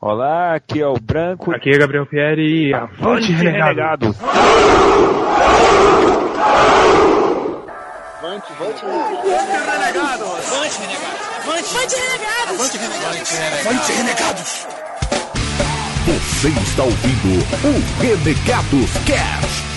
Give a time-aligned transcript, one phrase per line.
[0.00, 1.50] Olá, aqui é o Branco.
[1.52, 4.12] Aqui é Gabriel Pieri e avante renegado.
[4.12, 4.16] renegado.
[8.18, 10.24] Avante, avante, renegado.
[10.24, 11.14] Avante, renegado.
[12.50, 13.20] Avante, renegado.
[13.68, 14.66] Avante, renegados.
[16.06, 19.75] Você está ouvindo o Renegados Cast.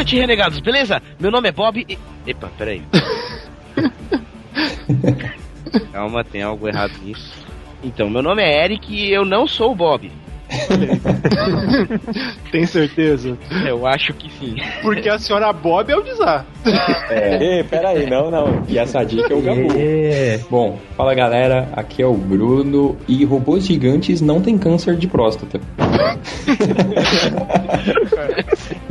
[0.00, 1.02] Avante, renegados, beleza?
[1.20, 1.98] Meu nome é Bob e...
[2.26, 2.82] Epa, peraí.
[5.92, 7.46] Calma, tem algo errado nisso.
[7.84, 10.10] Então, meu nome é Eric e eu não sou o Bob.
[12.50, 13.38] Tem certeza?
[13.66, 14.56] Eu acho que sim.
[14.82, 16.44] Porque a senhora Bob é o Dizar.
[17.10, 18.62] É, peraí, não, não.
[18.68, 19.68] E essa dica é o Gabu.
[20.50, 25.60] Bom, fala galera, aqui é o Bruno e robôs gigantes não têm câncer de próstata.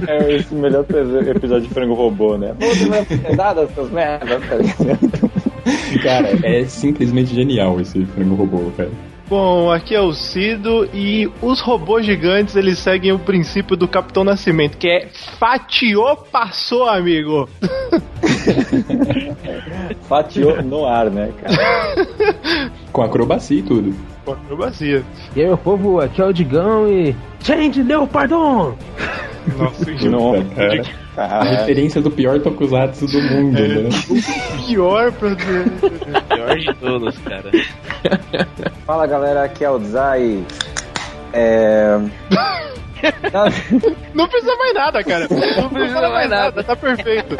[0.08, 0.86] É esse melhor
[1.28, 2.56] episódio de frango robô, né?
[2.59, 4.58] Você vai cuidar dessas merdas, tá?
[6.03, 8.89] Cara, é simplesmente genial esse frango robô, cara.
[9.30, 14.23] Bom, aqui é o Cido e os robôs gigantes eles seguem o princípio do Capitão
[14.23, 17.47] Nascimento, que é fatiou, passou, amigo.
[20.09, 22.07] Fatiou no ar, né, cara?
[22.91, 23.94] Com acrobacia e tudo.
[24.25, 25.03] Com acrobacia.
[25.35, 27.16] E aí, meu povo, aqui é o Digão e.
[27.44, 28.73] Change Leopardon!
[29.57, 30.81] Nossa, Nossa, cara.
[31.16, 31.44] A cara.
[31.44, 33.89] referência do pior tokusatsu do mundo, né?
[34.66, 37.52] pior pra Pior de todos, cara.
[38.86, 40.44] Fala galera, aqui é o Zai.
[41.33, 41.97] É.
[44.14, 45.28] Não precisa mais nada, cara.
[45.61, 47.38] Não precisa mais nada, tá perfeito.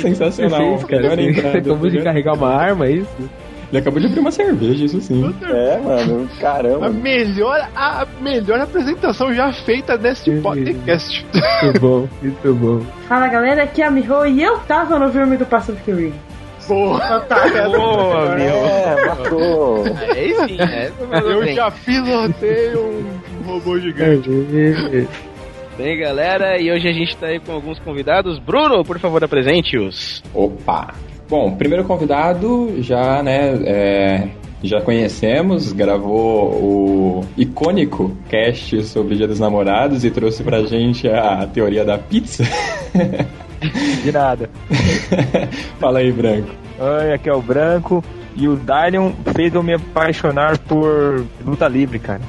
[0.00, 1.02] Sensacional, cara.
[1.02, 1.58] melhor entrada.
[1.58, 3.30] Acabou de carregar uma arma, é isso?
[3.70, 5.32] Ele acabou de abrir uma cerveja, isso sim.
[5.44, 6.88] É, mano, A caramba.
[6.88, 11.24] melhor, a melhor apresentação já feita neste podcast.
[11.62, 12.80] Muito bom, muito bom.
[13.08, 16.12] Fala galera, aqui é a Miho e eu tava no filme do Pacific Rim.
[16.68, 17.26] Boa,
[17.68, 18.56] Boa, meu.
[18.66, 19.84] É, matou.
[19.84, 20.92] Aí sim, é.
[21.12, 24.28] Eu já pilotei um robô gigante.
[25.76, 28.38] Bem, galera, e hoje a gente tá aí com alguns convidados.
[28.38, 30.22] Bruno, por favor, apresente-os.
[30.34, 30.94] Opa!
[31.28, 34.28] Bom, primeiro convidado, já, né, é,
[34.62, 41.46] já conhecemos, gravou o icônico cast sobre Dia dos Namorados e trouxe pra gente a
[41.46, 42.44] teoria da pizza.
[44.02, 44.50] De nada.
[45.78, 46.50] Fala aí, Branco.
[46.78, 48.02] Oi, aqui é o Branco.
[48.36, 52.20] E o Dylion fez eu me apaixonar por luta livre, cara.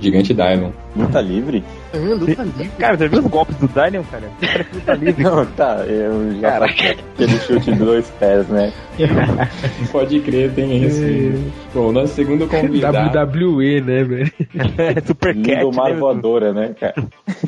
[0.00, 0.74] Gigante Diamond.
[0.96, 1.62] Luta livre?
[1.94, 2.68] Luta livre.
[2.78, 4.30] Cara, você viu os golpes do Dylion, cara?
[4.40, 5.22] Parece luta livre.
[5.24, 8.72] Não, tá, eu já passei aquele chute de dois pés, né?
[9.90, 11.52] Pode crer, tem esse.
[11.72, 12.98] Bom, nosso segundo convidado.
[13.18, 14.32] WWE, né, velho?
[15.06, 15.64] Super Cat.
[15.64, 15.94] Né?
[15.98, 16.94] voadora, né, cara?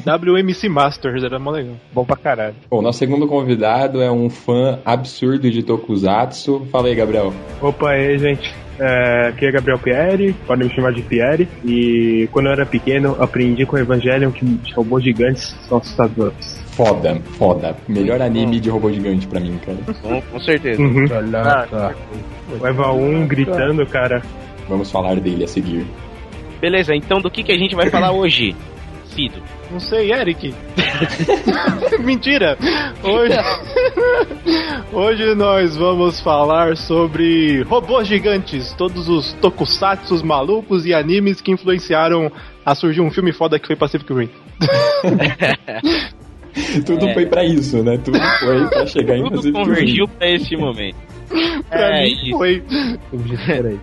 [0.06, 1.74] WMC Masters, era mó legal.
[1.92, 2.54] Bom pra caralho.
[2.70, 6.66] Bom, nosso segundo convidado é um fã absurdo de Tokusatsu.
[6.70, 7.32] Fala aí, Gabriel.
[7.60, 8.54] Opa, aí, gente.
[8.82, 11.46] É, aqui é Gabriel Pieri, podem me chamar de Pieri.
[11.62, 16.58] E quando eu era pequeno, aprendi com o Evangelion que robôs gigantes são assustadores.
[16.72, 17.76] Foda, foda.
[17.86, 19.76] Melhor anime de robô gigante pra mim, cara.
[20.00, 20.80] Com, com certeza.
[20.80, 21.04] Uhum.
[21.34, 21.92] Ah,
[22.58, 24.22] O Eva 1 gritando, cara.
[24.66, 25.84] Vamos falar dele a seguir.
[26.58, 28.56] Beleza, então do que, que a gente vai falar hoje?
[29.14, 29.42] Cido.
[29.70, 30.52] Não sei, Eric.
[32.02, 32.58] Mentira!
[33.02, 33.36] Hoje...
[34.92, 42.30] Hoje nós vamos falar sobre robôs gigantes, todos os tokusatsus malucos e animes que influenciaram
[42.66, 44.28] a surgir um filme foda que foi Pacific Rim.
[46.84, 47.14] Tudo É.
[47.14, 47.96] foi pra isso, né?
[48.04, 49.64] Tudo foi pra chegar em Tudo Pacific Rim.
[49.64, 50.96] convergiu pra esse momento.
[51.68, 52.30] Pra É mim isso.
[52.36, 52.62] foi.
[53.46, 53.78] Peraí.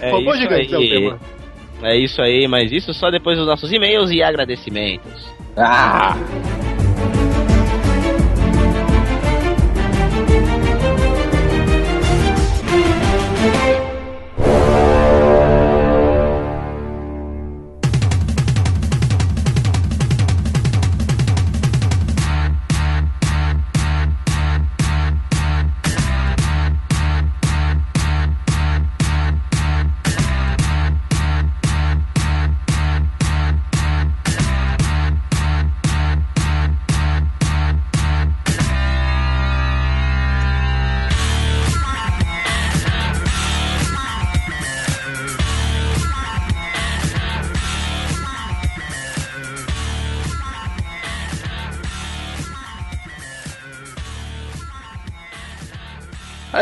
[0.00, 0.88] É Robô isso gigante é o aí.
[0.88, 1.18] tema.
[1.82, 5.32] É isso aí, mas isso só depois dos nossos e-mails e agradecimentos.
[5.56, 6.16] Ah!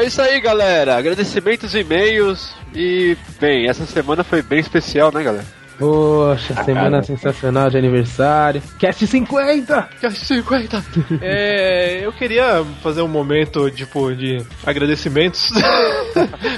[0.07, 0.97] É isso aí, galera.
[0.97, 2.55] Agradecimentos e-mails.
[2.73, 5.45] E, bem, essa semana foi bem especial, né, galera?
[5.79, 8.63] Poxa, semana sensacional de aniversário.
[8.79, 9.89] Cast 50!
[10.01, 10.85] Cast 50!
[11.21, 15.51] É, eu queria fazer um momento, tipo, de agradecimentos.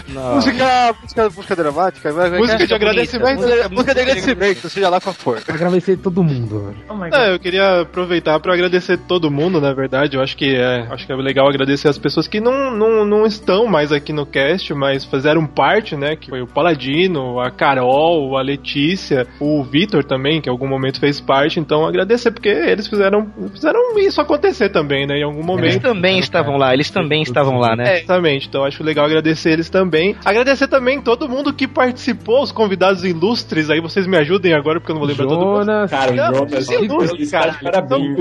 [0.08, 2.12] Música, música, música dramática.
[2.12, 3.40] Música de agradecimento.
[3.40, 5.42] Música, música de agradecimento, seja lá qual for.
[5.48, 6.76] Agradecer todo mundo, velho.
[6.88, 10.16] Oh my É, eu queria aproveitar para agradecer todo mundo, na verdade.
[10.16, 13.26] Eu acho que é, acho que é legal agradecer as pessoas que não, não, não
[13.26, 16.16] estão mais aqui no cast, mas fizeram parte, né?
[16.16, 19.07] Que foi o Paladino, a Carol, a Letícia,
[19.40, 21.60] o Vitor também, que em algum momento fez parte.
[21.60, 25.18] Então agradecer porque eles fizeram, fizeram isso acontecer também, né?
[25.18, 25.82] Em algum Eles momento.
[25.82, 27.84] também estavam lá, eles também estavam lá, né?
[27.88, 28.48] É, exatamente.
[28.48, 30.16] Então acho legal agradecer eles também.
[30.24, 33.70] Agradecer também todo mundo que participou, os convidados ilustres.
[33.70, 35.64] Aí vocês me ajudem agora, porque eu não vou lembrar todo mundo.
[35.64, 35.90] Jonas.
[35.90, 36.70] Cara, o Jonas,
[37.12, 37.56] eles cara.
[37.62, 38.18] parabéns.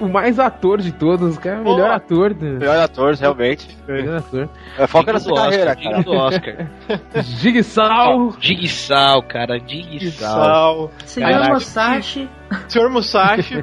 [0.00, 1.60] O, mais ator de todos, cara.
[1.60, 1.94] O melhor Pô.
[1.94, 2.34] ator.
[2.34, 3.68] Do, Melhor ator, realmente.
[3.86, 4.48] melhor ator.
[4.78, 6.02] É, Foca na sua do carreira, Oscar, cara.
[6.02, 6.66] do Oscar.
[8.40, 10.34] Digsal, cara, Digsal.
[10.34, 11.54] Sal, Senhor.
[11.54, 12.28] Musashi.
[12.68, 13.54] Senhor Musashi.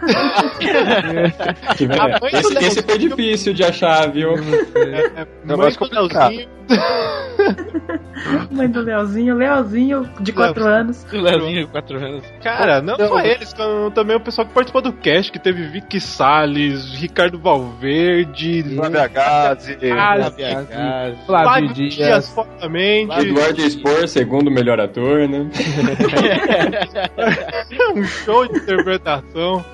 [2.22, 4.32] Mãe do Esse, foi difícil de achar, viu?
[5.44, 6.32] Não, Mãe mas do complicado.
[6.32, 6.58] Leozinho.
[8.52, 9.36] Mãe do Leozinho.
[9.36, 11.06] Leozinho, de 4 anos.
[11.12, 12.24] Leozinho de 4 anos.
[12.44, 13.54] Cara, não só eles,
[13.94, 19.78] também o pessoal que participou do cast, que teve Vicky Salles, Ricardo Valverde, Flávia Gazi.
[21.26, 21.94] Flávio Dias.
[21.94, 25.48] Dias, fortemente, Eduardo Spor, segundo melhor ator, né?
[27.96, 29.66] um show de interpretação.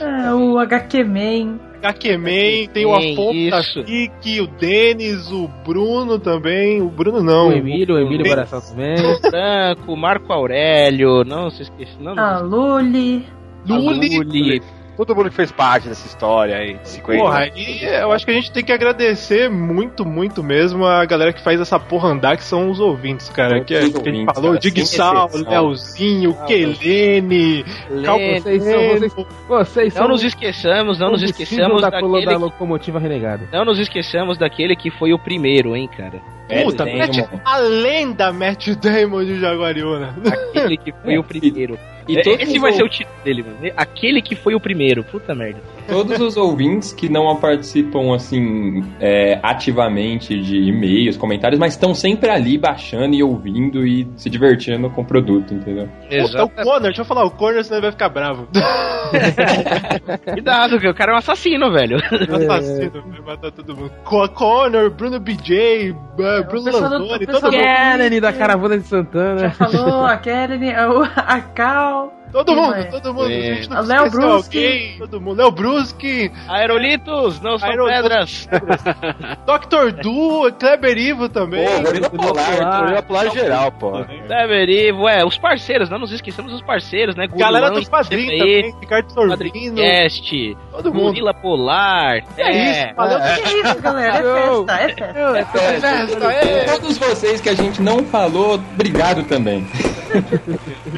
[0.00, 1.58] É, o HQ Man.
[1.82, 3.82] Kakeman, tem o Afonso.
[3.82, 6.80] Kiki, o Denis, o Bruno também.
[6.80, 7.48] O Bruno não.
[7.48, 8.96] O Emílio, o Emílio Baração também.
[9.20, 12.16] Franco, Marco Aurélio, não se esqueça, não.
[12.16, 13.26] A Luli.
[13.66, 14.62] Luli.
[14.96, 17.22] Todo mundo que fez parte dessa história aí, de 50.
[17.22, 21.32] Porra, e eu acho que a gente tem que agradecer muito, muito mesmo a galera
[21.32, 23.64] que faz essa porra andar, que são os ouvintes, cara.
[23.64, 25.28] Que, é- a gente ouvintes, falou, Digsal.
[25.34, 27.64] Leozinho, Kelene,
[28.04, 28.82] Cal- Vocês são.
[28.82, 29.12] Vocês,
[29.48, 33.48] vocês Não são nos esqueçamos, não nos esqueçamos da, daquele da locomotiva renegada.
[33.52, 36.20] não nos esqueçamos daquele que foi o primeiro, hein, cara.
[36.64, 40.14] Puta, É, Matt, tem- a lenda Matt Damon de Jaguariúna.
[40.26, 41.78] Aquele que foi o primeiro.
[42.12, 43.56] E É, Esse vai ou- ser o título dele, mano.
[43.76, 45.02] Aquele que foi o primeiro.
[45.04, 45.60] Puta merda.
[45.88, 52.30] Todos os ouvintes que não participam, assim, é, ativamente de e-mails, comentários, mas estão sempre
[52.30, 55.88] ali baixando e ouvindo e se divertindo com o produto, entendeu?
[56.08, 58.46] Puta, o Connor, deixa eu falar, o Connor senão ele vai ficar bravo.
[60.32, 61.96] Cuidado, que o cara é um assassino, velho.
[61.96, 63.92] Assassino, vai matar todo mundo.
[64.04, 67.50] Co- Connor, Bruno BJ, Bruno o pessoal todo do- mundo.
[67.50, 69.50] Kennedy da caravana de Já Santana.
[69.50, 72.01] falou, a Kelly, o- a Cal.
[72.32, 72.90] Todo mundo, mais?
[72.90, 73.30] todo mundo.
[73.30, 73.50] É.
[73.50, 75.36] A gente não A Léo alguém, Todo mundo.
[75.38, 78.02] Léo Bruschi, Aerolitos, não são Aerolitos.
[78.02, 78.48] pedras.
[79.44, 80.00] Dr.
[80.02, 81.66] Du, Kleber Ivo também.
[81.66, 82.88] Pô, Gorila Polar.
[82.88, 83.92] Eu ia pular geral, pô.
[84.26, 87.26] Deberivo, é, os parceiros, não nos esqueçamos dos parceiros, né?
[87.26, 91.06] Galera dos padrinhos também, Ricardo Sorvino, Quadricast, todo mundo.
[91.06, 92.22] Gorila Polar.
[92.38, 93.18] É isso, valeu.
[93.20, 94.18] Que isso, galera?
[94.18, 95.86] É festa, é festa.
[95.86, 96.64] É, festa, é.
[96.64, 99.66] Todos vocês que a gente não falou, obrigado também.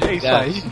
[0.09, 0.63] É isso aí.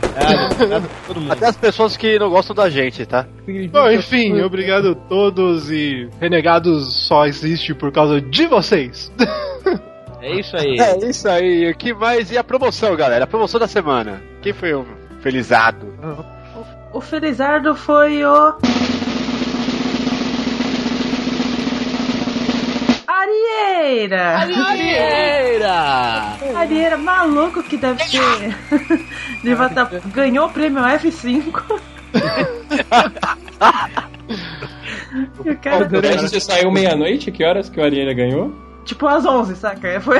[0.53, 1.31] Obrigado, obrigado a todo mundo.
[1.31, 3.27] Até as pessoas que não gostam da gente, tá?
[3.71, 9.11] Bom, enfim, obrigado a todos e Renegados só existe por causa de vocês.
[10.21, 10.79] É isso aí.
[10.79, 11.69] É isso aí.
[11.69, 12.31] O que mais?
[12.31, 13.25] E a promoção, galera?
[13.25, 14.21] A promoção da semana.
[14.41, 14.85] Quem foi o
[15.19, 15.85] felizado?
[16.93, 18.55] O Felizardo foi o.
[23.83, 24.37] Arieira!
[24.39, 26.37] Arieira!
[26.55, 28.55] Arieira, maluco que deve ser.
[29.43, 31.63] Devia tá- Ganhou o prêmio F5.
[35.45, 38.51] E o cara, O teste saiu meia-noite, que horas que o Ariela ganhou?
[38.83, 39.99] Tipo, às 11, saca?
[40.01, 40.19] Foi...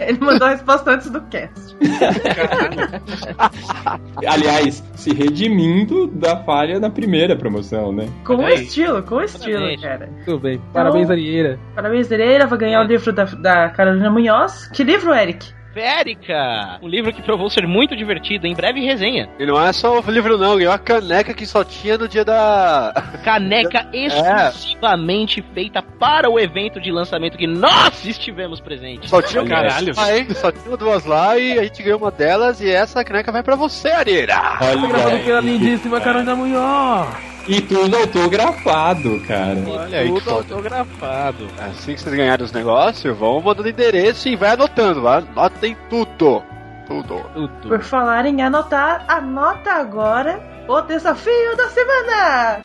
[0.00, 1.76] Ele mandou a resposta antes do cast.
[4.26, 8.08] Aliás, se redimindo da falha na primeira promoção, né?
[8.24, 8.64] Com aí.
[8.64, 9.82] estilo, com estilo, Exatamente.
[9.82, 10.08] cara.
[10.24, 10.60] Tudo bem.
[10.72, 11.58] Parabéns, Arieira.
[11.74, 12.46] Parabéns, Arieira.
[12.46, 14.68] Vai ganhar o livro da, da Carolina Munhoz.
[14.72, 15.54] Que livro, Eric?
[15.76, 16.78] Férica!
[16.82, 19.28] Um livro que provou ser muito divertido, em breve resenha.
[19.38, 20.56] E não é só o livro, não.
[20.56, 22.94] Ganhou a caneca que só tinha no dia da.
[23.22, 29.10] Caneca exclusivamente feita para o evento de lançamento que nós estivemos presentes.
[29.10, 29.92] Só tinha Caralho.
[30.08, 30.28] hein?
[30.34, 33.54] Só tinha duas lá e a gente ganhou uma delas e essa caneca vai pra
[33.54, 34.56] você, Areira.
[34.58, 35.58] Gravado pela Olha aí.
[35.58, 37.35] lindíssima Carolina Munhoz.
[37.48, 39.56] E tudo autografado, cara.
[39.66, 41.46] Olha aí, Tudo autografado.
[41.58, 45.02] Assim que vocês ganharem os negócios, vão mandando endereço e vai anotando.
[45.02, 45.18] Vai.
[45.18, 46.42] Anotem tudo.
[46.86, 47.20] Tudo.
[47.34, 47.68] Tudo.
[47.68, 52.62] Por falar em anotar, anota agora o desafio da semana!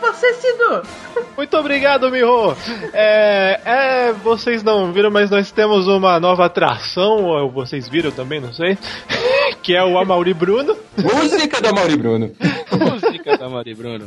[0.00, 0.82] Você, Cido!
[1.36, 2.54] Muito obrigado, Miho.
[2.92, 8.40] É, é, vocês não viram, mas nós temos uma nova atração, ou vocês viram também,
[8.40, 8.76] não sei,
[9.62, 10.76] que é o Amauri Bruno.
[10.96, 12.30] Música do Amauri Bruno.
[12.72, 14.06] Música da Mari Bruno.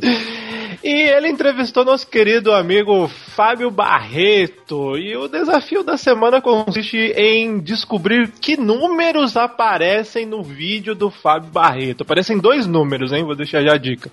[0.84, 4.98] E ele entrevistou nosso querido amigo Fábio Barreto.
[4.98, 11.50] E o desafio da semana consiste em descobrir que números aparecem no vídeo do Fábio
[11.50, 12.02] Barreto.
[12.02, 13.24] Aparecem dois números, hein?
[13.24, 14.12] Vou deixar já a dica.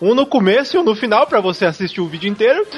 [0.00, 2.64] Um no começo e um no final, para você assistir o vídeo inteiro.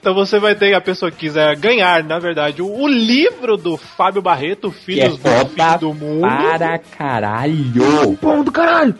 [0.00, 4.22] então você vai ter, a pessoa que quiser ganhar, na verdade, o, livro do Fábio
[4.22, 6.20] Barreto, Filhos do Fim do Mundo.
[6.20, 8.16] Para caralho.
[8.20, 8.94] Pão do caralho!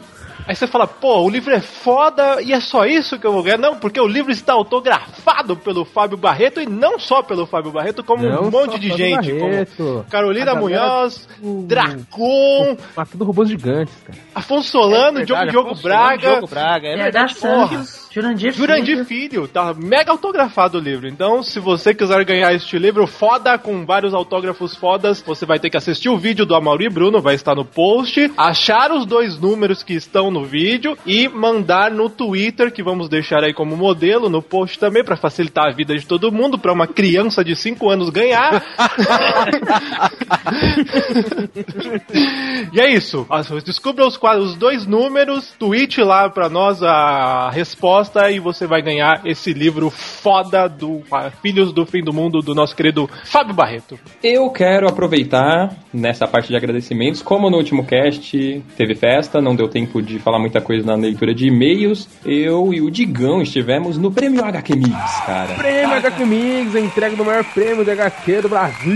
[0.47, 3.43] Aí você fala, pô, o livro é foda e é só isso que eu vou
[3.43, 3.59] ganhar.
[3.59, 8.03] Não, porque o livro está autografado pelo Fábio Barreto e não só pelo Fábio Barreto,
[8.03, 9.33] como Não um monte de gente.
[9.33, 9.77] Barreto.
[9.77, 14.19] Como Carolina Munhoz, Dracon, Ah, tudo robôs gigantes, cara.
[14.35, 16.31] Afonso Solano, É Diogo, verdade, Diogo Afonso Braga.
[16.31, 17.35] Diogo Braga, é Herdar verdade.
[17.35, 21.07] Santos, Jurandir Jurandir Filho, tá mega autografado o livro.
[21.07, 25.71] Então, se você quiser ganhar este livro foda, com vários autógrafos fodas, você vai ter
[25.71, 29.83] que assistir o vídeo do Amauri Bruno, vai estar no post, achar os dois números
[29.83, 34.43] que estão no vídeo e mandar no Twitter, que vamos deixar aí como modelo, no
[34.43, 38.11] post também, pra facilitar a vida de todo mundo, pra uma criança de 5 anos
[38.11, 38.63] ganhar.
[42.73, 43.27] e é isso.
[43.65, 48.83] Descubra os, quadros, os dois números, tweet lá pra nós a resposta e você vai
[48.83, 53.55] ganhar esse livro foda do ah, Filhos do Fim do Mundo do nosso querido Fábio
[53.55, 53.99] Barreto.
[54.23, 59.69] Eu quero aproveitar nessa parte de agradecimentos, como no último cast teve festa, não deu
[59.69, 64.11] tempo de falar muita coisa na leitura de e-mails, eu e o Digão estivemos no
[64.11, 65.55] Prêmio HQ Mix, cara.
[65.55, 68.93] Prêmio HQ Mix, a entrega do maior prêmio de HQ do Brasil.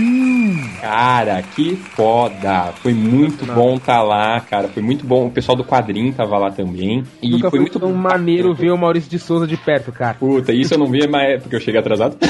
[0.81, 2.73] Cara, que foda!
[2.81, 4.67] Foi muito bom estar lá, cara.
[4.69, 5.27] Foi muito bom.
[5.27, 7.03] O pessoal do quadrinho tava lá também.
[7.21, 10.13] E Nunca foi foi muito tão maneiro ver o Maurício de Souza de perto, cara.
[10.13, 12.15] Puta, isso eu não vi, mas é porque eu cheguei atrasado.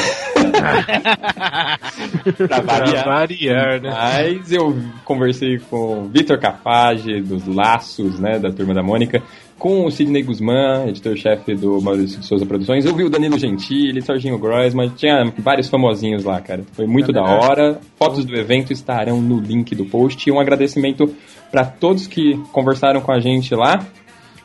[2.47, 3.05] pra variar.
[3.05, 3.89] variar, né?
[3.91, 9.21] Mas eu conversei com o Vitor Cafage, dos Laços, né, da Turma da Mônica,
[9.59, 12.85] com o Sidney Guzmán, editor-chefe do Maurício de Souza Produções.
[12.85, 16.63] Eu vi o Danilo Gentili, Serginho Groisman, tinha vários famosinhos lá, cara.
[16.73, 17.79] Foi muito da hora.
[17.97, 20.29] Fotos do evento estarão no link do post.
[20.29, 21.13] E um agradecimento
[21.51, 23.85] para todos que conversaram com a gente lá.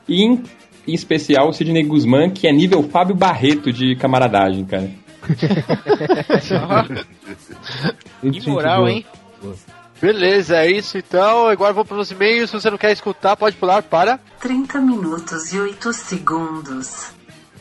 [0.09, 0.43] E em,
[0.89, 4.91] em especial o Sidney Guzmán, que é nível Fábio Barreto de camaradagem, cara.
[8.23, 9.05] Que moral, hein?
[10.03, 11.47] Beleza, é isso então.
[11.47, 12.51] Agora vou para os e-mails.
[12.51, 14.19] Se você não quer escutar, pode pular para.
[14.41, 17.13] 30 minutos e 8 segundos.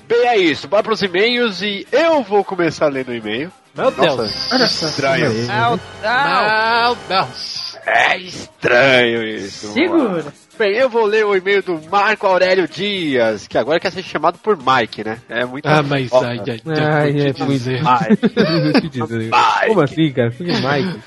[0.07, 0.67] Bem, é isso.
[0.67, 3.51] Bora para os e-mails e eu vou começar lendo o e-mail.
[3.75, 4.51] Meu Nossa, Deus.
[4.51, 4.87] Olha só.
[4.87, 5.29] estranho.
[5.31, 7.77] Meu Deus.
[7.85, 9.71] É estranho isso.
[9.73, 10.25] Segura.
[10.57, 14.37] Bem, eu vou ler o e-mail do Marco Aurélio Dias, que agora quer ser chamado
[14.39, 15.19] por Mike, né?
[15.29, 15.65] É muito.
[15.67, 17.81] Ah, mas Ó, ai, ai, Ai, ai, é te muito dizer.
[17.83, 19.29] Vou te dizer.
[19.67, 20.31] Como assim, cara?
[20.31, 20.99] Você é Mike.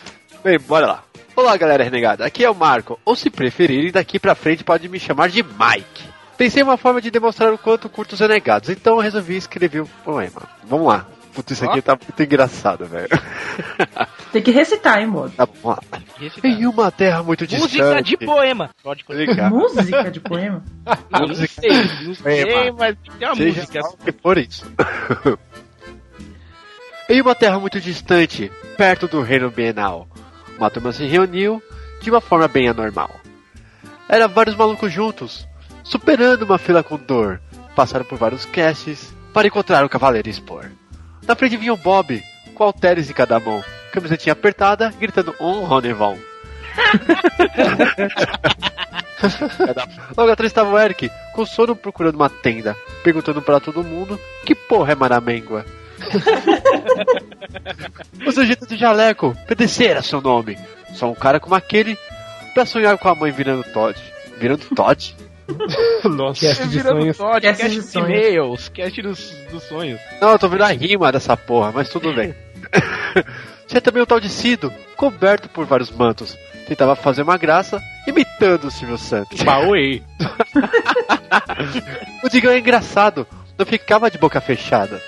[0.43, 1.05] Bem, bora lá.
[1.37, 2.25] Olá, galera renegada.
[2.25, 2.99] Aqui é o Marco.
[3.05, 6.05] Ou se preferirem, daqui pra frente pode me chamar de Mike.
[6.37, 9.83] Pensei em uma forma de demonstrar o quanto curto os renegados, então eu resolvi escrever
[9.83, 10.43] um poema.
[10.65, 11.07] Vamos lá.
[11.33, 13.09] Putz, isso aqui tá muito engraçado, velho.
[14.33, 15.33] Tem que recitar, hein, modo?
[15.33, 15.79] Tá, lá.
[16.45, 17.79] Em uma terra muito distante.
[17.79, 18.71] Música de poema.
[18.83, 19.51] Pode Ligar.
[19.51, 20.63] Música de poema?
[21.11, 21.71] Não sei,
[22.05, 22.77] não sei, Poema.
[22.79, 23.81] mas tem uma Seja música.
[24.05, 24.65] que for isso.
[27.11, 30.09] em uma terra muito distante, perto do reino bienal,
[30.59, 31.63] uma turma se reuniu
[32.01, 33.11] de uma forma bem anormal.
[34.09, 35.47] Era vários malucos juntos,
[35.83, 37.41] superando uma fila com dor.
[37.75, 40.71] Passaram por vários casts para encontrar o cavaleiro expor.
[41.27, 42.23] Na frente vinha o Bob,
[42.55, 46.19] com halteres em cada mão, camisetinha apertada, gritando um Ronevon.
[50.17, 54.55] Logo atrás estava o Eric, com sono procurando uma tenda, perguntando para todo mundo que
[54.55, 55.65] porra é Maramengua.
[58.27, 60.59] o sujeito de jaleco, PDC era seu nome.
[60.95, 61.97] Só um cara como aquele
[62.53, 63.99] pra sonhar com a mãe virando Todd.
[64.39, 65.17] Virando Todd?
[66.05, 66.47] Nossa.
[66.47, 67.17] Cast de Virando sonhos.
[67.17, 68.09] Todd, Cast cast de sonhos.
[68.09, 70.01] e-mails, cast dos, dos sonhos.
[70.21, 72.35] Não, eu tô vendo a rima dessa porra, mas tudo bem.
[73.67, 76.37] Tinha também o tal de Cido, coberto por vários mantos.
[76.67, 79.43] Tentava fazer uma graça, imitando o Silvio Santos.
[79.43, 80.01] Pauê.
[82.23, 83.27] O Digão é engraçado,
[83.59, 85.01] não ficava de boca fechada,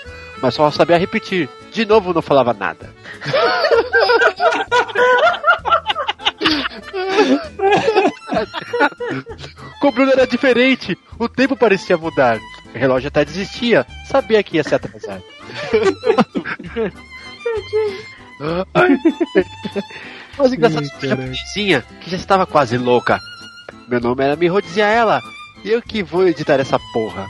[0.46, 1.48] mas só sabia repetir.
[1.72, 2.88] De novo não falava nada.
[9.80, 12.38] Com o Bruno era diferente, o tempo parecia mudar.
[12.72, 15.20] O relógio até desistia, sabia que ia se atrasar.
[20.36, 23.18] O mais engraçado foi a japonesinha, que já estava quase louca.
[23.88, 25.22] Meu nome era Miho, dizia ela.
[25.64, 27.26] E eu que vou editar essa porra.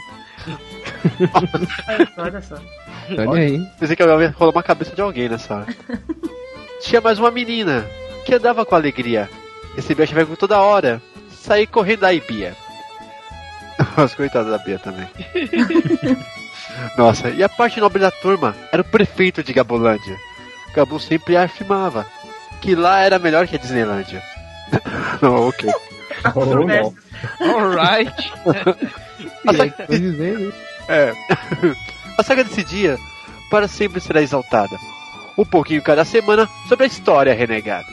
[2.18, 2.56] Olha só.
[3.10, 3.66] Olha aí.
[3.78, 5.66] Pensei que ia rolar uma cabeça de alguém nessa hora.
[6.80, 7.86] Tinha mais uma menina,
[8.25, 9.28] que andava com alegria.
[9.75, 11.00] Recebia chaveco toda hora.
[11.30, 12.56] Saí correndo da Bia.
[13.96, 15.08] Nossa, coitada da Bia também.
[16.98, 20.16] Nossa, e a parte nobre da turma era o prefeito de Gabolândia.
[20.75, 22.06] Gabu sempre afirmava
[22.60, 24.22] que lá era melhor que a Disneylândia.
[25.22, 25.70] não, ok.
[26.34, 26.94] Ou não.
[27.40, 28.32] Alright.
[29.46, 29.52] A
[30.88, 31.12] é.
[32.18, 32.99] A saga desse dia
[33.50, 34.78] para sempre será exaltada.
[35.37, 37.87] Um pouquinho cada semana sobre a história renegada.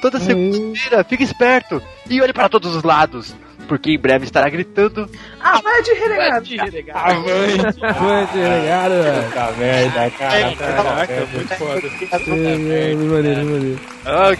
[0.00, 3.34] Toda segunda-feira, fique esperto e olhe para todos os lados,
[3.66, 5.08] porque em breve estará gritando
[5.40, 6.46] Avante, renegado!
[6.92, 7.84] Avante.
[7.84, 8.94] Avante, renegado.
[9.26, 10.56] Puta merda, cara.
[10.56, 11.80] Caraca, muito foda.
[12.26, 13.80] Muito maneiro, maneiro.
[14.04, 14.30] ah,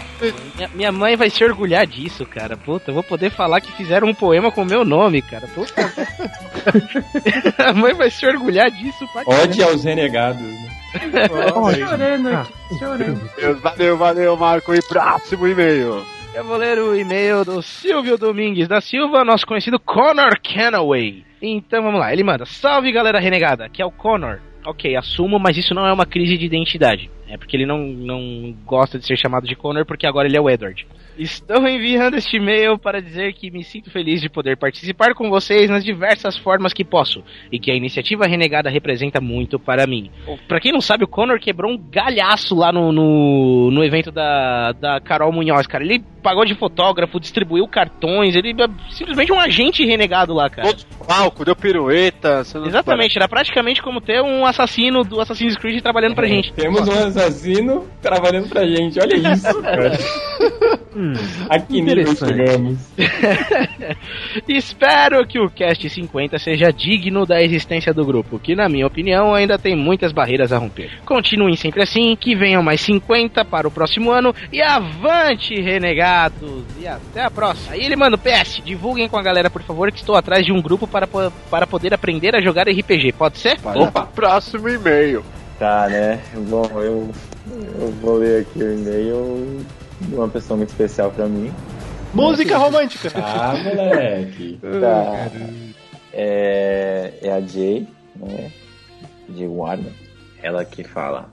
[0.55, 2.57] Minha, minha mãe vai se orgulhar disso, cara.
[2.57, 5.47] Puta, eu vou poder falar que fizeram um poema com o meu nome, cara.
[5.47, 5.73] Puta.
[7.63, 10.41] a mãe vai se orgulhar disso, pra Ode aos renegados.
[10.41, 10.69] né?
[11.77, 13.29] Chorando aqui, chorando.
[13.37, 14.73] Deus, valeu, valeu, Marco.
[14.73, 16.03] E próximo e-mail.
[16.37, 21.25] Eu vou ler o e-mail do Silvio Domingues da Silva, nosso conhecido Connor Canaway.
[21.41, 24.39] Então vamos lá, ele manda: Salve galera renegada, que é o Connor.
[24.63, 27.09] Ok, assumo, mas isso não é uma crise de identidade.
[27.29, 30.41] É porque ele não, não gosta de ser chamado de Connor, porque agora ele é
[30.41, 30.87] o Edward.
[31.17, 35.69] Estou enviando este e-mail para dizer que me sinto feliz de poder participar com vocês
[35.69, 40.11] nas diversas formas que posso e que a iniciativa renegada representa muito para mim.
[40.47, 44.73] Pra quem não sabe, o Connor quebrou um galhaço lá no, no, no evento da,
[44.73, 45.83] da Carol Munhoz, cara.
[45.83, 50.67] Ele pagou de fotógrafo, distribuiu cartões, ele é simplesmente um agente renegado lá, cara.
[50.67, 52.41] Todo palco, deu pirueta.
[52.65, 56.51] Exatamente, era praticamente como ter um assassino do Assassin's Creed trabalhando pra gente.
[56.53, 58.99] Temos um assassino trabalhando pra gente.
[58.99, 59.97] Olha isso, cara.
[61.49, 62.79] A que nível chegamos?
[64.47, 69.33] Espero que o Cast 50 seja digno da existência do grupo, que na minha opinião
[69.33, 70.91] ainda tem muitas barreiras a romper.
[71.05, 76.63] Continuem sempre assim, que venham mais 50 para o próximo ano e avante, renegados!
[76.79, 77.73] E até a próxima.
[77.73, 80.51] Aí ele manda o PS, divulguem com a galera, por favor, que estou atrás de
[80.51, 83.13] um grupo para, para poder aprender a jogar RPG.
[83.13, 83.57] Pode ser?
[83.63, 85.23] Opa, próximo e-mail.
[85.59, 86.21] Tá, né?
[86.49, 87.09] Bom, eu,
[87.79, 89.65] eu vou ler aqui o e-mail
[90.01, 91.51] de uma pessoa muito especial pra mim.
[92.13, 93.11] Música romântica.
[93.15, 94.59] Ah, moleque.
[94.79, 95.31] Tá.
[96.13, 98.51] É, é a Jay, né?
[99.29, 99.91] De Warner.
[100.43, 101.29] Ela que fala: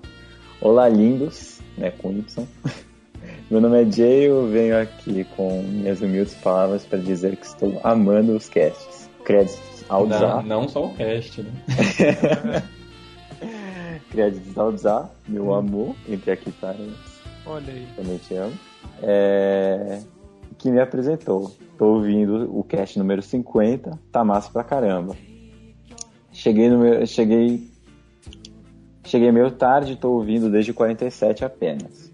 [0.60, 1.90] Olá, lindos, né?
[1.90, 2.46] Com Y.
[3.50, 7.78] Meu nome é Jay, eu venho aqui com minhas humildes palavras para dizer que estou
[7.84, 9.10] amando os casts.
[9.24, 12.62] Créditos ao Não, não só o cast, né?
[14.14, 16.94] Créditos ao Zá, meu amor, entre aqui parênteses.
[17.44, 17.86] Olha aí.
[17.96, 18.54] também te amo,
[19.02, 20.00] é,
[20.56, 21.50] que me apresentou.
[21.76, 25.16] Tô ouvindo o cast número 50, tá massa pra caramba.
[26.32, 27.68] Cheguei no meu, cheguei
[29.04, 32.12] cheguei meio tarde, tô ouvindo desde o 47 apenas.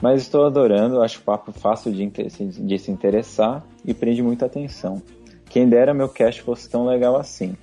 [0.00, 4.46] Mas estou adorando, acho o papo fácil de, inter- de se interessar e prende muita
[4.46, 5.02] atenção.
[5.50, 7.56] Quem dera meu cast fosse tão legal assim.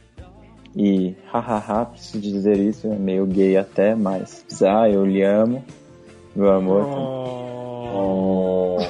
[0.76, 5.64] E, hahaha, preciso dizer isso, é meio gay até, mas, ah, eu lhe amo,
[6.36, 6.86] meu amor.
[7.94, 8.78] Oh.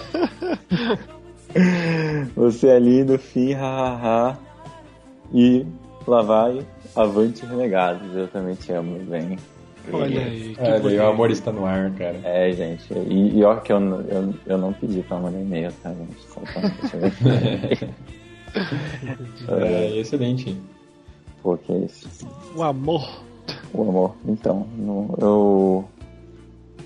[2.36, 4.38] Você é lindo, fim, hahaha.
[5.34, 5.65] E
[6.08, 8.15] lá vai, avante renegados.
[8.15, 9.38] Eu também te amo, bem.
[9.93, 10.56] Olha aí.
[10.82, 11.02] Bonito.
[11.02, 12.19] o amor está no ar, cara.
[12.24, 12.91] É, gente.
[12.93, 16.17] E, e ó que eu, eu, eu não pedi pra mandar e-mail, tá, gente?
[16.28, 16.63] Só pra.
[19.50, 20.58] É, excelente.
[21.45, 22.10] Pô, que é isso?
[22.55, 23.08] O amor.
[23.71, 24.15] O amor.
[24.25, 25.86] Então, não- eu.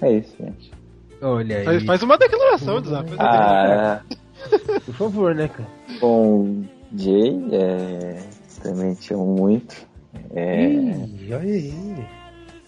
[0.02, 0.70] É isso, gente.
[1.22, 1.86] Olha Faz, aí.
[1.86, 3.10] faz uma declaração, Zap.
[3.10, 4.02] Faz uma declaração.
[4.52, 5.70] Ah, Por favor, né, cara?
[6.02, 6.62] bom,
[6.94, 8.22] Jay, é,
[8.62, 9.78] também te amo muito.
[10.36, 12.08] É, Ih, olha aí.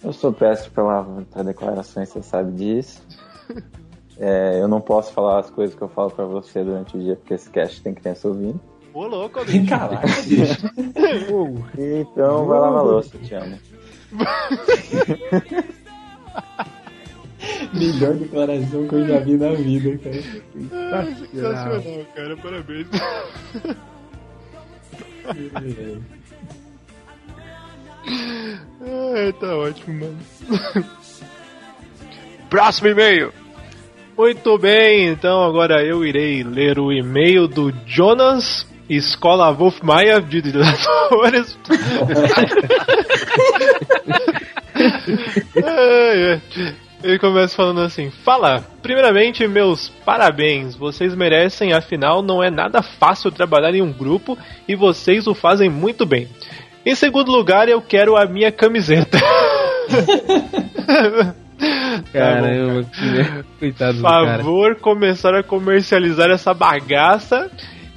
[0.02, 3.02] Eu sou péssimo pra, pra declarações, você sabe disso.
[4.18, 7.16] É, eu não posso falar as coisas que eu falo pra você durante o dia,
[7.16, 8.60] porque esse cast tem criança ouvindo.
[8.94, 9.66] Ô, louco, bicho.
[9.66, 10.70] Caraca, bicho.
[11.78, 13.58] Então vai lavar a louça, te amo.
[17.74, 20.20] Melhor declaração que eu já vi na vida, cara.
[20.92, 22.36] Ah, sensacional, cara.
[22.36, 22.86] Parabéns.
[28.80, 30.18] Ai, tá ótimo, mano.
[32.50, 33.32] Próximo e-mail.
[34.16, 40.42] Muito bem, então agora eu irei ler o e-mail do Jonas Escola Wolf Maia de
[45.64, 46.42] ai.
[47.02, 50.76] Ele começa falando assim: Fala, primeiramente, meus parabéns.
[50.76, 55.68] Vocês merecem, afinal, não é nada fácil trabalhar em um grupo e vocês o fazem
[55.68, 56.28] muito bem.
[56.84, 59.18] Em segundo lugar, eu quero a minha camiseta.
[62.12, 63.44] Caramba, que...
[63.58, 64.38] coitado do cara.
[64.38, 67.50] Favor começar a comercializar essa bagaça.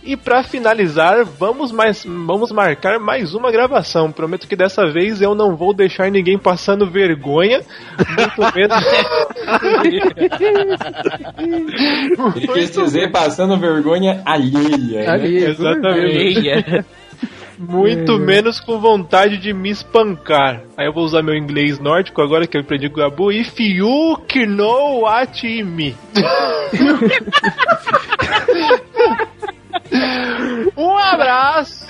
[0.05, 4.11] E pra finalizar, vamos, mais, vamos marcar mais uma gravação.
[4.11, 7.61] Prometo que dessa vez eu não vou deixar ninguém passando vergonha.
[7.97, 8.83] Muito menos.
[12.35, 14.77] Ele quis dizer passando vergonha alheia.
[14.77, 15.07] né?
[15.07, 16.85] Alheia, Exatamente.
[17.57, 20.61] Muito menos com vontade de me espancar.
[20.77, 23.31] Aí eu vou usar meu inglês nórdico agora que eu aprendi com o Gabu.
[23.31, 25.95] If you know what mean.
[30.77, 31.85] Um abraço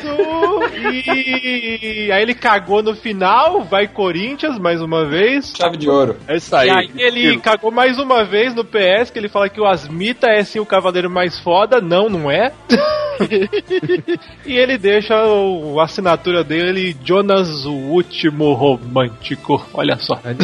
[0.84, 5.54] e aí ele cagou no final, vai Corinthians mais uma vez.
[5.56, 6.18] Chave de ouro.
[6.28, 6.70] É isso E aí.
[6.70, 10.44] aí ele cagou mais uma vez no PS, que ele fala que o Asmita é
[10.44, 11.82] sim o cavaleiro mais foda.
[11.82, 12.52] Não, não é.
[14.46, 19.66] e ele deixa o, a assinatura dele, Jonas, o último romântico.
[19.74, 20.20] Olha só.
[20.24, 20.36] Aí,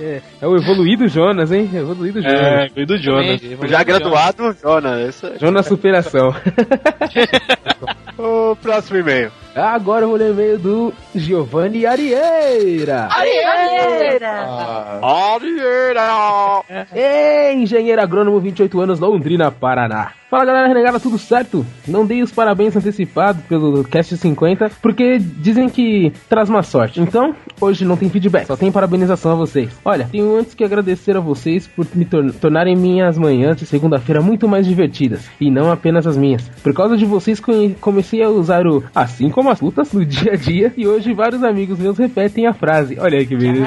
[0.00, 1.70] é, é o evoluído Jonas, hein?
[1.72, 2.36] Evoluído Jonas.
[2.40, 3.40] É, veio do Jonas.
[3.68, 5.22] Já graduado, Jonas.
[5.22, 6.34] É- Jonas Superação.
[8.18, 9.30] O próximo e-mail.
[9.56, 13.08] Agora eu vou ler o e-mail do Giovanni Arieira.
[13.10, 15.00] Arieira!
[15.02, 16.62] Arieira!
[16.92, 20.10] É, engenheiro agrônomo, 28 anos, Londrina, Paraná.
[20.28, 21.64] Fala galera renegada, tudo certo?
[21.86, 27.00] Não dei os parabéns antecipados pelo Cast 50, porque dizem que traz má sorte.
[27.00, 29.70] Então, hoje não tem feedback, só tem parabenização a vocês.
[29.84, 34.20] Olha, tenho antes que agradecer a vocês por me tor- tornarem minhas manhãs de segunda-feira
[34.20, 36.42] muito mais divertidas, e não apenas as minhas.
[36.60, 37.40] Por causa de vocês,
[37.80, 41.42] comecei a usar o assim como as putas no dia a dia, e hoje vários
[41.42, 42.96] amigos meus repetem a frase.
[42.98, 43.66] Olha aí que beleza.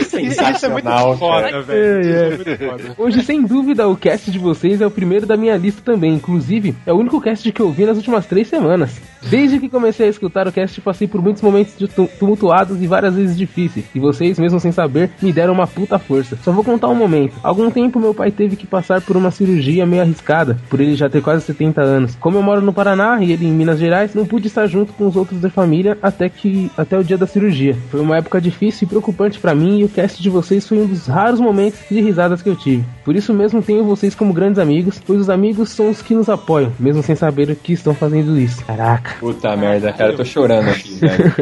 [0.00, 1.62] Isso é muito Sensacional, foda, cara.
[1.62, 2.00] velho.
[2.00, 2.94] Isso É, é muito foda.
[2.98, 6.14] Hoje, sem dúvida, o cast de vocês é o primeiro da minha lista também.
[6.14, 9.00] Inclusive, é o único cast que eu ouvi nas últimas três semanas.
[9.28, 11.74] Desde que comecei a escutar o cast, passei por muitos momentos
[12.18, 13.86] tumultuados e várias vezes difíceis.
[13.94, 16.36] E vocês, mesmo sem saber, me deram uma puta força.
[16.42, 17.34] Só vou contar um momento.
[17.42, 21.08] Algum tempo, meu pai teve que passar por uma cirurgia meio arriscada, por ele já
[21.08, 22.16] ter quase 70 anos.
[22.16, 25.06] Como eu moro no Paraná e ele em Minas Gerais, não pude estar junto com
[25.06, 27.76] os outros da família até que até o dia da cirurgia.
[27.90, 30.86] Foi uma época difícil e preocupante pra mim e o cast de vocês foi um
[30.86, 32.84] dos raros momentos de risadas que eu tive.
[33.04, 36.28] Por isso mesmo tenho vocês como grandes amigos, pois os amigos são os que nos
[36.28, 38.64] apoiam, mesmo sem saber o que estão fazendo isso.
[38.64, 39.16] Caraca.
[39.18, 41.34] Puta merda, cara, eu tô chorando aqui, velho.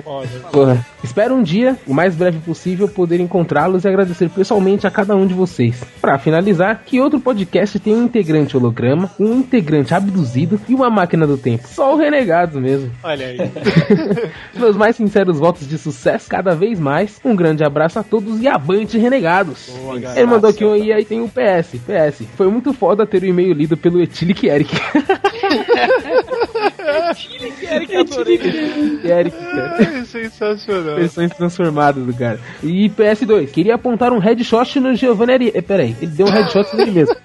[0.52, 0.84] Porra.
[1.02, 5.26] Espero um dia, o mais breve possível, poder encontrá-los e agradecer pessoalmente a cada um
[5.26, 5.82] de vocês.
[6.00, 11.26] Pra finalizar, que outro podcast tem um integrante holograma, um integrante abduzido e uma máquina
[11.26, 11.66] do tempo.
[11.66, 12.90] Só o renegado mesmo.
[13.02, 13.38] Olha aí.
[14.56, 17.20] Meus mais sinceros votos de sucesso cada vez mais.
[17.24, 19.70] Um grande abraço a todos e avante renegados.
[20.16, 21.76] Ele mandou aqui um e aí tem o PS.
[21.80, 22.26] PS.
[22.36, 24.74] Foi muito foda ter o e-mail lido pelo Etilic Eric.
[29.04, 29.82] Eric, cara.
[29.82, 30.96] É sensacional.
[30.96, 32.40] Versões transformadas do cara.
[32.62, 35.52] E PS2, queria apontar um headshot no Giovanni Ari...
[35.54, 37.14] eh, Peraí, ele deu um headshot nele mesmo.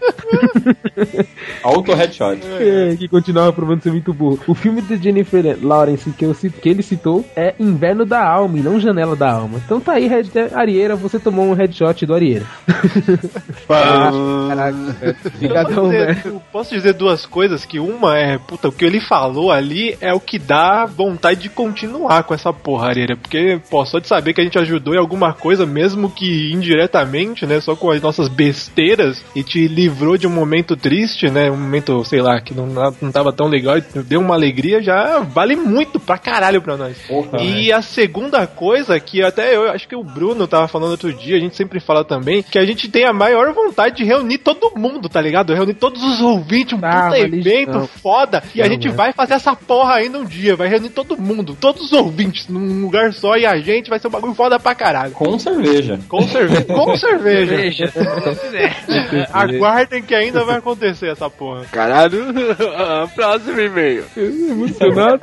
[1.66, 2.40] Auto headshot.
[2.60, 4.40] É, que continuava provando ser muito burro.
[4.48, 8.62] O filme de Jennifer Lawrence que, eu, que ele citou é Inverno da Alma e
[8.62, 9.60] não Janela da Alma.
[9.66, 10.30] Então tá aí, Red...
[10.54, 12.46] Arieira, você tomou um headshot do Arieira.
[13.68, 15.16] Caraca, velho.
[15.26, 16.22] Eu Obrigadão, posso, dizer, velho.
[16.26, 20.14] eu posso dizer duas coisas, que uma é, puta, o que ele falou ali é
[20.14, 24.34] o que dá vontade de continuar com essa porra, Areira, porque, pô, só de saber
[24.34, 28.28] que a gente ajudou em alguma coisa, mesmo que indiretamente, né, só com as nossas
[28.28, 32.68] besteiras, e te livrou de um momento triste, né, um momento, sei lá, que não,
[32.68, 36.98] não tava tão legal, e deu uma alegria, já vale muito pra caralho pra nós.
[37.08, 41.14] Porra, E a segunda coisa, que até eu acho que o Bruno tava falando outro
[41.14, 44.38] dia, a gente sempre fala também, que a gente tem a maior vontade de reunir
[44.40, 45.54] todo mundo, tá ligado?
[45.54, 47.88] Reunir todos os ouvintes, um Ah, puta evento não.
[47.88, 48.94] foda, e a Não, gente né?
[48.94, 52.82] vai fazer essa porra aí num dia, vai reunir todo mundo, todos os ouvintes num
[52.82, 55.12] lugar só, e a gente vai ser um bagulho foda pra caralho.
[55.14, 56.00] Com cerveja.
[56.08, 56.66] Com cerveja.
[56.66, 57.56] Com cerveja.
[57.56, 59.30] Veja, se você quiser.
[59.32, 61.45] Aguardem que ainda vai acontecer essa porra.
[61.72, 62.26] Caralho.
[63.16, 64.06] Próximo e-mail.
[64.16, 65.22] Emocionado.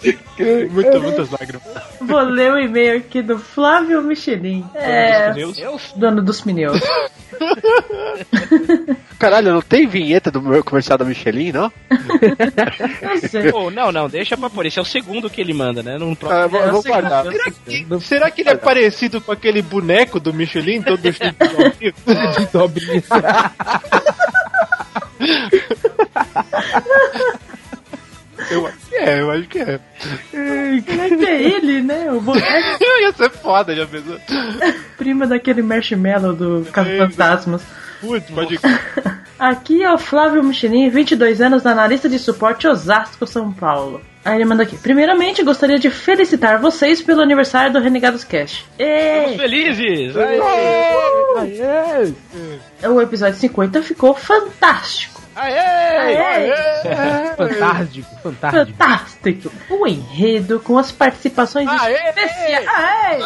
[0.70, 1.62] Muita, muitas lágrimas.
[2.00, 4.64] Vou ler o e-mail aqui do Flávio Michelin.
[4.72, 5.32] É.
[5.32, 5.92] Pneus.
[5.96, 6.80] Dono dos pneus.
[9.18, 11.72] Caralho, não tem vinheta do meu comercial da Michelin, não?
[13.02, 13.50] Não sei.
[13.50, 14.66] Pô, não, não, deixa pra pôr.
[14.66, 15.98] Esse é o segundo que ele manda, né?
[15.98, 17.24] Não Ah, vou, vou sei guardar.
[18.00, 23.02] Será que ele é parecido com aquele boneco do Michelin, todo cheio de golfinho?
[28.50, 29.80] Eu acho que é, eu acho que é.
[30.96, 32.10] Vai ter ele, né?
[32.12, 32.46] O boneco
[33.02, 34.18] Ia ser foda, já pensou?
[34.96, 37.62] prima daquele marshmallow do Caso Fantasmas.
[38.00, 38.58] Putz, pode
[39.38, 44.00] Aqui é o Flávio Michelin, 22 anos, analista de suporte Osasco, São Paulo.
[44.24, 44.76] Aí ele manda aqui.
[44.76, 48.66] Primeiramente, gostaria de felicitar vocês pelo aniversário do Renegados Cast.
[48.78, 49.38] Estamos Ei!
[49.38, 50.14] felizes!
[52.84, 55.18] O episódio 50 ficou fantástico.
[55.34, 56.52] Aê!
[57.36, 58.66] Fantástico, fantástico.
[58.66, 59.52] Fantástico!
[59.70, 62.66] O enredo com as participações especiais.
[62.66, 63.22] Aê!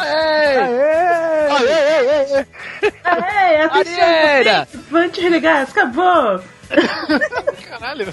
[3.05, 3.63] Aê!
[3.63, 4.69] Atenção, Arieira!
[4.71, 6.41] vocês, Vante Renegados, acabou!
[7.69, 8.13] Caralho,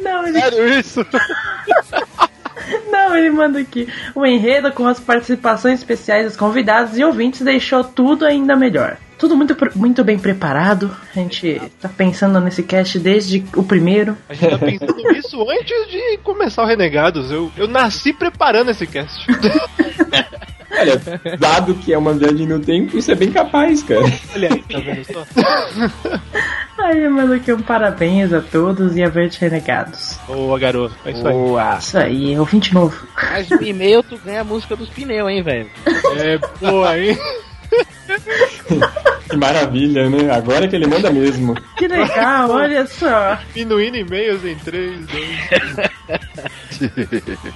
[0.00, 1.06] Não, ele Sério isso?
[2.90, 3.88] Não, ele manda aqui.
[4.14, 8.96] O enredo com as participações especiais dos convidados e ouvintes deixou tudo ainda melhor.
[9.18, 10.94] Tudo muito, muito bem preparado.
[11.14, 14.16] A gente tá pensando nesse cast desde o primeiro.
[14.28, 17.30] a gente tá pensando nisso antes de começar o Renegados.
[17.30, 19.26] Eu, eu nasci preparando esse cast.
[20.78, 21.00] Olha,
[21.38, 24.02] dado que é uma viagem no tempo, isso é bem capaz, cara.
[24.34, 25.24] Olha aí, tá vendo só?
[26.76, 30.18] Aí eu mando aqui um parabéns a todos e avante renegados.
[30.26, 30.94] Boa, garoto.
[31.06, 31.32] É isso aí.
[31.32, 31.78] Boa!
[31.78, 33.06] Isso aí, ouvinte novo.
[33.14, 35.70] Mas no e-mail tu ganha a música dos pneus, hein, velho?
[36.18, 37.16] É boa, hein?
[39.28, 40.30] Que maravilha, né?
[40.30, 41.54] Agora que ele manda mesmo.
[41.76, 43.38] Que legal, olha só.
[43.56, 45.16] Minuindo e-mails em 3, 2.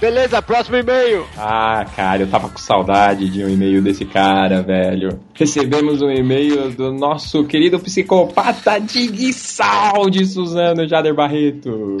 [0.01, 1.27] Beleza, próximo e-mail.
[1.37, 5.19] Ah, cara, eu tava com saudade de um e-mail desse cara, velho.
[5.33, 11.99] Recebemos um e-mail do nosso querido psicopata Diguissal de Suzano Jader Barreto.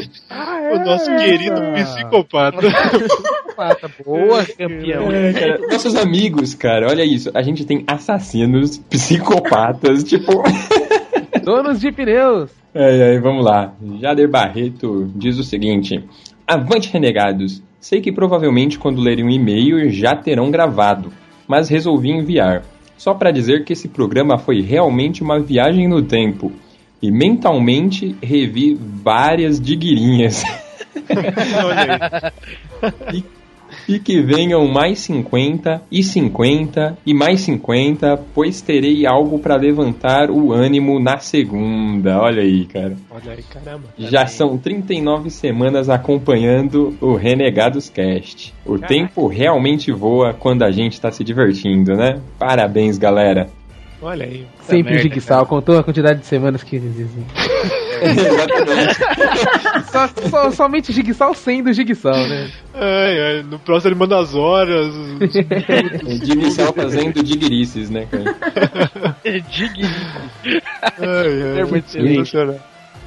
[0.73, 2.57] O nosso querido psicopata.
[3.59, 5.11] Pata, boa, campeão.
[5.11, 7.29] É, cara, nossos amigos, cara, olha isso.
[7.33, 10.31] A gente tem assassinos, psicopatas, tipo.
[11.43, 12.51] Donos de pneus.
[12.73, 13.73] Ai, ai, vamos lá.
[13.99, 16.01] Jader Barreto diz o seguinte:
[16.47, 17.61] Avante, renegados.
[17.81, 21.11] Sei que provavelmente quando lerem um e-mail já terão gravado,
[21.45, 22.63] mas resolvi enviar.
[22.95, 26.49] Só para dizer que esse programa foi realmente uma viagem no tempo.
[27.01, 30.45] E mentalmente revi várias diguirinhas.
[31.65, 32.33] Olha
[33.05, 33.23] aí.
[33.89, 40.29] E que venham mais 50 e 50 e mais 50, pois terei algo para levantar
[40.29, 42.19] o ânimo na segunda.
[42.19, 42.95] Olha aí, cara.
[43.09, 43.85] Olha aí, caramba.
[43.97, 48.53] Já são 39 semanas acompanhando o Renegados Cast.
[48.63, 52.21] O tempo realmente voa quando a gente tá se divertindo, né?
[52.37, 53.49] Parabéns, galera.
[53.99, 54.45] Olha aí.
[54.61, 57.25] Sempre o merda, Jigsaw contou a quantidade de semanas que eles dizem.
[58.01, 59.89] Exatamente.
[59.91, 62.49] Só, só- somente Jigsaw sendo Jigsaw, né?
[62.73, 64.93] Ai, ai, no próximo ele manda as horas.
[64.95, 68.35] os- Diguissal fazendo digirices, né, cara?
[70.97, 72.15] Ai, ai, muito excelente.
[72.29, 72.55] sensacional.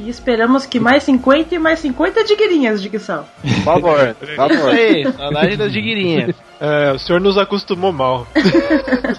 [0.01, 3.29] E esperamos que mais 50 e mais 50 diguirinhas de Guissal.
[3.43, 4.71] Por favor, por Isso favor.
[4.71, 6.35] aí, saudade das diguirinhas.
[6.61, 8.27] É, o senhor nos acostumou mal.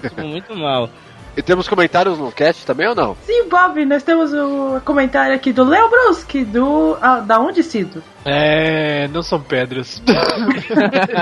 [0.01, 0.89] Ficou muito mal.
[1.35, 3.15] E temos comentários no cast também ou não?
[3.23, 6.95] Sim, Bob, nós temos o comentário aqui do Léo Bruski, do.
[7.01, 8.03] ah, da onde, Cido?
[8.23, 9.99] É, não são pedras.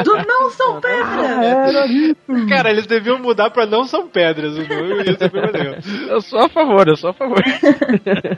[0.04, 2.16] Do Não São Pedras!
[2.48, 4.56] Cara, eles deviam mudar pra não são pedras.
[4.56, 5.76] O nome ia ser bem mais legal.
[6.10, 7.42] Eu sou a favor, eu sou a favor.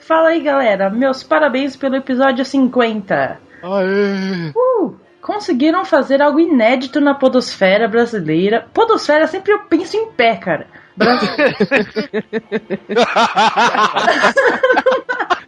[0.00, 0.90] Fala aí, galera.
[0.90, 3.38] Meus parabéns pelo episódio 50.
[3.62, 4.50] Aê.
[4.54, 8.66] Uh, conseguiram fazer algo inédito na podosfera brasileira.
[8.74, 10.66] Podosfera sempre eu penso em pé, cara.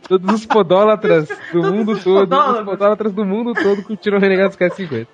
[0.08, 2.58] Todos os podólatras do Todos mundo os todo, podólogos.
[2.60, 5.08] os podólatras do mundo todo curtiram Renegados Cast 50.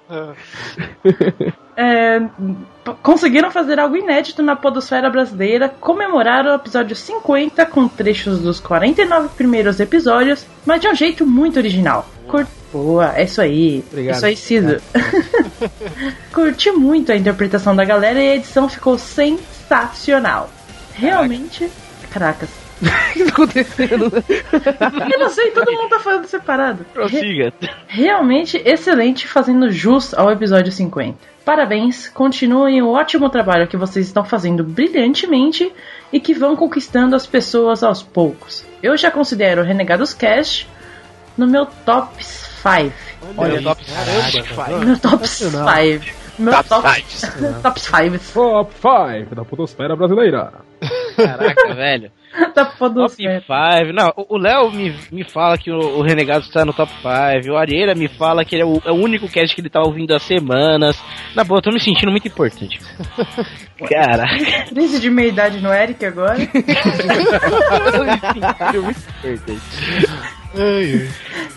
[1.77, 8.40] É, p- conseguiram fazer algo inédito na podosfera brasileira, comemorar o episódio 50 com trechos
[8.40, 12.07] dos 49 primeiros episódios, mas de um jeito muito original.
[12.29, 12.46] Cur...
[12.73, 13.85] Boa, é isso aí.
[13.91, 14.17] Obrigado.
[14.17, 14.81] Isso aí, Cido.
[16.33, 20.51] Curti muito a interpretação da galera e a edição ficou sensacional.
[20.95, 21.71] Realmente.
[22.11, 22.49] Caracas.
[22.83, 24.13] O que tá acontecendo?
[25.13, 26.79] Eu não sei, todo mundo tá falando separado.
[26.79, 27.53] Re- Prossiga.
[27.87, 31.17] Realmente excelente, fazendo jus ao episódio 50.
[31.45, 35.71] Parabéns, continuem o ótimo trabalho que vocês estão fazendo brilhantemente
[36.13, 38.65] e que vão conquistando as pessoas aos poucos.
[38.83, 40.69] Eu já considero Renegados Cast
[41.39, 42.25] no meu top
[42.62, 42.92] 5.
[43.37, 44.85] Olha, top 5.
[44.85, 45.51] Meu top 5.
[46.38, 46.83] Meu top,
[47.62, 50.51] top 5 Top 5 da podosfera brasileira.
[51.14, 52.11] Caraca, velho.
[52.55, 53.40] da Top podosfera.
[53.40, 53.92] 5.
[53.92, 57.53] Não, o Léo me, me fala que o, o Renegado está no top 5.
[57.53, 59.81] O Arieira me fala que ele é o, é o único cast que ele tá
[59.83, 60.98] ouvindo há semanas.
[61.37, 62.81] Na boa, eu tô me sentindo muito importante.
[63.88, 64.64] Caraca.
[64.70, 66.38] Crise de meia-idade no Eric agora.
[67.92, 69.61] Eu me sentindo muito importante.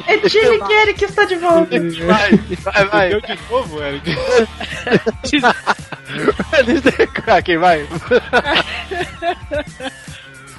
[0.06, 1.76] É Chile que Eric está de volta.
[2.06, 2.30] Vai,
[2.62, 3.12] vai, vai.
[3.12, 4.16] Eu de novo, Eric.
[7.44, 7.86] Quem vai?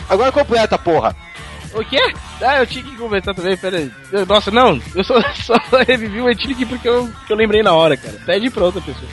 [0.09, 1.15] Agora completa, porra.
[1.73, 1.97] O quê?
[2.41, 3.91] Ah, eu tinha que conversar também, peraí.
[4.27, 5.55] Nossa, não, eu só, só
[5.87, 8.17] revivi o Etilic porque eu, que eu lembrei na hora, cara.
[8.25, 9.09] Pede pra outra pessoa.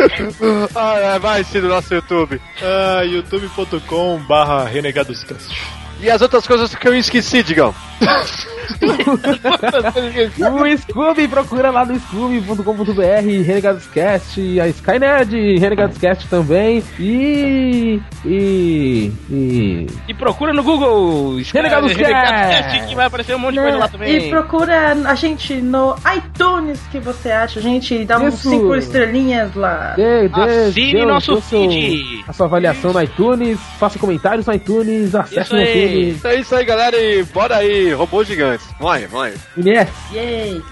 [0.74, 2.40] Ah, é, vai sim no nosso YouTube.
[2.62, 5.79] Ah, youtube.com barra renegadoscast.
[6.02, 7.74] E as outras coisas que eu esqueci, Digão.
[10.52, 18.00] o Scooby, procura lá no scooby.com.br, Renegadoscast, a Skynet, Renegadoscast também, e...
[18.24, 19.12] e...
[19.30, 19.86] e...
[20.08, 21.36] E procura no Google.
[21.52, 22.86] Renegados Renegados Cast.
[22.88, 24.16] que vai aparecer um monte de coisa lá também.
[24.26, 27.58] E procura a gente no iTunes que você acha.
[27.60, 28.50] A gente dá uns Isso.
[28.50, 29.94] 5 estrelinhas lá.
[29.96, 32.24] Dê, dê, Assine o- nosso o seu- feed.
[32.26, 35.60] A sua avaliação no iTunes, faça comentários no iTunes, acesse Isso no
[35.90, 36.20] aí.
[36.24, 38.66] É isso aí, galera, e bora aí, robôs gigantes.
[38.78, 39.34] Vai, vai.
[40.12, 40.62] Yay!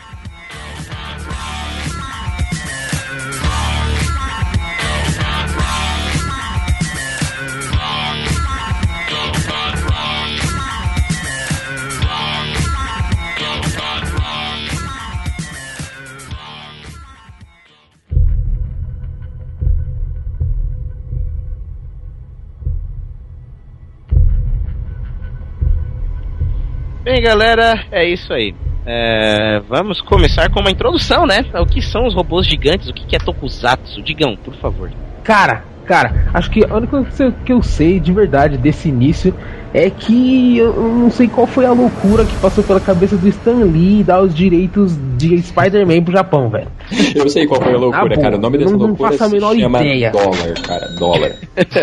[27.09, 28.55] Bem, galera, é isso aí.
[28.85, 31.42] É, vamos começar com uma introdução, né?
[31.55, 32.87] O que são os robôs gigantes?
[32.90, 34.03] O que é Tokusatsu?
[34.03, 34.90] Digam, por favor.
[35.25, 39.35] cara, cara, acho que a única coisa que eu sei de verdade desse início
[39.75, 43.65] é que eu não sei qual foi a loucura que passou pela cabeça do Stan
[43.65, 46.69] Lee dar os direitos de Spider-Man pro Japão, velho.
[47.15, 48.37] Eu sei qual foi a loucura, boa, cara.
[48.37, 50.11] O nome dessa não- não loucura faço a se menor chama ideia.
[50.11, 50.89] dólar, cara.
[50.99, 51.33] Dólar.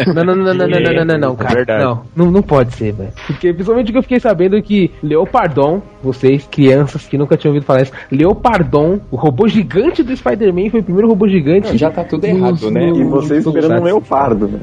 [0.08, 1.56] Não, não, não, não, não, não, não, não, não, não, É cara.
[1.56, 1.84] verdade.
[1.84, 3.10] Não, não, não pode ser, velho.
[3.28, 7.82] Porque principalmente que eu fiquei sabendo que Leopardon, vocês, crianças que nunca tinham ouvido falar
[7.84, 11.70] isso, Leopardon, o robô gigante do Spider-Man, foi o primeiro robô gigante.
[11.70, 12.88] Não, já tá tudo nos- errado, né?
[12.88, 14.60] nos- E você nos esperando um leopardo, né?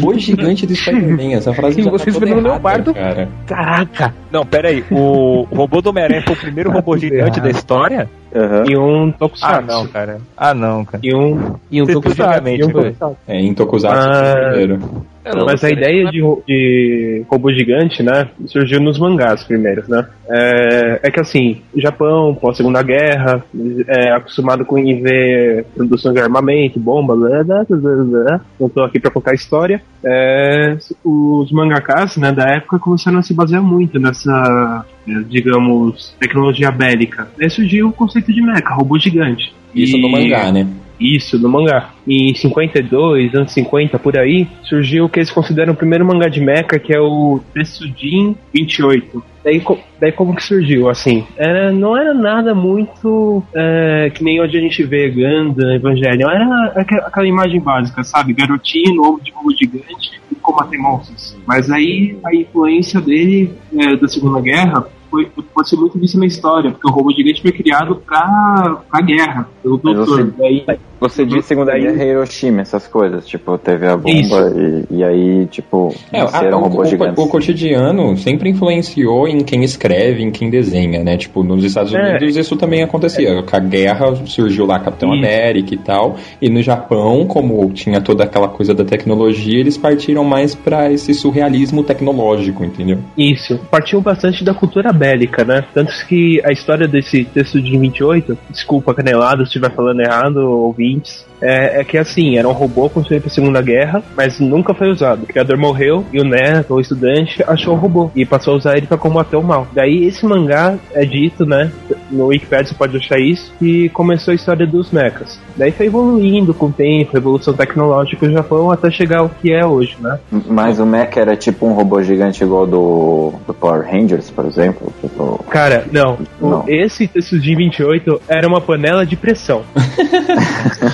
[0.00, 1.34] Boi gigante do Spider-Man.
[1.34, 2.94] Essa frase E já tá toda errada, leopardo?
[2.94, 3.28] cara.
[3.46, 4.14] Caraca!
[4.30, 4.84] Não, pera aí.
[4.90, 8.08] O, robô do Homem-Aranha foi o primeiro robô gigante da história?
[8.34, 8.64] Aham.
[8.68, 9.66] E um Ah, Tokusatsu.
[9.66, 10.18] não, cara.
[10.36, 11.00] Ah, não, cara.
[11.02, 12.40] E um, E um Tokusatsu.
[12.42, 12.90] Um foi.
[12.92, 13.16] Tokusatsu.
[13.28, 15.30] É, em Tokusatsu foi o Ah.
[15.30, 15.46] primeiro.
[15.52, 20.06] Mas a ideia de, de robô gigante, né, surgiu nos mangás primeiros, né?
[20.28, 23.44] É, é que assim, o Japão, pós Segunda Guerra,
[23.88, 28.40] é acostumado com ver produção de armamento, bomba, blá, blá, blá, blá, blá.
[28.58, 29.82] não tô aqui pra contar a história.
[30.04, 36.70] É, os mangakas, né, da época começaram a se basear muito nessa, é, digamos, tecnologia
[36.70, 37.28] bélica.
[37.40, 39.52] Aí surgiu o conceito de mecha, robô gigante.
[39.74, 40.66] Isso E- no mangá, né?
[40.98, 41.90] Isso, no mangá.
[42.06, 46.28] E em 52, anos 50, por aí, surgiu o que eles consideram o primeiro mangá
[46.28, 49.22] de mecha, que é o Tetsujin 28.
[49.44, 49.62] Daí,
[50.00, 51.24] daí como que surgiu, assim?
[51.36, 56.28] Era, não era nada muito é, que nem hoje a gente vê Gundam, Evangelion.
[56.28, 56.72] Era
[57.06, 58.32] aquela imagem básica, sabe?
[58.32, 61.36] Garotinho, ovo de robô gigante e combater monstros.
[61.46, 64.84] Mas aí a influência dele é, da Segunda Guerra
[65.24, 69.00] foi, pode ser muito vista na história, porque o robô gigante foi criado pra, pra
[69.00, 70.06] guerra, pelo doutor.
[70.06, 70.64] você- Daí,
[71.00, 73.26] Você disse Segunda Daí- Guerra Hiroshima, essas coisas.
[73.26, 74.52] Tipo, teve a bomba
[74.90, 77.22] e, e aí, tipo, É, a- o, robôs o- gigantes.
[77.24, 81.16] o cotidiano sempre influenciou em quem escreve, em quem desenha, né?
[81.16, 82.00] Tipo, nos Estados É.
[82.16, 83.42] Unidos isso também acontecia.
[83.42, 85.18] Com a guerra surgiu lá Capitão Isso.
[85.24, 86.16] América e tal.
[86.40, 91.12] E no Japão, como tinha toda aquela coisa da tecnologia, eles partiram mais pra esse
[91.14, 92.98] surrealismo tecnológico, entendeu?
[93.16, 95.64] Isso, partiu bastante da cultura bélica, né?
[95.74, 100.38] Tanto que a história desse texto de 28, desculpa canelado se estiver falando errado,
[100.86, 104.74] ouvintes, é, é que assim, era um robô construído para a Segunda Guerra, mas nunca
[104.74, 105.24] foi usado.
[105.24, 108.76] O criador morreu e o neto, o estudante, achou o robô e passou a usar
[108.76, 109.66] ele para combater o mal.
[109.72, 111.70] Daí esse mangá é dito, né?
[112.10, 115.38] no Wikipedia você pode achar isso, que começou a história dos mechas.
[115.56, 119.64] Daí foi evoluindo com o tempo, evolução tecnológica do Japão até chegar ao que é
[119.64, 120.18] hoje, né?
[120.48, 124.92] Mas o mecha era tipo um robô gigante igual do, do Power Rangers, por exemplo?
[125.00, 125.44] Tipo...
[125.48, 126.18] Cara, não.
[126.40, 126.64] Não.
[126.68, 129.62] Esse Tetsujin 28 era uma panela de pressão.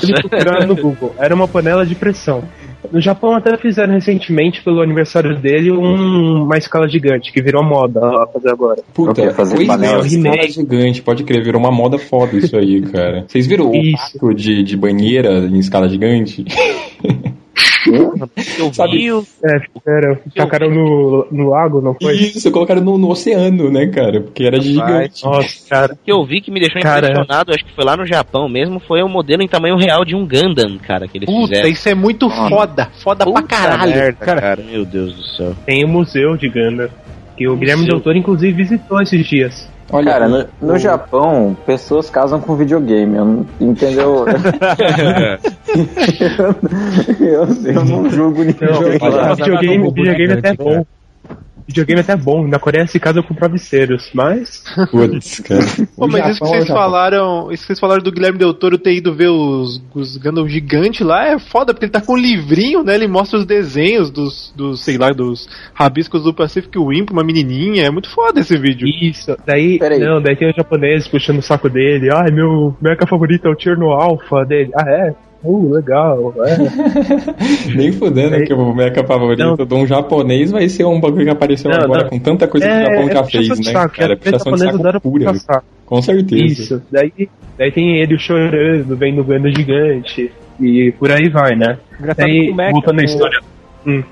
[0.03, 1.15] Ele procuraram no Google.
[1.19, 2.43] Era uma panela de pressão.
[2.91, 8.01] No Japão até fizeram recentemente, pelo aniversário dele, um- uma escala gigante, que virou moda
[8.01, 8.83] a fazer agora.
[8.93, 10.53] Puta, fazer pois é, panela uma de escala remake.
[10.53, 13.25] gigante, pode crer, virou uma moda foda isso aí, cara.
[13.29, 14.13] Vocês viram o Isso.
[14.15, 16.45] pato de, de banheira em escala gigante?
[17.87, 22.15] Eu Sabe- vi o- É, fizeram, tacaram no, no lago, não foi?
[22.15, 24.21] Isso, colocaram no, no oceano, né, cara?
[24.21, 25.25] Porque era gigante.
[25.25, 25.93] Nossa, cara.
[25.95, 27.07] o que eu vi que me deixou Cara.
[27.09, 30.15] impressionado, acho que foi lá no Japão mesmo, foi o modelo em tamanho real de
[30.15, 31.69] um Gundam, cara, que eles Puta, fizeram.
[31.69, 32.89] isso é muito foda.
[33.03, 33.91] Foda pra Puta caralho.
[33.95, 34.57] merda, cara.
[34.65, 35.55] Meu Deus do céu.
[35.67, 36.91] Tem o museu de Ganda.
[37.37, 39.67] Que o Guilherme Del Toro, inclusive, visitou esses dias.
[39.91, 43.17] Olha, Cara, no, no Japão, pessoas casam com videogame.
[43.17, 44.25] Eu não, entendeu?
[47.21, 48.69] eu, eu não julgo ninguém.
[48.69, 50.85] Não, videogame, videogame é até bom.
[51.67, 52.47] Videogame é até bom.
[52.47, 54.65] Na Coreia se casa com travesseiros, mas.
[54.91, 55.61] Putz, cara.
[55.97, 56.83] Pô, mas isso que é vocês Japão.
[56.83, 60.49] falaram, isso que vocês falaram do Guilherme Del Toro ter ido ver os, os Gundam
[60.49, 62.95] gigante lá é foda, porque ele tá com um livrinho, né?
[62.95, 67.25] Ele mostra os desenhos dos, dos sei lá, dos rabiscos do Pacific Rim pra uma
[67.25, 67.87] menininha.
[67.87, 68.87] É muito foda esse vídeo.
[68.89, 69.79] Isso, daí.
[70.01, 72.11] Não, daí tem os japoneses puxando o saco dele.
[72.13, 74.71] Ai, meu mecha favorito é o Cherno Alpha dele.
[74.75, 75.15] Ah, é?
[75.45, 76.33] Uh, legal.
[76.39, 76.57] É.
[77.75, 79.57] Nem fudendo Aí- que o mecha favorito Não.
[79.57, 82.11] de um japonês vai ser um bagulho que apareceu Não, agora não.
[82.11, 84.13] com tanta coisa que o Japão já fez, né, saco, cara?
[84.13, 85.33] é, Puxação de japonês saco pura.
[85.87, 86.45] Com certeza.
[86.45, 87.13] Isso, daí,
[87.59, 89.25] daí tem ele chorando, vendo o
[89.55, 90.31] gigante.
[90.61, 91.77] E por aí vai, né?
[91.99, 93.41] Engraçado Daí, que o Mecha- voltando à o- história.
[93.87, 94.03] Hum.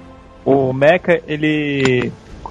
[0.45, 2.11] O Mecha, ele.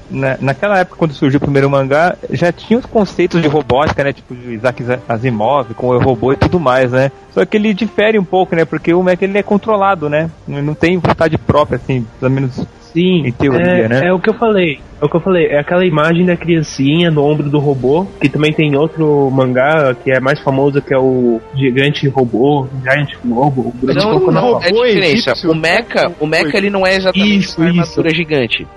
[0.09, 4.13] Na, naquela época, quando surgiu o primeiro mangá, já tinha os conceitos de robótica, né?
[4.13, 7.11] Tipo de Isaac Asimov, com o robô e tudo mais, né?
[7.31, 8.65] Só que ele difere um pouco, né?
[8.65, 10.29] Porque o Mecha ele é controlado, né?
[10.47, 14.07] Não não tem vontade própria, assim, pelo menos Sim, em teoria, é, né?
[14.07, 14.79] é o que eu falei.
[15.01, 15.45] É o que eu falei.
[15.47, 20.11] É aquela imagem da criancinha no ombro do robô, que também tem outro mangá que
[20.11, 24.71] é mais famoso, que é o Gigante Robô, Giant Robô, o grande Não, é a
[24.71, 25.47] diferença.
[25.47, 27.79] O Mecha, o Mecha ele não é exatamente Isso, uma isso.
[27.79, 28.67] armadura gigante.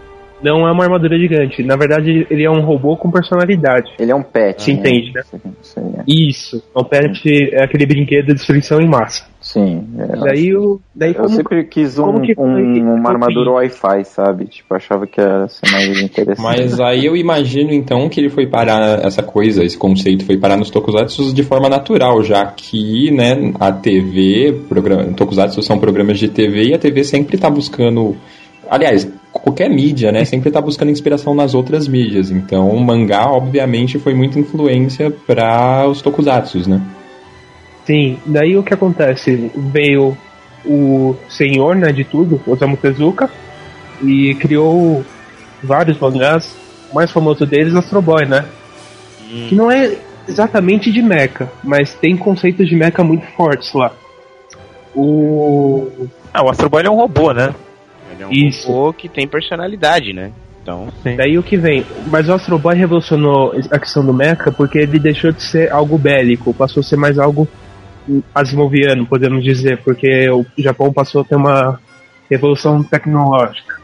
[0.42, 1.62] Não é uma armadura gigante.
[1.62, 3.92] Na verdade, ele é um robô com personalidade.
[3.98, 4.62] Ele é um pet.
[4.62, 4.80] Se né?
[4.80, 5.22] entende, né?
[5.62, 6.02] Isso aí, é.
[6.06, 6.62] Isso.
[6.74, 7.22] O pet
[7.52, 9.24] é aquele brinquedo de destruição em massa.
[9.40, 9.84] Sim.
[9.98, 10.16] é.
[10.18, 10.80] Daí o.
[10.94, 13.50] Daí eu como, sempre quis um, como que foi um- uma armadura?
[13.52, 14.46] Wi-Fi, sabe?
[14.46, 16.42] Tipo, achava que ia ser mais interessante.
[16.42, 20.56] Mas aí eu imagino então que ele foi parar essa coisa, esse conceito foi parar
[20.56, 26.28] nos tokusatsu de forma natural, já que, né, a TV, programa, tokusatsu são programas de
[26.28, 28.16] TV e a TV sempre tá buscando,
[28.70, 32.30] aliás, qualquer mídia, né, sempre tá buscando inspiração nas outras mídias.
[32.30, 36.80] Então, o mangá obviamente foi muita influência para os tokusatsus, né?
[37.84, 39.50] Sim, daí o que acontece?
[39.56, 40.16] Veio
[40.64, 43.28] o senhor, né, de tudo, Osamu Tezuka,
[44.02, 45.04] e criou
[45.62, 46.54] vários mangás.
[46.90, 48.44] O mais famoso deles é Astro Boy, né?
[49.48, 49.96] Que não é
[50.28, 53.92] exatamente de mecha, mas tem conceitos de mecha muito fortes lá.
[54.94, 55.88] O.
[56.32, 57.54] Ah, o Astro Boy é um robô, né?
[58.30, 58.68] Ele é um Isso.
[58.68, 60.30] robô que tem personalidade, né?
[60.62, 61.84] Então, Daí o que vem?
[62.06, 65.98] Mas o Astro Boy revolucionou a questão do mecha porque ele deixou de ser algo
[65.98, 67.48] bélico, passou a ser mais algo
[68.34, 71.80] asimoviano, podemos dizer, porque o Japão passou a ter uma
[72.30, 73.74] revolução tecnológica.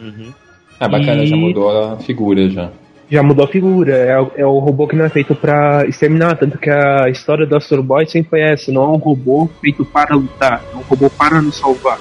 [0.00, 0.32] uhum.
[0.78, 2.70] Ah, bacana, E- já mudou a figura já.
[3.10, 6.36] Já mudou a figura, é, o- é o robô que não é feito pra exterminar,
[6.36, 9.84] tanto que a história do Astro Boy sempre foi essa, não é um robô feito
[9.84, 11.98] para lutar, é um robô para nos salvar.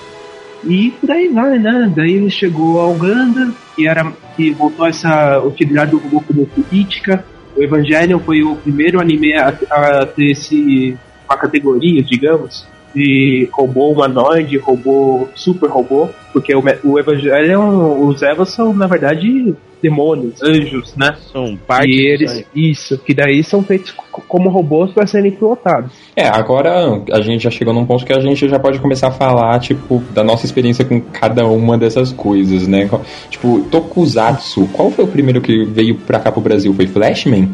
[0.63, 1.91] E por aí vai, né?
[1.95, 7.25] Daí ele chegou ao Ganda, que era que voltou essa utilidade do robô como política.
[7.55, 10.97] O Evangelion foi o primeiro anime a, a ter esse
[11.29, 18.49] uma categoria, digamos, de robô humanoide, robô super robô, porque o, o Evangelion, os Evas
[18.49, 21.15] são na verdade demônios, anjos, né?
[21.31, 25.93] São parte e eles, isso, que daí são feitos co- como robôs para serem pilotados.
[26.15, 29.11] É, agora a gente já chegou num ponto que a gente já pode começar a
[29.11, 32.89] falar, tipo, da nossa experiência com cada uma dessas coisas, né?
[33.29, 36.73] Tipo, Tokusatsu, qual foi o primeiro que veio pra cá pro Brasil?
[36.73, 37.49] Foi Flashman?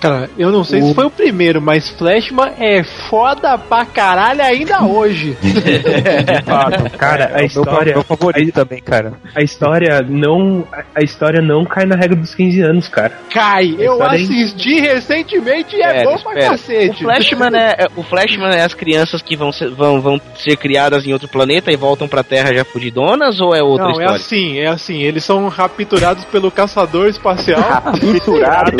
[0.00, 4.82] Cara, eu não sei se foi o primeiro, mas Flashman é foda pra caralho ainda
[4.84, 5.36] hoje.
[6.44, 9.14] Fato, cara, É, a é o história, Meu, favorito também, cara.
[9.34, 13.12] a história não, a- história não cai na regra dos 15 anos, cara.
[13.32, 16.46] Cai, eu é assisti recentemente e é Espera, bom pra espera.
[16.46, 17.02] O cacete.
[17.04, 21.06] Flashman, é, é- o Flashman é as crianças que vão ser, vão, vão ser criadas
[21.06, 24.16] em outro planeta e voltam pra Terra já fudidonas ou é outra Não, é história?
[24.16, 25.02] assim, é assim.
[25.02, 27.62] Eles são rapturados pelo caçador espacial.
[27.82, 28.76] Capturado.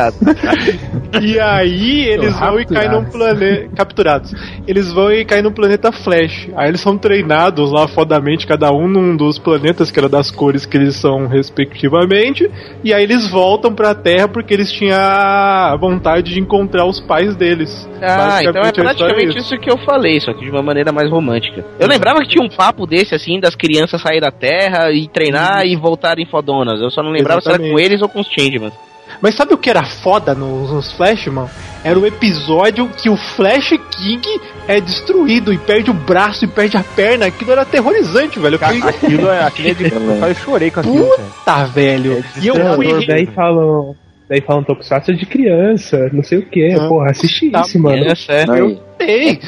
[0.00, 0.16] Capturado.
[1.20, 3.68] E aí eles vão e caem num planeta.
[3.74, 4.32] Capturados.
[4.66, 6.48] Eles vão e caem num planeta Flash.
[6.54, 10.64] Aí eles são treinados lá fodamente, cada um num dos planetas, que era das cores
[10.64, 12.48] que eles são respectivamente.
[12.84, 17.34] E aí eles voltam pra Terra porque eles tinham a vontade de encontrar os pais
[17.34, 17.88] deles.
[18.00, 19.54] Ah, então é história praticamente isso.
[19.54, 21.64] isso que eu falei, só que de uma maneira mais romântica.
[21.78, 25.66] Eu lembrava que tinha um papo desse, assim, das crianças saírem da Terra e treinar
[25.66, 26.80] e voltarem fodonas.
[26.80, 27.86] Eu só não lembrava se era com Exatamente.
[27.86, 28.89] eles ou com os Changemans.
[29.20, 31.50] Mas sabe o que era foda nos, nos Flash, mano?
[31.82, 36.76] Era o episódio que o Flash King é destruído e perde o braço e perde
[36.76, 37.26] a perna.
[37.26, 38.56] Aquilo era aterrorizante, velho.
[38.56, 39.90] Eu fiquei- Aquilo é, aquilo é de.
[40.28, 41.22] Eu chorei com aquilo, cara.
[41.28, 42.24] Puta, velho.
[42.40, 43.06] E eu fui.
[43.06, 43.96] Daí falam.
[44.28, 46.72] Daí falam Tokusatsu de criança, não sei o que.
[46.72, 46.86] Ah.
[46.86, 48.04] Porra, assisti Tá isso, mano.
[48.28, 48.46] É.
[48.46, 49.40] Não, e Ei,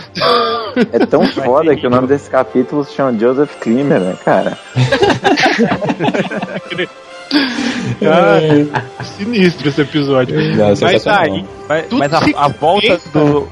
[0.92, 4.58] é tão foda que o nome desse capítulo se chama Joseph Klimer, né, cara?
[8.04, 10.40] ah, sinistro esse episódio.
[10.56, 11.22] Não, Mas sensacional.
[11.22, 13.10] aí, Mas, Tudo mas a, se a volta compensa.
[13.18, 13.48] do.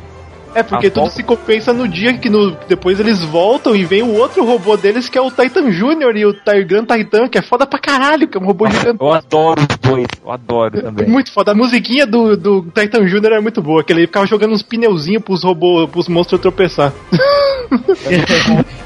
[0.55, 3.85] é porque A tudo volta- se compensa no dia que no, depois eles voltam e
[3.85, 6.17] vem o outro robô deles que é o Titan Jr.
[6.17, 6.35] e o
[6.67, 8.99] Grand Titan, que é foda pra caralho, que é um robô gigante.
[9.01, 11.09] Eu adoro os dois, eu adoro também.
[11.09, 11.53] Muito foda.
[11.53, 13.33] A musiquinha do, do Titan Jr.
[13.35, 16.93] é muito boa, que ele ficava jogando uns pneuzinhos pros robôs, pros monstros tropeçar.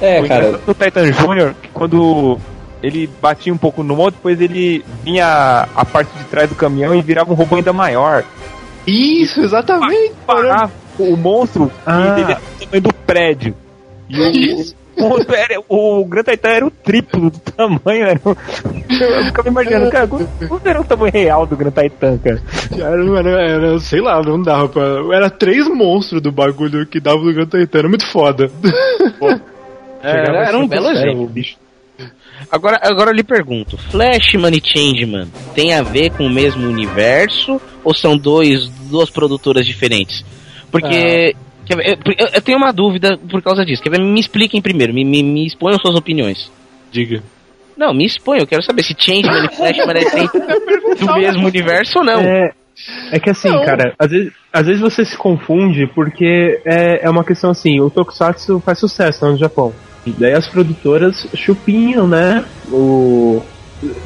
[0.00, 2.38] É, O cara, engraçado do Titan Jr., que quando
[2.84, 6.94] ele batia um pouco no monte, depois ele vinha a parte de trás do caminhão
[6.94, 8.24] e virava um robô ainda maior.
[8.86, 10.12] Isso, exatamente.
[10.26, 12.16] Parava o monstro Ah.
[12.18, 13.54] e ele era do tamanho do prédio.
[14.08, 14.76] E o, Isso.
[14.96, 18.04] o, monstro era- o Gran Titan era o triplo do tamanho.
[18.06, 18.36] Era, o-
[18.90, 22.42] eu ficava imaginando, cara, quanto quanto era o tamanho real do Gran Titan, cara?
[22.76, 24.82] Era, era, era, sei lá, não dava pra.
[25.14, 28.50] Era três monstros do bagulho que dava no Grand Titan, era muito foda.
[30.02, 31.30] Era, era um belo exemplo.
[32.54, 35.26] Agora, agora eu lhe pergunto: Flashman e Changeman
[35.56, 40.24] tem a ver com o mesmo universo ou são dois, duas produtoras diferentes?
[40.70, 41.34] Porque.
[41.66, 43.82] quer ver, eu, eu- tenho uma dúvida por causa disso.
[43.82, 44.00] Quer ver?
[44.00, 46.48] Me expliquem primeiro, me, me, me exponham suas opiniões.
[46.92, 47.24] Diga.
[47.76, 52.04] Não, me exponham, eu quero saber se Changeman e Flashman é do mesmo universo ou
[52.04, 52.20] não.
[52.20, 52.52] É,
[53.10, 53.64] é que assim, Não.
[53.64, 57.90] cara, às vezes, às vezes você se confunde porque é, é uma questão assim, o
[57.90, 59.74] Tokusatsu faz sucesso lá no Japão.
[60.06, 62.44] E daí as produtoras chupinham, né?
[62.70, 63.42] O,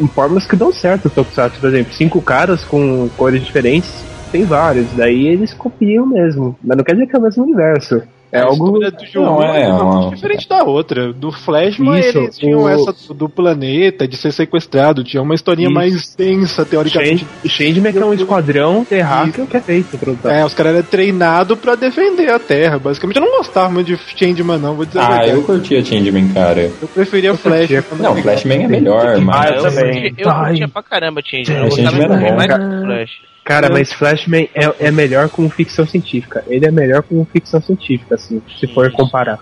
[0.01, 4.45] em formas que dão certo o Tokusatsu, por exemplo, cinco caras com cores diferentes, tem
[4.45, 6.57] vários, daí eles copiam mesmo.
[6.63, 8.03] Mas não quer dizer que é o mesmo universo.
[8.31, 8.67] É a algo.
[8.77, 11.13] história do João Não, é, é, uma- diferente da outra.
[11.13, 15.69] Do Flashman, Isso, eles tinham o- essa do, planeta, de ser sequestrado, tinha uma historinha
[15.69, 15.75] Isso.
[15.75, 17.27] mais tensa, teoricamente.
[17.43, 19.99] Change- Changeman que é um esquadrão terráqueo que é feito.
[20.25, 23.17] É, os caras eram treinados pra defender a Terra, basicamente.
[23.17, 26.71] Eu não gostava muito de Changeman, não, vou dizer ah, eu curtia Changeman, cara.
[26.83, 27.59] Eu preferia Flash.
[27.69, 27.85] curtia.
[27.99, 29.47] Não, Flashman é melhor, mas.
[29.47, 30.15] Ah, eu também.
[30.19, 31.63] Eu curtia pra caramba Changeman.
[31.63, 33.11] É, Eu gostava era muito mais do Flash.
[33.49, 36.45] Cara, mas Flashman é, é melhor com ficção científica.
[36.49, 39.39] Ele é melhor com ficção científica, assim, se for comparar.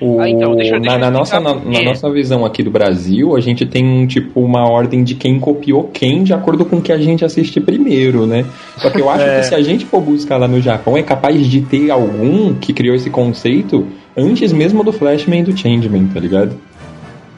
[0.00, 2.70] O- Ah, então, deixa eu- deixa na, na nossa, na, na nossa visão aqui do
[2.70, 6.80] Brasil, a gente tem tipo uma ordem de quem copiou quem de acordo com o
[6.80, 8.44] que a gente assiste primeiro, né?
[8.76, 9.40] Só que eu acho É.
[9.40, 12.72] que se a gente for buscar lá no Japão, é capaz de ter algum que
[12.72, 16.54] criou esse conceito antes mesmo do Flashman e do Changeman, tá ligado?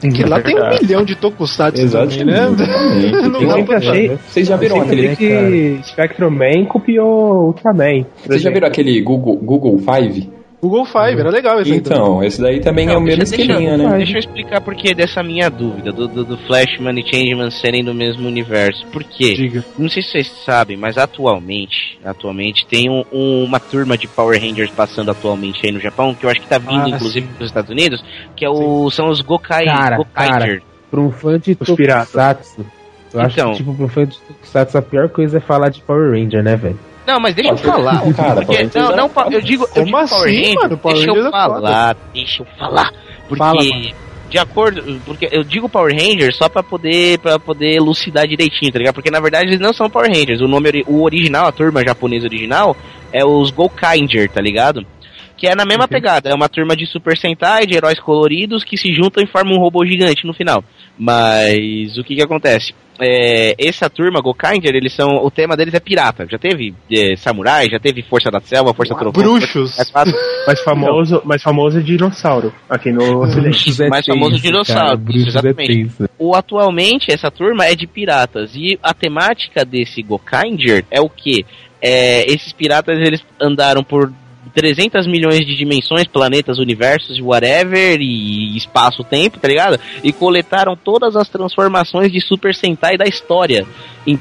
[0.09, 2.33] Que lá tem um milhão de tokusatsu também, né?
[2.33, 3.11] Exatamente.
[3.29, 4.07] Não dá sempre achei-.
[4.27, 5.15] Vocês já viram aquele.
[5.15, 8.05] que Spectrum Man copiou Ultraman.
[8.25, 10.40] Vocês já viram aquele Google, Google Five?
[10.61, 11.77] Google Five, era legal esse aí.
[11.79, 13.97] Então, esse daí também é o mesmo esqueminha, né?
[13.97, 17.83] deixa eu explicar por que dessa minha dúvida, do, do, do Flashman e Changeman serem
[17.83, 18.85] do mesmo universo.
[18.87, 19.33] Por quê?
[19.33, 19.65] Diga.
[19.77, 24.39] Não sei se vocês sabem, mas atualmente, atualmente tem um- um- uma turma de Power
[24.39, 27.47] Rangers passando atualmente aí no Japão, que eu acho que tá vindo Ah, inclusive dos
[27.47, 28.03] Estados Unidos,
[28.35, 30.61] que é o, são os Gokai, Cara, Gokaiger.
[30.91, 31.55] Pra um fã de.
[31.55, 32.65] Tokusatsu.
[33.13, 33.51] Eu acho Então.
[33.51, 36.43] que, tipo, pra um fã de Tokusatsu, a pior coisa é falar de Power Ranger,
[36.43, 36.77] né, velho?
[37.11, 38.05] Não, mas deixa eu falar.
[38.05, 40.55] Não, cara, Porque- Power Rangers não, não, eu digo, eu Como digo Power assim, Ranger,
[40.55, 40.77] mano?
[40.77, 42.91] Power deixa eu Rangers é falar, deixa eu falar.
[43.27, 43.63] Porque, Fala,
[44.29, 48.79] de acordo, porque eu digo Power Rangers só pra poder, pra poder elucidar direitinho, tá
[48.79, 48.93] ligado?
[48.95, 52.25] Porque na verdade eles não são Power Rangers, o nome, o original, a turma japonesa
[52.27, 52.75] original,
[53.11, 54.85] é os Gokaiger, tá ligado?
[55.35, 58.77] Que é na mesma pegada, é uma turma de Super Sentai, de heróis coloridos que
[58.77, 60.63] se juntam e formam um robô gigante no final.
[61.03, 62.75] Mas o que que acontece?
[62.99, 65.15] É, essa turma, Gokaiger, eles são.
[65.25, 66.27] O tema deles é pirata.
[66.29, 69.11] Já teve é, samurai, já teve Força da Selva, Força Trovão.
[69.11, 69.75] Bruxos.
[69.75, 70.13] Força das Quatro.
[70.45, 73.81] Mais famoso, mais famoso é dinossauro, aqui no Ocidente.
[73.81, 75.71] é mais famoso tenso, dinossauro, cara, Bruxos exatamente.
[75.71, 76.09] É tenso.
[76.19, 81.43] O atualmente essa turma é de piratas e a temática desse Gokaiger é o que?
[81.83, 84.13] esses piratas eles andaram por
[84.53, 89.79] 300 milhões de dimensões, planetas, universos, whatever, e espaço-tempo, tá ligado?
[90.03, 93.65] E coletaram todas as transformações de Super Sentai da história.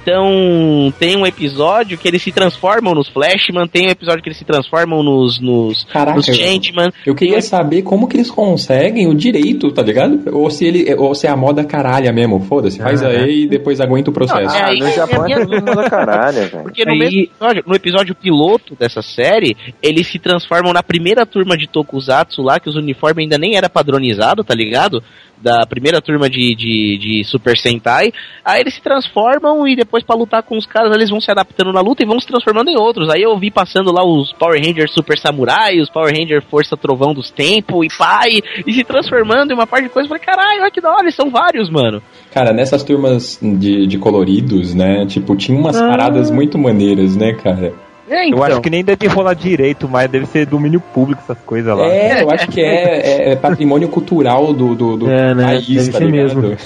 [0.04, 4.38] Então, tem um episódio que eles se transformam nos Flashman, tem um episódio que eles
[4.38, 6.90] se transformam nos, nos, Caraca, nos eu- Changeman.
[7.04, 10.20] Eu queria saber como que eles conseguem o direito, tá ligado?
[10.36, 13.48] Ou se ele, ou se é a moda caralha mesmo, foda-se, faz Ah, aí e
[13.48, 14.44] depois aguenta o processo.
[14.54, 16.62] Não, é aí- no Japão é todo mundo da caralho, velho.
[16.70, 21.26] Porque no, Aí- mesmo episódio, no episódio piloto dessa série, eles se transformam na primeira
[21.26, 25.02] turma de Tokusatsu lá, que os uniformes ainda nem era padronizado, tá ligado?
[25.42, 28.12] Da primeira turma de, de, de Super Sentai.
[28.44, 31.72] Aí eles se transformam e depois pra lutar com os caras, eles vão se adaptando
[31.72, 33.08] na luta e vão se transformando em outros.
[33.08, 37.14] Aí eu vi passando lá os Power Rangers Super Samurai, os Power Rangers Força Trovão
[37.14, 40.06] dos Tempos e pai, e se transformando em uma parte de coisa.
[40.06, 42.02] Eu falei, caralho, olha que da hora, eles são vários, mano.
[42.30, 45.06] Cara, nessas turmas de, de coloridos, né?
[45.06, 47.72] Tipo, tinha umas paradas muito maneiras, né, cara?
[48.10, 51.76] É, Eu acho que nem deve rolar direito, mas deve ser domínio público essas coisas
[51.76, 51.86] lá.
[51.86, 52.98] É, eu acho que é,
[53.28, 55.44] é- é patrimônio cultural do, do, do É, né?
[55.44, 56.40] país, Deve tá ser ligado?
[56.40, 56.52] mesmo.
[56.52, 56.58] É,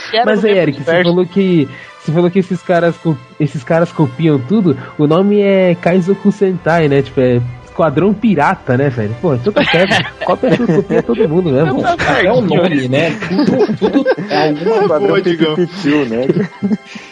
[0.00, 1.68] se era Mas aí, Eric, você falou que.
[2.00, 2.96] Você falou que esses caras,
[3.38, 4.76] esses caras copiam tudo.
[4.98, 7.00] O nome é Kaizoku Sentai, né?
[7.02, 7.40] Tipo, é
[7.72, 9.16] Esquadrão Pirata, né, velho?
[9.22, 9.96] Pô, então tá certo.
[10.26, 11.80] Copia tudo, copia todo mundo mesmo.
[12.22, 13.10] É o nome, né?
[13.28, 14.48] Tudo, tudo é
[14.90, 15.54] alguma Digão.
[15.54, 16.26] pipipitiu, né?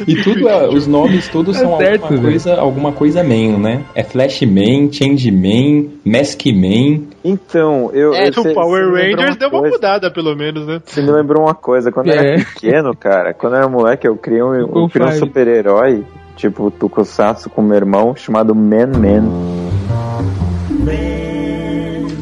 [0.07, 2.23] E tudo, é- os nomes todos É são certo, alguma velho.
[2.23, 3.83] coisa, alguma coisa man, né?
[3.95, 7.09] É Flashman, Changeman, Maskman.
[7.25, 8.13] Então, eu.
[8.15, 9.75] É, eu o Power Rangers deu uma coisa.
[9.77, 10.81] mudada, pelo menos, né?
[10.85, 12.35] Você me lembrou uma coisa, quando eu É.
[12.35, 16.05] era pequeno, cara, quando eu era moleque, eu criei um, eu criei um super-herói,
[16.37, 20.49] tipo Tokusatsu com meu irmão, chamado Man Man.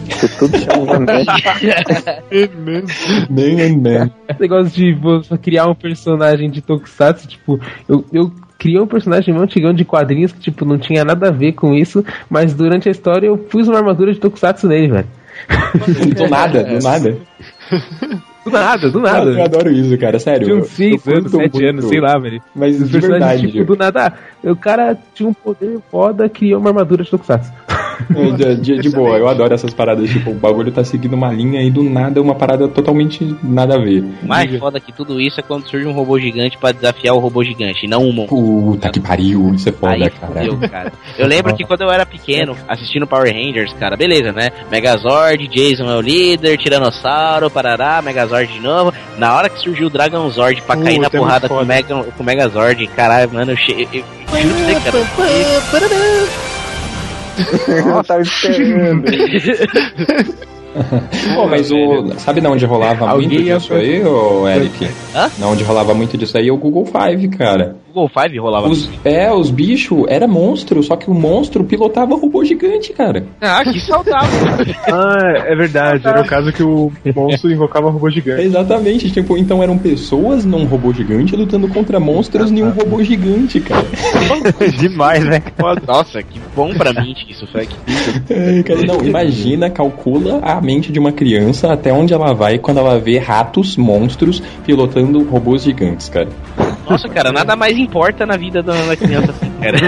[0.09, 1.07] Você tudo chama Man.
[3.31, 4.11] Man and Man.
[4.29, 9.37] Esse negócio de você criar um personagem de Tokusatsu, tipo, eu, eu criei um personagem
[9.37, 12.93] antigão de quadrinhos que, tipo, não tinha nada a ver com isso, mas durante a
[12.93, 15.07] história eu pus uma armadura de Tokusatsu nele, velho.
[16.17, 17.17] Do nada, do nada.
[18.45, 19.45] Do nada, do Eu nada.
[19.45, 20.47] adoro isso, cara, sério.
[20.47, 21.69] Tinha Eu- uns 6 eu anos, curto 7 muito.
[21.69, 22.43] anos, sei lá, velho.
[22.57, 26.71] Mas Os de verdade, tipo, do nada, o cara tinha um poder foda, criou uma
[26.71, 27.53] armadura de Tokusatsu.
[28.37, 31.63] de, de- de boa, eu adoro essas paradas, tipo, o bagulho tá seguindo uma linha
[31.63, 34.05] e do nada uma parada totalmente nada a ver.
[34.23, 37.19] O mais foda que tudo isso é quando surge um robô gigante pra desafiar o
[37.19, 38.37] robô gigante, e não um monstro.
[38.37, 40.33] Puta que pariu, isso é foda, Aí cara.
[40.33, 40.93] fudeu, cara.
[41.19, 44.51] Eu lembro que quando eu era pequeno, assistindo Power Rangers, cara, beleza, né?
[44.71, 48.93] Megazord, Jason é o líder, Tiranossauro, parará, Megazord de novo.
[49.19, 51.65] Na hora que surgiu o Dragon Zord pra cair na é porrada com o.
[51.65, 53.73] Mega, com o Megazord, caralho, mano, eu, che...
[53.73, 54.97] eu, eu, eu juro pra você, cara.
[54.99, 56.58] Eu
[58.05, 59.05] tava esperando.
[61.35, 62.13] Pô, mas o.
[62.19, 64.89] Sabe de onde rolava Alguém muito disso aí, ô Eric?
[65.15, 65.31] Hã?
[65.39, 67.77] Na onde rolava muito disso aí é o Google Five, cara.
[67.99, 68.69] Google Five rolava.
[68.69, 73.27] Os, é, os bichos era monstro, só que o monstro pilotava robô gigante, cara.
[73.41, 74.29] Ah, que saudável.
[74.91, 76.07] Ah, é verdade.
[76.07, 78.43] Era o caso que o monstro invocava robô gigante.
[78.43, 83.61] Exatamente, tipo, então eram pessoas num robô gigante lutando contra monstros em um robô gigante,
[83.61, 83.85] cara.
[84.79, 85.43] Demais, né?
[85.87, 87.77] Nossa, que bom pra mim isso, foi que
[88.63, 92.99] cara, não, imagina, calcula a mente de uma criança até onde ela vai quando ela
[92.99, 96.29] vê ratos, monstros, pilotando robôs gigantes, cara.
[96.89, 99.79] Nossa, cara, nada mais importa na vida da, da criança assim, cara.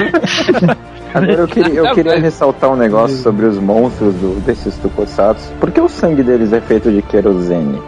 [1.12, 5.52] Agora eu queria, eu queria ressaltar um negócio sobre os monstros do, desses Tokusatsu.
[5.58, 7.80] Por que o sangue deles é feito de querosene?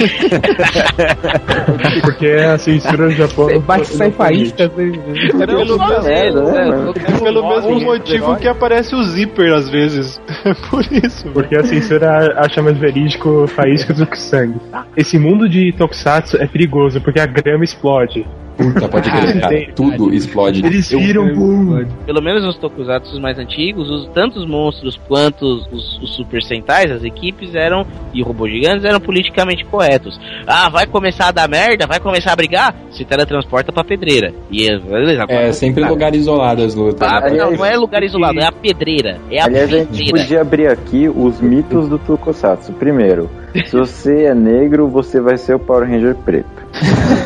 [2.02, 3.46] Porque a censura do Japão.
[3.46, 4.68] Você bate sai faísca.
[4.68, 6.92] Pelo merda, né?
[6.96, 10.20] É pelo mesmo motivo que aparece o zíper às vezes.
[10.44, 11.28] É por isso.
[11.28, 14.58] Porque a censura acha mais verídico faísca do que sangue.
[14.96, 18.26] Esse mundo de Tokusatsu é perigoso porque a grama explode.
[18.56, 19.72] Puta, pode crer, cara.
[19.74, 20.64] Tudo explode.
[20.64, 21.84] Eles viram pum.
[22.06, 26.90] Pelo menos nos tokusatsu mais antigos, os, tanto os monstros quanto os, os super sentais,
[26.90, 30.20] as equipes eram, e robôs gigantes eram politicamente corretos.
[30.46, 34.32] Ah, vai começar a dar merda, vai começar a brigar, se teletransporta pra pedreira.
[34.50, 35.88] E é, beleza, É sempre tá.
[35.88, 37.06] lugar isolado as lutas.
[37.10, 37.36] Ah, né?
[37.36, 39.18] não, não é lugar isolado, é a pedreira.
[39.30, 40.18] É a Aliás, a gente pedreira.
[40.18, 42.72] podia abrir aqui os mitos do Tokusatsu.
[42.74, 43.28] Primeiro,
[43.66, 46.64] se você é negro, você vai ser o Power Ranger preto.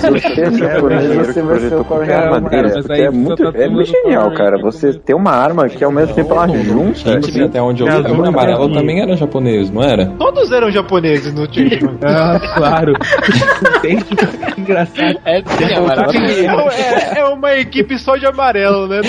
[0.01, 2.43] Se você é japonês, você vai ser o Power Ranger
[2.83, 4.57] Porque é muito, tá é muito genial, cara.
[4.57, 7.21] Ranger Você ter uma arma que ao mesmo tempo ela junta.
[7.23, 10.07] Gente, até onde eu É, vi, o amarelo também era japonês, não era?
[10.19, 11.79] Todos eram japoneses no time.
[12.05, 12.93] Ah, claro.
[14.59, 15.19] Engraçado.
[15.25, 15.43] É.
[15.61, 19.01] É, é- é uma equipe só de amarelo, né?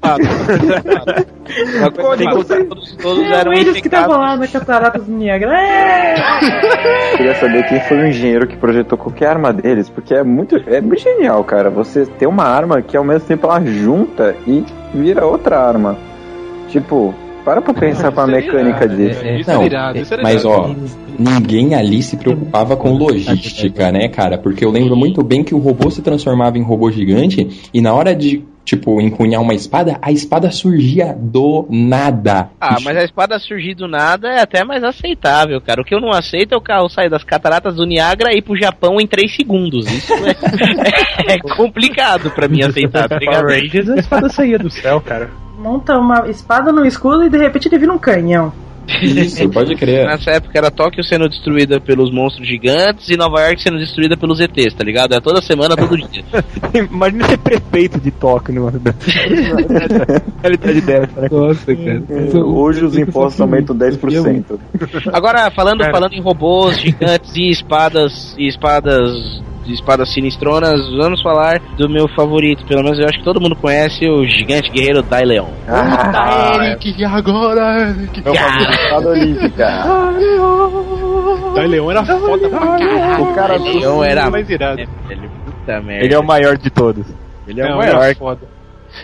[0.00, 0.16] tá?
[2.00, 5.58] Uma tem que contar, todos, todos eram eles que estavam lá na catarata do Niagara.
[5.60, 6.14] É!
[7.16, 10.80] queria saber quem foi o engenheiro que projetou qualquer arma deles, porque é muito, é
[10.80, 11.70] muito genial, cara.
[11.70, 14.64] Você ter uma arma que ao mesmo tempo ela junta e
[14.94, 15.96] vira outra arma.
[16.68, 17.14] Tipo,
[17.44, 19.20] para pra pensar pra mecânica disso.
[19.46, 19.62] Não,
[20.22, 20.74] mas ó,
[21.18, 24.38] ninguém ali se preocupava com logística, né, cara?
[24.38, 27.92] Porque eu lembro muito bem que o robô se transformava em robô gigante e na
[27.92, 32.50] hora de, tipo, empunhar uma espada, a espada surgia do nada.
[32.60, 35.80] Ah, mas a espada surgir do nada é até mais aceitável, cara.
[35.80, 38.42] O que eu não aceito é o carro sair das cataratas do Niágara e ir
[38.42, 39.86] pro Japão em 3 segundos.
[39.90, 43.48] Isso é, é complicado pra mim aceitar, tá ligado?
[43.50, 45.30] A espada saía do céu, cara.
[45.60, 48.50] Monta uma espada no escudo e de repente ele vira um canhão.
[49.02, 50.06] Isso, pode crer.
[50.06, 54.40] Nessa época era Tóquio sendo destruída pelos monstros gigantes e Nova York sendo destruída pelos
[54.40, 55.14] ETs, tá ligado?
[55.14, 56.24] É toda semana, todo dia.
[56.90, 58.72] Imagina ser prefeito de Tóquio numa
[60.42, 61.28] realidade dessa, né?
[61.30, 62.02] Nossa, cara.
[62.42, 64.58] Hoje os impostos aumentam 10%.
[65.12, 71.60] Agora, falando, falando em robôs gigantes e espadas e espadas de espadas sinistronas, vamos falar
[71.76, 72.64] do meu favorito.
[72.66, 75.48] Pelo menos eu acho que todo mundo conhece o gigante guerreiro Dai Leon.
[75.68, 78.22] Ah, Eric, agora, Eric.
[78.24, 79.66] é o famoso espada olímpica.
[81.54, 83.22] Dai era foda pra caralho.
[83.24, 84.80] O cara Dai Leon era mais irado.
[84.80, 84.86] É,
[85.44, 86.04] puta merda.
[86.04, 87.06] Ele é o maior de todos.
[87.46, 88.02] Ele é o Não, maior.
[88.02, 88.59] era foda.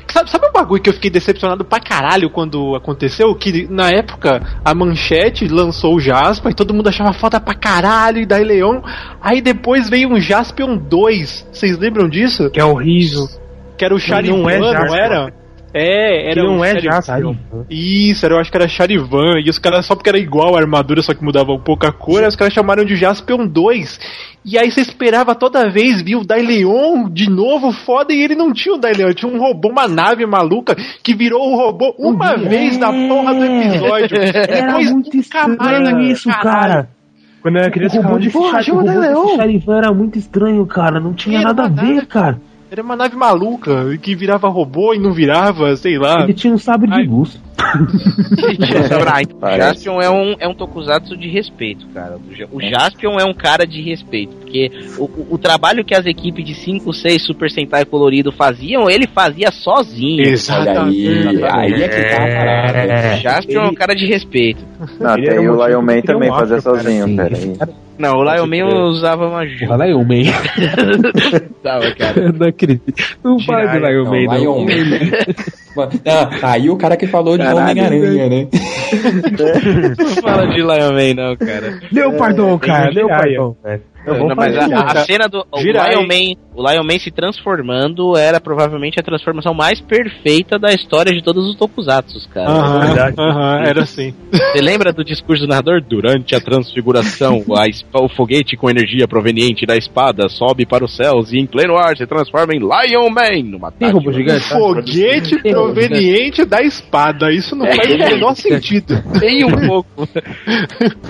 [0.08, 3.34] Sabe, sabe um bagulho que eu fiquei decepcionado pra caralho quando aconteceu?
[3.34, 8.18] Que na época a Manchete lançou o Jasper e todo mundo achava foda pra caralho
[8.18, 8.80] e daí Leon.
[9.20, 11.48] Aí depois veio um Jaspion 2.
[11.52, 12.50] Vocês lembram disso?
[12.50, 13.28] Que é horrível.
[13.76, 15.45] Que era o Charivan, Não é não, era?
[15.78, 16.90] É, Que era não o é Charivan.
[17.02, 17.34] Jaspion.
[17.68, 19.38] Isso, era, eu acho que era Charivan.
[19.44, 21.92] E os caras, só porque era igual a armadura, só que mudava um pouco a
[21.92, 24.00] cor, aí os caras chamaram de Jaspion 2.
[24.44, 28.52] E aí você esperava toda vez, viu o Daileon de novo, foda, e ele não
[28.52, 32.78] tinha o Daileon, tinha um robô, uma nave maluca, que virou o robô uma vez
[32.78, 34.16] na porra do episódio.
[34.22, 36.42] Era Depois muito estranho isso, caralho.
[36.44, 36.88] cara.
[37.42, 38.62] Quando eu era criança, O robô de de porra.
[38.62, 40.98] Charivan era muito estranho, cara.
[40.98, 42.40] Não tinha Era nada a ver, cara.
[42.70, 46.22] Era uma nave maluca, que virava robô e não virava, sei lá.
[46.22, 47.06] Ele tinha um sabre de Ai.
[47.06, 47.40] luz.
[49.56, 52.16] Jaspion é um, é um tokusatsu de respeito, cara.
[52.16, 55.94] O Ja- O Jaspion é um cara de respeito, porque o, o, o trabalho que
[55.94, 60.34] as equipes de 5, 6 Super Sentai colorido faziam, ele fazia sozinho.
[60.50, 63.16] Olha aí, aí é que tá a parada.
[63.16, 64.64] O Jaspion é um cara de respeito.
[65.00, 67.16] Não, Ele um o motivo Lion Man também um fazia afro, cara, sozinho, assim.
[67.16, 67.56] pera aí.
[67.98, 69.42] Não, o Lion Man usava uma.
[69.58, 70.30] Porra, Lion Man.
[71.62, 72.20] Tava, cara.
[72.20, 72.92] Eu não acredito.
[73.24, 73.38] Não
[73.72, 74.36] de Lion Não, Man, não.
[74.36, 75.10] Lion Man.
[75.82, 78.48] Ah, aí o cara que falou de Caralho, Homem-Aranha, né?
[79.98, 81.80] Não fala de Lion Man, não, cara.
[81.92, 82.92] Leopardon, cara.
[82.92, 83.24] Tem o Jiraiya.
[83.40, 83.82] Leopardon, velho.
[84.06, 85.60] Não, mas a, a cena do o.
[85.60, 91.12] Lion, Man, o Lion Man se transformando era provavelmente a transformação mais perfeita da história
[91.12, 92.48] de todos os tokusatsus, cara.
[92.50, 93.16] Aham, verdade.
[93.18, 94.14] aham, era assim.
[94.32, 95.80] Você lembra do discurso do narrador?
[95.82, 97.66] Durante a transfiguração, a
[98.02, 101.96] o foguete com energia proveniente da espada sobe para os céus e em pleno ar
[101.96, 103.42] se transforma em Lion Man.
[103.44, 104.48] Numa Tem robô gigante?
[104.48, 104.56] tá?
[104.56, 107.32] Foguete Tem proveniente da espada.
[107.32, 109.02] Isso não faz o menor sentido.
[109.18, 110.08] Tem um pouco.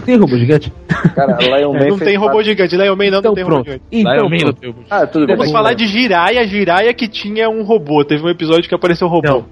[0.04, 0.72] Tem robô gigante?
[1.14, 2.76] Cara, Lion Man Não tem robô parte- gigante.
[2.86, 3.64] Lion Man não, Então não tem pronto.
[3.64, 3.82] gigante.
[3.92, 5.36] Então Lion Man não tem um- Ah, tudo bem.
[5.36, 6.46] Vamos falar de Jiraiya.
[6.46, 8.04] Jiraiya que tinha um robô.
[8.04, 9.28] Teve um episódio que apareceu robô.
[9.28, 9.44] Não,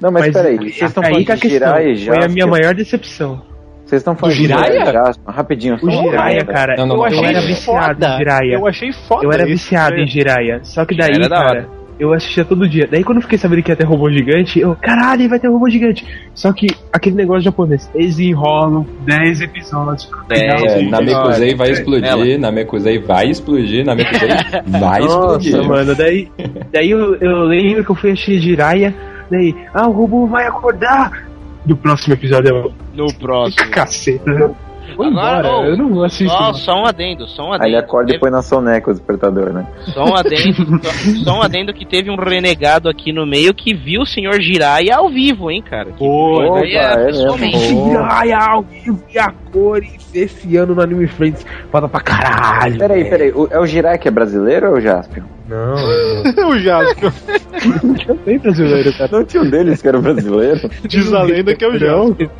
[0.00, 1.48] Não, mas, mas peraí, vocês estão falando de.
[1.48, 3.42] Jiraiya e Foi a minha maior decepção.
[3.84, 5.14] Vocês estão falando Do Jaspion?
[5.26, 6.44] Rapidinho, O parada.
[6.46, 8.06] cara, Não, não, eu, não, eu era viciado foda.
[8.14, 8.54] em Jiraiya.
[8.54, 9.24] Eu achei foda.
[9.26, 10.60] Eu era viciado em Jiraiya.
[10.62, 11.68] Só que daí, cara,
[11.98, 12.88] eu assistia todo dia.
[12.90, 15.68] Daí quando eu fiquei sabendo que ia ter robô gigante, eu, caralho, vai ter robô
[15.68, 16.04] gigante.
[16.34, 20.10] Só que aquele negócio japonês, eles enrolam 10 episódios.
[20.30, 24.28] É, na Mekuzei vai explodir, na Mekuzei vai explodir, na Mekuzei
[24.66, 25.68] vai Nossa, explodir.
[25.68, 26.28] mano, daí,
[26.72, 28.94] daí eu, eu lembro que eu fui assistir Jiraiya,
[29.30, 31.30] daí, ah, o robô vai acordar.
[31.64, 32.72] Do próximo episódio eu.
[32.94, 33.70] No próximo.
[33.70, 34.52] Caceta.
[34.96, 36.28] Vou Agora, embora, ô, eu não vou assistir.
[36.28, 37.64] Só, só um adendo, só um adendo.
[37.64, 39.66] Aí ele acorda e Teve- põe na soneca o despertador, né?
[39.92, 43.72] Só um adendo, só, só um adendo que teve um renegado aqui no meio que
[43.74, 45.90] viu o senhor Jiraiya ao vivo, hein, cara.
[45.98, 47.58] Pô, viu opa, é pessoalmente.
[47.58, 51.46] Jiraiya ao vivo e a cores esse ano no Anime Friends.
[51.70, 52.78] Foda pra caralho.
[52.78, 55.24] Peraí, peraí, o- é o Jiraiya que é brasileiro ou é o Jaspion?
[56.36, 57.12] Não, o Jasper.
[58.08, 59.10] não tem brasileiro, cara.
[59.12, 60.70] Não tinha um deles que era brasileiro?
[60.84, 62.30] Diz a lenda que é o Jasper.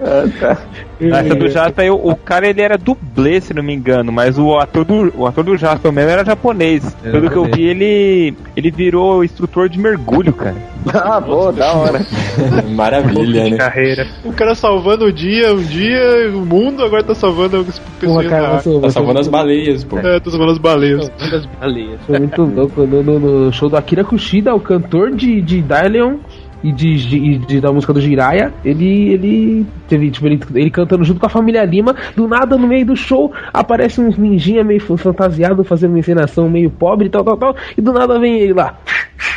[0.00, 0.58] Ah, tá.
[1.00, 4.56] Essa do Jasper, o, o cara ele era dublê, se não me engano, mas o
[4.58, 6.96] ator do, o ator do Jasper mesmo era japonês.
[7.04, 10.56] É, Pelo que eu vi, ele, ele virou instrutor de mergulho, cara.
[10.94, 12.00] Ah, boa, da hora.
[12.70, 13.56] Maravilha, né?
[13.56, 14.06] carreira.
[14.24, 18.26] O cara salvando o dia, um dia, o mundo, agora tá salvando as Porra, pessoas
[18.26, 19.98] cara, Tá salvando as baleias, pô.
[19.98, 21.08] É, tá salvando as baleias.
[21.30, 22.00] Das baleias.
[22.36, 22.86] Muito louco.
[22.86, 26.16] No, no- no show do Akira Kushida, o cantor de, de Daileon
[26.62, 31.04] e de, de, de- da música do Jiraya, ele, ele teve, tipo, ele, ele cantando
[31.04, 34.80] junto com a família Lima, do nada no meio do show aparece uns ninjinha meio
[34.96, 38.52] fantasiado fazendo uma encenação meio pobre e tal, tal, tal, e do nada vem ele
[38.52, 38.74] lá,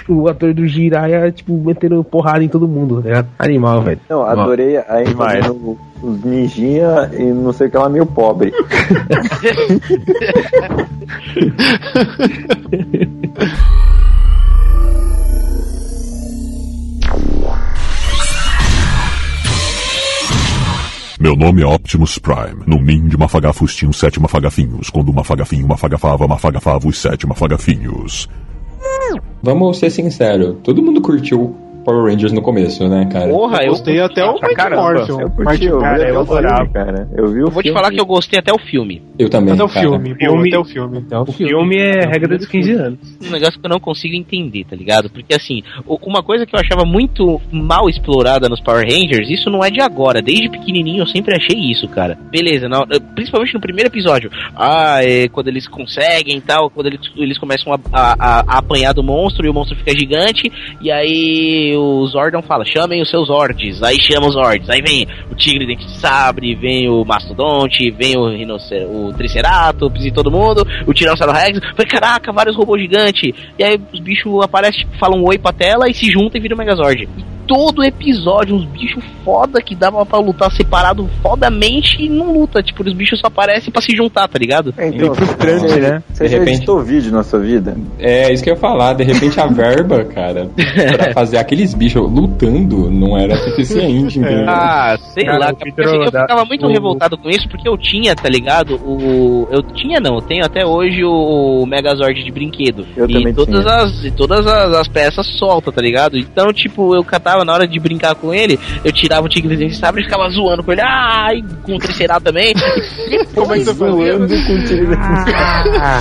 [0.08, 3.28] o ator do Jiraya, tipo, metendo porrada em todo mundo, ligado?
[3.40, 4.00] Animal, velho.
[4.10, 5.46] Não, adorei aí Demais.
[5.48, 8.52] no- os ninjinha e não sei o que lá meio pobre.
[21.24, 22.64] Meu nome é Optimus Prime.
[22.68, 24.90] No ninho de mafagafos tinham sete mafagafinhos.
[24.90, 28.28] Quando uma mafagafinho mafagafava, mafagafava os sete mafagafinhos.
[29.42, 33.30] Vamos ser sinceros, todo mundo curtiu Power Rangers no começo, né, cara?
[33.30, 34.82] Porra, eu Gostei até o Mighty caramba.
[34.82, 35.12] Morphin.
[35.22, 35.88] Eu curti, eu Morphin.
[35.96, 36.70] até eu o filme, adorava.
[36.70, 37.10] cara.
[37.16, 37.80] Eu vi o Eu vou te filme.
[37.80, 39.02] falar que eu gostei até o filme.
[39.20, 39.54] Eu também.
[39.54, 39.80] Até o cara.
[39.82, 40.98] filme, Filme- até o filme.
[41.00, 43.00] Então, O filme é regra dos 15 anos.
[43.26, 45.10] Um negócio que eu não consigo entender, tá ligado?
[45.10, 49.64] Porque assim, uma coisa que eu achava muito mal explorada nos Power Rangers, isso não
[49.64, 50.22] é de agora.
[50.22, 52.18] Desde pequenininho eu sempre achei isso, cara.
[52.32, 54.30] Beleza, não- principalmente no primeiro episódio.
[54.56, 58.94] Ah, é quando eles conseguem e tal, quando eles, eles começam a- a- a apanhar
[58.94, 60.52] do monstro e o monstro fica gigante.
[60.82, 63.82] E aí o Zordon fala: chamem os seus Zords.
[63.84, 64.70] Aí chama os Zords.
[64.70, 70.06] Aí vem o Tigre Dente de Sabre, vem o Mastodonte, vem o, rinocer o Triceratops
[70.06, 71.60] e todo mundo, o Tiranossauro Rex.
[71.60, 73.34] Falei, caraca, vários robôs gigantes.
[73.58, 76.42] E aí os bichos aparecem, tipo, falam um oi pra tela e se juntam e
[76.42, 77.04] viram o Megazord.
[77.04, 82.62] E todo episódio, uns bichos foda que dava pra lutar separado fodamente e não luta.
[82.62, 84.74] Tipo, os bichos só aparecem pra se juntar, tá ligado?
[84.78, 86.04] É, então, frustrante, você, né?
[86.12, 87.76] Você De já repente- editou vídeo na sua vida?
[88.00, 88.94] É, isso que eu ia falar.
[88.94, 90.50] De repente a verba, cara,
[90.98, 94.46] pra fazer aqueles bichos lutando não era suficiente, entendeu?
[94.48, 97.68] Ah, sei Cara, lá, o cara, eu da- ficava muito o- revoltado com isso porque
[97.68, 98.76] eu tinha, tá ligado?
[98.76, 102.86] O eu tinha não, eu tenho até hoje o Megazord de brinquedo.
[102.96, 103.76] Eu e também todas tinha.
[103.76, 106.18] as e todas as, as peças solta, tá ligado?
[106.18, 109.76] Então, tipo, eu catava na hora de brincar com ele, eu tirava o tigre de
[109.76, 110.82] sabre e ficava zoando com ele.
[110.82, 112.54] Ai, com o Triceratops também.
[113.36, 114.18] Como é que você fazia?
[114.18, 114.96] Com o tigre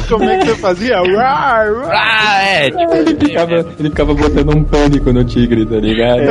[0.08, 0.96] Como é que você fazia?
[1.18, 6.22] Ah, é, tipo, Ele ficava, ele ficava botando um pânico no tigre, tá ligado?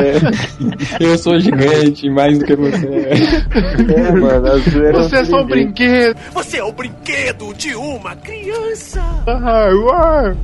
[1.00, 2.88] Eu sou gigante, mais do que você.
[2.88, 6.16] É, mano, a zoeira Você é só um brinquedo.
[6.34, 9.02] Você é o brinquedo de uma criança.
[9.28, 10.36] Ah, uar.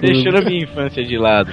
[0.00, 1.50] deixando a minha infância de lado.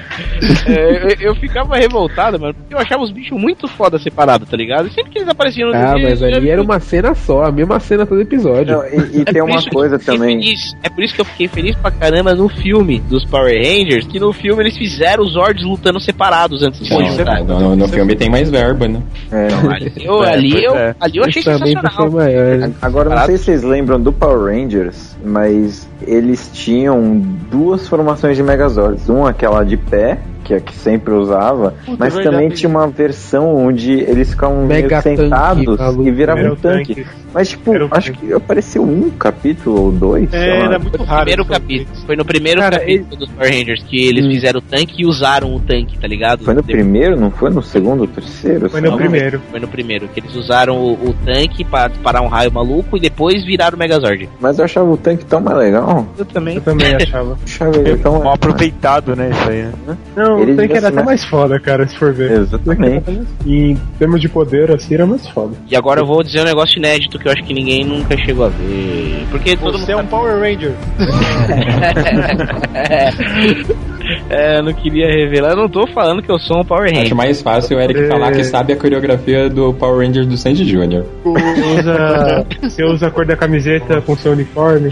[0.68, 4.58] É, eu, eu ficava revoltado, mano, porque eu achava os bichos muito foda separados, tá
[4.58, 4.88] ligado?
[4.88, 7.52] E sempre que eles apareciam no Ah, desenho, mas ali era uma cena só, a
[7.52, 8.78] mesma cena todo episódio.
[8.78, 10.40] Não, e, e É tem uma coisa também.
[10.42, 14.06] feliz- é por isso que eu fiquei feliz pra caramba no filme dos Power Rangers,
[14.08, 17.44] que no filme eles fizeram os Zords lutando separados antes de se Não, juntar.
[17.44, 19.02] no, filme tem mais verba, né?
[19.32, 19.48] É.
[19.74, 20.96] Ali eu, É, ali, eu, é.
[21.00, 22.12] ali eu achei também sensacional.
[22.12, 22.72] maior.
[22.82, 27.20] Agora, não sei se vocês lembram do Power Rangers, mas eles tinham
[27.50, 29.10] duas formações de Megazords.
[29.10, 32.24] Uma, aquela de pé, que é a que sempre usava, mas verdade.
[32.24, 36.96] também tinha uma versão onde eles ficavam meio sentados e viravam um tanque.
[36.96, 37.08] tanque.
[37.38, 40.34] Mas, tipo, o acho que apareceu um capítulo ou dois.
[40.34, 41.18] É, era muito No raro.
[41.22, 41.52] primeiro isso.
[41.52, 41.98] capítulo.
[42.08, 44.32] Foi no primeiro Cara, capítulo dos Power Rangers que eles Hum.
[44.32, 46.44] fizeram o tanque e usaram o tanque, tá ligado?
[46.44, 48.68] Foi no Depois- primeiro, não foi no segundo ou terceiro?
[48.72, 48.98] Foi no lá.
[48.98, 49.40] primeiro.
[49.52, 53.00] Foi no primeiro, que eles usaram o, o tanque pra disparar um raio maluco e
[53.00, 54.28] depois viraram o Megazord.
[54.40, 56.08] Mas eu achava o tanque tão mais legal.
[56.18, 56.56] Eu também.
[56.56, 57.30] Eu também achava.
[57.32, 59.30] Eu achava ele tão Mal aproveitado, né?
[59.30, 59.62] Isso aí.
[59.86, 59.98] né?
[60.16, 62.32] Não, Ele o tanque era ser até mais foda, cara, se for ver.
[62.32, 63.22] Exatamente.
[63.46, 65.56] E em termos de poder, assim, era mais foda.
[65.70, 68.46] E agora eu vou dizer um negócio inédito que eu acho que ninguém nunca chegou
[68.46, 69.28] a ver.
[69.30, 70.74] Porque todo Você é mundo um Power Ranger.
[74.30, 75.52] é, eu não queria revelar.
[75.52, 77.16] Eu não tô falando que eu sou um Power Acho Ranger.
[77.16, 78.08] mais fácil o Eric É.
[78.08, 81.04] falar que sabe a coreografia do Power Rangers do Sandy Jr.
[81.24, 84.92] Você usa, você usa a cor da camiseta com seu uniforme.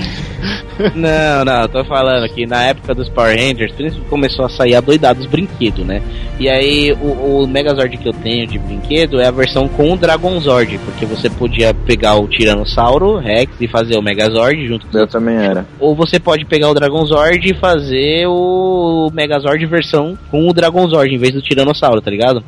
[0.93, 4.75] Não, não, eu tô falando que na época dos Power Rangers, principalmente começou a sair
[4.75, 6.01] adoidado os brinquedos, né?
[6.39, 9.95] E aí o, o Megazord que eu tenho de brinquedo é a versão com o
[9.97, 14.97] Dragon Zord, porque você podia pegar o Tiranossauro Rex e fazer o Megazord junto com
[14.97, 15.65] Eu também era.
[15.79, 19.24] Ou você pode pegar o Dragon Zord e fazer o Megazord
[19.65, 22.43] versão com o Dragon Zord em vez do Tiranossauro, tá ligado?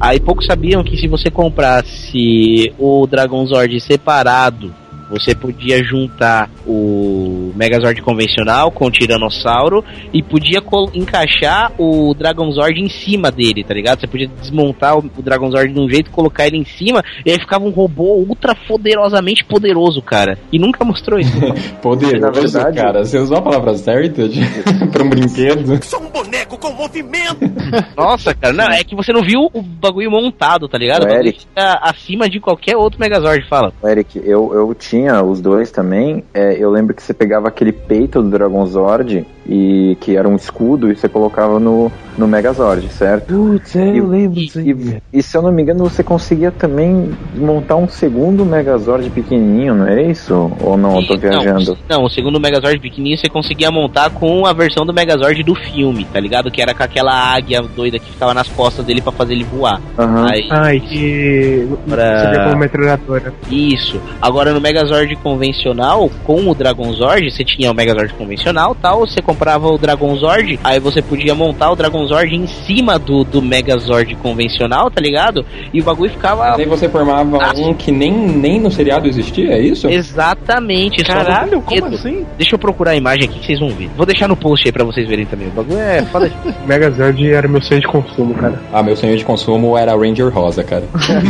[0.00, 4.74] Aí poucos sabiam que se você comprasse o Dragon Zord separado,
[5.10, 10.62] você podia juntar o Megazord convencional com o Tiranossauro e podia
[10.94, 14.00] encaixar o Dragon Zord em cima dele, tá ligado?
[14.00, 17.30] Você podia desmontar o, o Dragon Zord de um jeito, colocar ele em cima e
[17.30, 20.38] aí ficava um robô ultra poderosamente poderoso, cara.
[20.52, 21.38] E nunca mostrou isso.
[21.82, 23.04] Poderoso, Na verdade- cara.
[23.04, 24.40] Você usou a palavra certa de...
[24.90, 25.82] pra um brinquedo?
[25.84, 27.38] Sou um boneco com movimento.
[27.96, 31.02] Nossa, cara, não, é que você não viu o bagulho montado, tá ligado?
[31.02, 31.40] O bagulho Eric.
[31.40, 33.72] fica acima de qualquer outro Megazord, fala.
[33.84, 36.24] Eric, eu, eu tinha os dois também.
[36.34, 40.36] É, eu lembro que você pegava pegava aquele peito do Dragonzord e que era um
[40.36, 43.32] escudo e você colocava no, no Megazord, certo?
[43.32, 44.60] Putz, é, eu lembro disso.
[44.60, 49.74] E, e se eu não me engano, você conseguia também montar um segundo Megazord pequenininho,
[49.74, 50.52] não é isso?
[50.60, 51.78] Ou não, eu tô E- viajando?
[51.88, 56.04] Não, o segundo Megazord pequenininho você conseguia montar com a versão do Megazord do filme,
[56.12, 56.50] tá ligado?
[56.50, 59.80] Que era com aquela águia doida que ficava nas costas dele pra fazer ele voar.
[59.98, 60.28] Aham.
[60.30, 61.66] Aí, Ai, que.
[61.88, 63.32] Pra- Você como metralhadora.
[63.50, 63.98] Isso.
[64.20, 69.68] Agora no Megazord convencional, com o Dragonzord, você tinha o Megazord convencional tal, você comprava
[69.68, 75.00] o Dragonzord, aí você podia montar o Dragonzord em cima do, do Megazord convencional, tá
[75.00, 75.44] ligado?
[75.72, 76.50] E o bagulho ficava.
[76.50, 79.88] Mas aí você formava um que nem, nem no seriado existia, é isso?
[79.88, 81.04] Exatamente.
[81.04, 82.26] Caralho, como assim?
[82.36, 83.88] Deixa eu procurar a imagem aqui que vocês vão ver.
[83.96, 85.48] Vou deixar no post aí pra vocês verem também.
[85.48, 86.30] O bagulho é foda.
[86.66, 88.60] Megazord era meu sonho de consumo, cara.
[88.72, 90.84] Ah, meu sonho de consumo era Ranger Rosa, cara.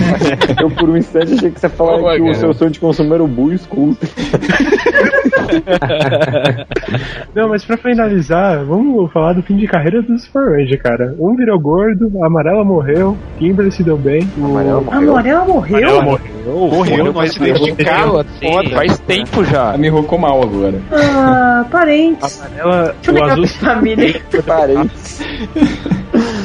[0.60, 2.34] Eu por um instante achei que você falava Pô, que o cara.
[2.34, 4.08] seu sonho de consumo era o Bull Scooter.
[7.34, 11.14] Não, mas pra finalizar, vamos falar do fim de carreira dos Power Ranger, cara.
[11.18, 14.28] Um virou gordo, a amarela morreu, Kimberly se deu bem.
[14.38, 14.44] O...
[14.46, 15.76] Amarela A Morel morreu?
[15.78, 16.68] Amarela morreu.
[16.68, 18.26] Morreu, nós se identificamos.
[18.40, 18.70] Foda.
[18.70, 19.74] Faz tempo já.
[19.74, 20.80] A Miho ficou mal agora.
[20.92, 22.40] Ah, parentes.
[22.40, 24.22] Amarela, Deixa eu o ligar azul, pra família.
[24.46, 25.22] Parentes.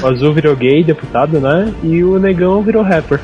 [0.04, 1.74] o azul virou gay, deputado, né?
[1.84, 3.20] E o negão virou rapper.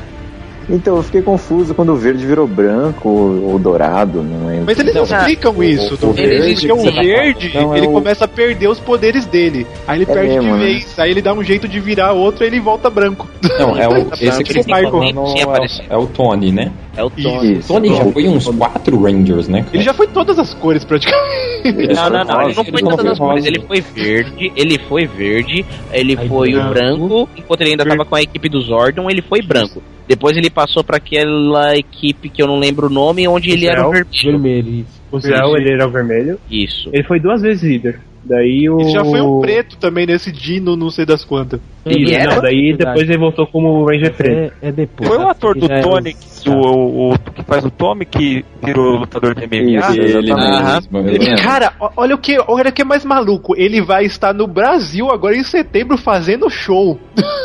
[0.68, 4.64] Então, eu fiquei confuso quando o verde virou branco ou, ou dourado, não lembro.
[4.66, 5.94] Mas eles Não, explicam o- isso.
[5.94, 8.78] o do verde verde, que o verde, Não, é ele o- começa a perder os
[8.78, 9.66] poderes dele.
[9.88, 10.64] Aí ele É perde mesmo, de né?
[10.66, 10.98] vez.
[10.98, 13.28] Aí ele dá um jeito de virar outro e ele volta branco.
[13.58, 15.02] Não, é o, esse que Michael.
[15.02, 16.70] Sim, é, o- é o Tony, né?
[16.96, 17.54] É o Tony.
[17.58, 17.68] Isso.
[17.72, 19.62] Tony já foi uns quatro Rangers, né?
[19.62, 19.70] cara?
[19.74, 21.94] Ele já foi todas as cores praticamente.
[21.94, 23.44] Não, não, não, ele não foi não todas as cores.
[23.44, 27.08] Ele foi verde, ele foi verde, ele foi o branco.
[27.08, 29.82] branco, enquanto ele ainda tava com a equipe do Zordon, ele foi branco.
[30.10, 33.86] Depois ele passou pra aquela equipe que eu não lembro o nome, onde ele era
[33.86, 34.10] o vermelho.
[34.24, 35.00] Vermelho, isso.
[35.12, 36.40] O Zell, ele era o vermelho.
[36.50, 36.90] Isso.
[36.92, 38.00] Ele foi duas vezes líder.
[38.24, 38.80] Daí o.
[38.80, 41.60] Ele já foi um preto também nesse Dino, não sei das quantas.
[41.86, 42.34] Ele Isso, era?
[42.34, 42.90] não, daí Verdade.
[42.90, 44.52] depois ele voltou como Ranger preto.
[44.62, 45.08] É, é depois.
[45.08, 48.96] Foi o ator do é Tony, do, o, o- que faz o Tommy, que virou
[48.96, 49.78] lutador de MMA.
[49.78, 51.36] Isso, Ele Ele- mesmo.
[51.42, 53.54] Cara, olha o que, olha o que é mais maluco.
[53.56, 56.98] Ele vai estar no Brasil agora em setembro fazendo show.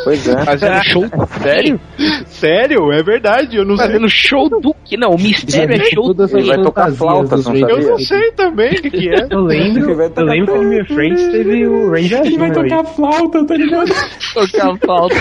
[0.04, 0.44] Pois é.
[0.44, 1.04] Fazendo show
[1.42, 1.80] Sério?
[2.26, 3.56] Sério, é verdade.
[3.56, 3.86] Eu não sei.
[3.86, 4.96] Fazendo show do que?
[4.96, 7.54] Não, o mistério é show Todas Ele vai tocar flauta, não.
[7.56, 9.26] Eu não sei também o que, que é.
[9.30, 12.84] Eu lembro, Ele vai eu lembro que no Friends teve o Ranger Ele vai tocar
[12.84, 13.86] flauta, tá ligado?
[14.32, 15.14] tocar falta.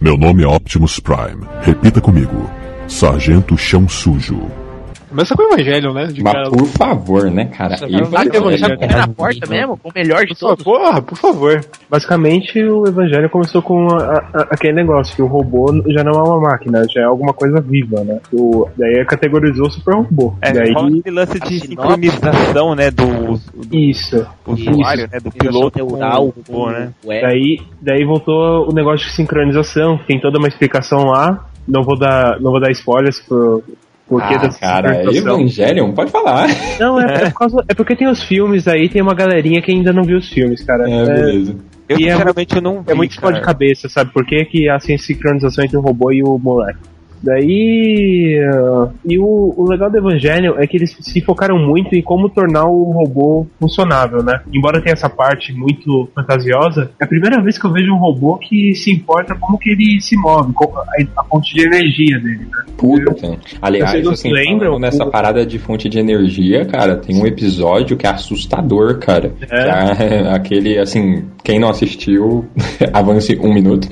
[0.00, 1.44] Meu nome é Optimus Prime.
[1.62, 2.48] Repita comigo.
[2.86, 4.67] Sargento Chão Sujo.
[5.08, 6.06] Começa com o Evangelho, né?
[6.06, 7.76] De cara- Mas por favor, né, cara?
[7.80, 8.58] Ah, Evangelho.
[8.58, 10.62] sabe na porta mesmo, com o melhor de todos.
[10.62, 11.60] porra, por favor.
[11.88, 16.22] Basicamente, o Evangelho começou com a- a- aquele negócio que o robô já não é
[16.22, 18.20] uma máquina, já é alguma coisa viva, né?
[18.32, 20.34] O, daí categorizou o super robô.
[20.42, 24.26] É, daí, esse lance de sincronização, né, do, do isso.
[24.46, 26.92] usuário, né, do piloto com o robô, né?
[27.06, 31.46] Ué, Daí, daí voltou o negócio de sincronização, tem toda uma explicação lá.
[31.66, 33.62] Não vou dar, não vou dar spoilers pro
[34.08, 35.04] porquê Ah, dessa cara.
[35.14, 36.48] Evangelion, pode falar.
[36.80, 39.70] Não, é, é por causa- é porque tem os filmes aí, tem uma galerinha que
[39.70, 40.88] ainda não viu os filmes, cara.
[40.88, 41.56] É, É, beleza.
[41.88, 43.44] Eu, E é sinceramente, eu não vi, é muito pó de cara.
[43.46, 44.12] cabeça, sabe?
[44.12, 46.78] Por que, que há assim, sincronização entre o robô e o moleque?
[47.22, 48.38] Daí.
[48.52, 52.28] ah, e o, o legal do Evangelho é que eles se focaram muito em como
[52.28, 54.40] tornar o robô funcionável, né?
[54.52, 58.36] Embora tenha essa parte muito fantasiosa, é a primeira vez que eu vejo um robô
[58.38, 62.64] que se importa como que ele se move, a, a fonte de energia dele, né?
[62.76, 63.38] Puta.
[63.60, 64.78] Aliás, Vocês assim, lembram?
[64.78, 69.32] nessa O- parada de fonte de energia, cara, tem um episódio que é assustador, cara.
[69.50, 70.24] É?
[70.24, 72.46] É aquele, assim, quem não assistiu,
[72.92, 73.88] avance um minuto.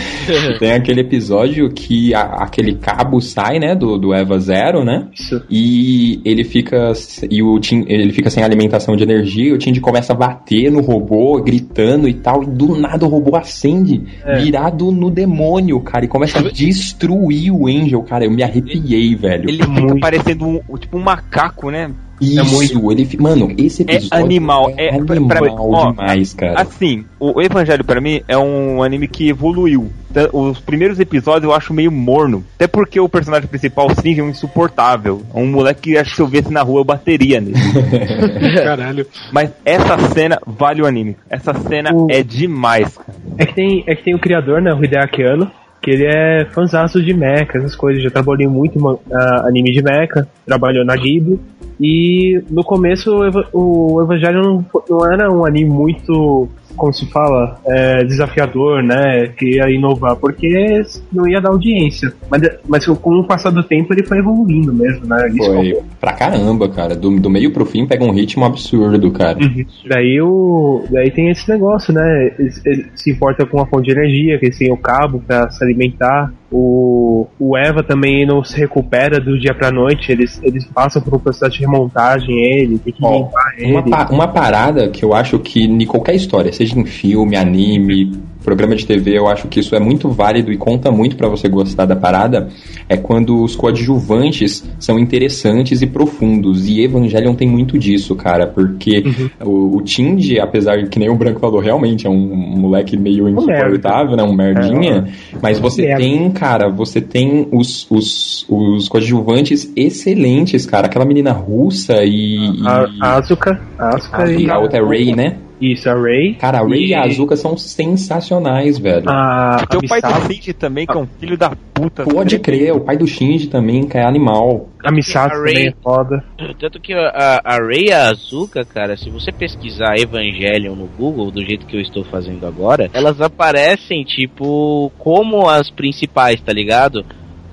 [0.58, 5.08] tem aquele episódio que a- aquele cabo sai, né, do, do Eva Zero, né?
[5.12, 5.42] Isso.
[5.50, 6.92] E ele fica
[7.30, 10.70] e o Tim, ele fica sem alimentação de energia, e o Tindy começa a bater
[10.70, 14.38] no robô, gritando e tal, e do nada o robô acende, É.
[14.38, 18.24] virado no demônio, cara, e começa a destruir o Angel, cara.
[18.24, 19.48] Eu me arrepiei, velho.
[19.48, 20.00] Ele fica Muito.
[20.00, 21.90] parecendo um, tipo um macaco, né?
[22.22, 26.60] Isso, ele fi- Mano, esse É episódio animal, é- animal pra- ó, demais, cara.
[26.60, 29.90] Assim, o Evangelho pra mim é um anime que evoluiu.
[30.32, 32.44] Os primeiros episódios eu acho meio morno.
[32.56, 35.22] Até porque o personagem principal, o Shinji, é um insuportável.
[35.34, 37.56] É um moleque que acho que se eu visse na rua eu bateria nele.
[38.62, 39.06] Caralho.
[39.32, 41.16] Mas essa cena vale o anime.
[41.30, 43.18] Essa cena O- é demais, cara.
[43.38, 45.50] É que tem, é que tem o criador, né, o Hideaki Anno,
[45.82, 48.02] que ele é fãzaço de mecha, essas coisas.
[48.02, 51.38] Já trabalhou em muito ah, anime de mecha, trabalhou na Ghibli.
[51.80, 57.06] E no começo o, Eva- o Evangelho não, não era um anime muito como se
[57.10, 59.28] fala, é, desafiador, né?
[59.36, 62.12] Queria inovar, porque não ia dar audiência.
[62.30, 65.28] Mas, mas com o passar do tempo ele foi evoluindo mesmo, né?
[65.28, 66.94] Isso Foi pra caramba, cara.
[66.94, 69.38] Do, do meio pro fim pega um ritmo absurdo, cara.
[69.38, 69.64] Uhum.
[69.88, 72.32] Daí, o, daí tem esse negócio, né?
[72.38, 75.50] Ele, ele se importa com a fonte de energia, que eles têm o cabo pra
[75.50, 76.32] se alimentar.
[76.50, 76.91] O,
[77.38, 81.18] o Eva também não se recupera do dia pra noite, eles, eles passam por um
[81.18, 83.70] processo de remontagem ele, tem que limpar ele.
[83.72, 88.12] Uma, pa- uma parada que eu acho que em qualquer história, seja em filme, anime,
[88.42, 91.48] programa de TV, eu acho que isso é muito válido e conta muito pra você
[91.48, 92.48] gostar da parada,
[92.88, 96.66] é quando os coadjuvantes são interessantes e profundos.
[96.68, 99.04] E Evangelion tem muito disso, cara, porque
[99.40, 102.16] o, o Tindy, apesar de que nem o Branco falou, realmente é um
[102.58, 104.22] moleque meio insuportável, né?
[104.22, 105.06] Um merdinha.
[105.40, 106.02] mas você merda.
[106.02, 110.86] tem, cara, você tem os, os, os coadjuvantes excelentes, cara.
[110.86, 112.38] Aquela menina russa e.
[112.64, 115.36] A, e- a Asuka, Asuka e a outra é Ray, né?
[115.62, 116.34] Isso, a Ray.
[116.34, 119.08] Cara, a Ray e, E- a Azuka são sensacionais, velho.
[119.08, 122.04] A, Tem o pai do Shinji também, que é um filho da puta.
[122.04, 124.68] Pode crer, o pai do Shinji também, que é animal.
[124.84, 126.24] a Misato A Ray- também é foda.
[126.58, 131.30] Tanto que a, a Rei e a Azuka, cara, se você pesquisar Evangelion no Google,
[131.30, 137.04] do jeito que eu estou fazendo agora, elas aparecem, tipo, como as principais, tá ligado?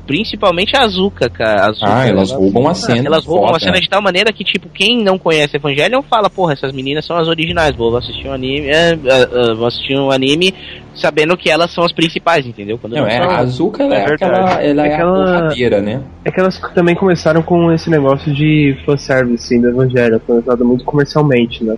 [0.10, 1.62] Principalmente a Azuka, cara.
[1.62, 3.60] A Azuka, Ah, elas roubam a cena, Elas roubam a foda.
[3.60, 7.16] cena de tal maneira que, tipo, quem não conhece Evangelion fala, porra, essas meninas são
[7.16, 10.52] as originais, vou assistir um anime, é, é, é, vou assistir um anime
[10.96, 12.80] sabendo que elas são as principais, entendeu?
[12.80, 13.30] Quando Não, é, são.
[13.30, 14.24] a Azuka ela é, É verdade.
[14.24, 16.02] aquela, ela é, É a aquela- porradeira, né?
[16.26, 20.66] É que elas também começaram com esse negócio de fanservice assim, do Evangelho, foi usado
[20.66, 21.78] muito comercialmente, né?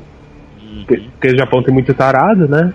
[0.86, 2.74] Porque, porque o Japão tem muito tarado, né?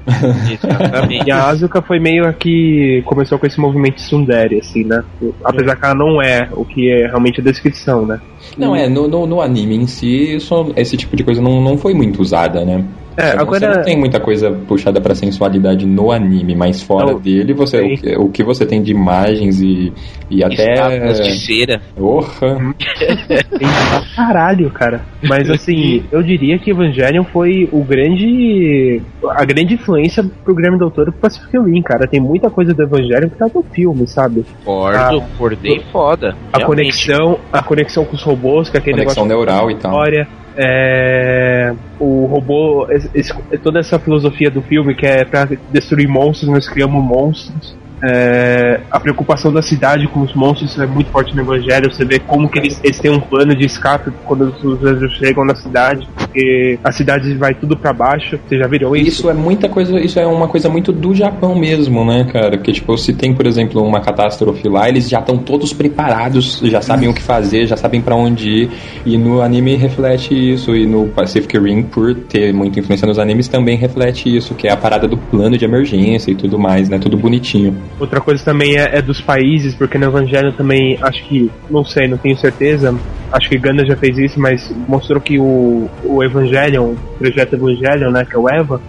[0.50, 1.28] Exatamente.
[1.28, 5.02] E a Asuka foi meio que começou com esse movimento tsundere, assim, né?
[5.44, 8.18] Apesar que ela não é o que é realmente a descrição, né?
[8.56, 11.76] Não, é, no, no, no anime em si, isso- esse tipo de coisa não, não
[11.76, 12.84] foi muito usada, né?
[13.16, 17.18] É, Você agora- não tem muita coisa puxada pra sensualidade no anime, mas fora Não,
[17.20, 19.92] dele, você, o, que, o que você tem de imagens e,
[20.30, 20.74] e até.
[20.74, 21.80] Estátuas de cera.
[21.96, 22.74] Porra!
[22.98, 25.00] Tem pra caralho, cara.
[25.22, 29.00] Mas assim, eu diria que Evangelion foi o grande.
[29.30, 32.06] a grande influência pro Grêmio Doutor pro Pacific Rim, cara.
[32.06, 34.44] Tem muita coisa do Evangelion que tá no filme, sabe?
[34.64, 36.36] Concordo, acordei foda.
[36.52, 36.66] A Realmente.
[36.66, 39.90] conexão, a conexão com os robôs, que é aquele Conexão negócio neural e tal.
[39.92, 40.28] história.
[40.58, 43.32] É, o robô, esse-
[43.62, 47.76] toda essa filosofia do filme que é pra destruir monstros, nós criamos monstros.
[48.02, 51.92] É, a preocupação da cidade com os monstros é muito forte no Evangelho.
[51.92, 55.44] Você vê como que eles, eles têm um plano de escape quando os anjos chegam
[55.44, 58.38] na cidade, porque a cidade vai tudo pra baixo.
[58.46, 59.08] Você já viram isso?
[59.08, 62.56] Isso é muita coisa, isso é uma coisa muito do Japão mesmo, né, cara?
[62.56, 66.82] Porque, tipo, se tem, por exemplo, uma catástrofe lá, eles já estão todos preparados, já
[66.82, 68.70] sabem o que fazer, já sabem pra onde ir.
[69.06, 73.48] E no anime reflete isso, e no Pacific Rim, por ter muita influência nos animes,
[73.48, 76.98] também reflete isso, que é a parada do plano de emergência e tudo mais, né?
[76.98, 77.85] Tudo bonitinho.
[77.98, 82.06] Outra coisa também é, é dos países, porque no Evangelho também, acho que, não sei,
[82.06, 82.94] não tenho certeza,
[83.32, 88.10] acho que Ganda já fez isso, mas mostrou que o, o Evangelion, o projeto Evangelion,
[88.10, 88.80] né, que é o EVA,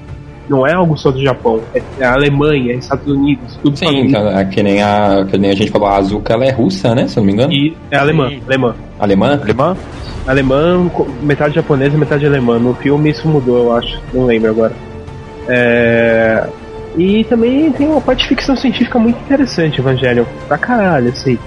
[0.50, 3.86] não é algo só do Japão, é, é a Alemanha, é Estados Unidos, tudo Sim,
[3.86, 4.45] família.
[4.45, 7.08] que, que, nem a, que nem a gente falou, a Azuka, ela é russa, né?
[7.08, 7.54] Se eu não me engano.
[7.54, 8.76] E é alemã, alemã.
[9.00, 9.39] Alemã?
[9.41, 9.78] Alemã?
[10.26, 10.91] Alemã,
[11.22, 12.60] metade japonesa e metade alemã.
[12.60, 14.02] No filme isso mudou, eu acho.
[14.14, 14.74] Não lembro agora.
[15.48, 16.48] É...
[16.98, 20.28] E também tem uma parte de ficção científica muito interessante, Evangelho.
[20.48, 21.38] Pra caralho, assim.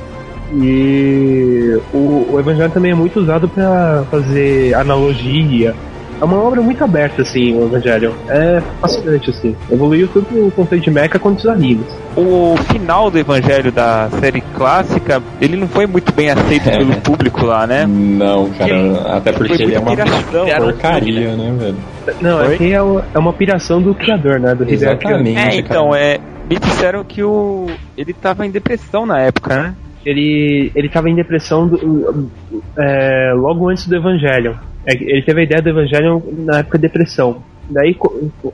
[0.54, 5.74] E o, o Evangelho também é muito usado pra fazer analogia.
[6.20, 8.14] É uma obra muito aberta, assim, o Evangelho.
[8.28, 9.56] É fascinante, assim.
[9.70, 11.86] Evoluiu tanto o conceito de mecha quanto os animes.
[12.16, 17.44] O final do Evangelho da série clássica, ele não foi muito bem aceito pelo público
[17.46, 17.86] lá, né?
[17.86, 20.46] Não, cara, até porque ele é uma piração.
[20.58, 21.76] porcaria, né, velho?
[22.20, 24.54] Não, é que é, o- é uma piração do criador, né?
[24.54, 24.68] Do.
[24.70, 25.38] Exatamente.
[25.38, 26.18] É, então, é.
[26.50, 27.66] Me disseram que o.
[27.96, 29.74] ele tava em depressão na época, né?
[30.04, 32.30] Ele ele estava em depressão do-
[32.78, 34.54] é, logo antes do Evangelion.
[34.86, 37.42] É Ele teve a ideia do Evangelion na época de depressão.
[37.68, 37.96] Daí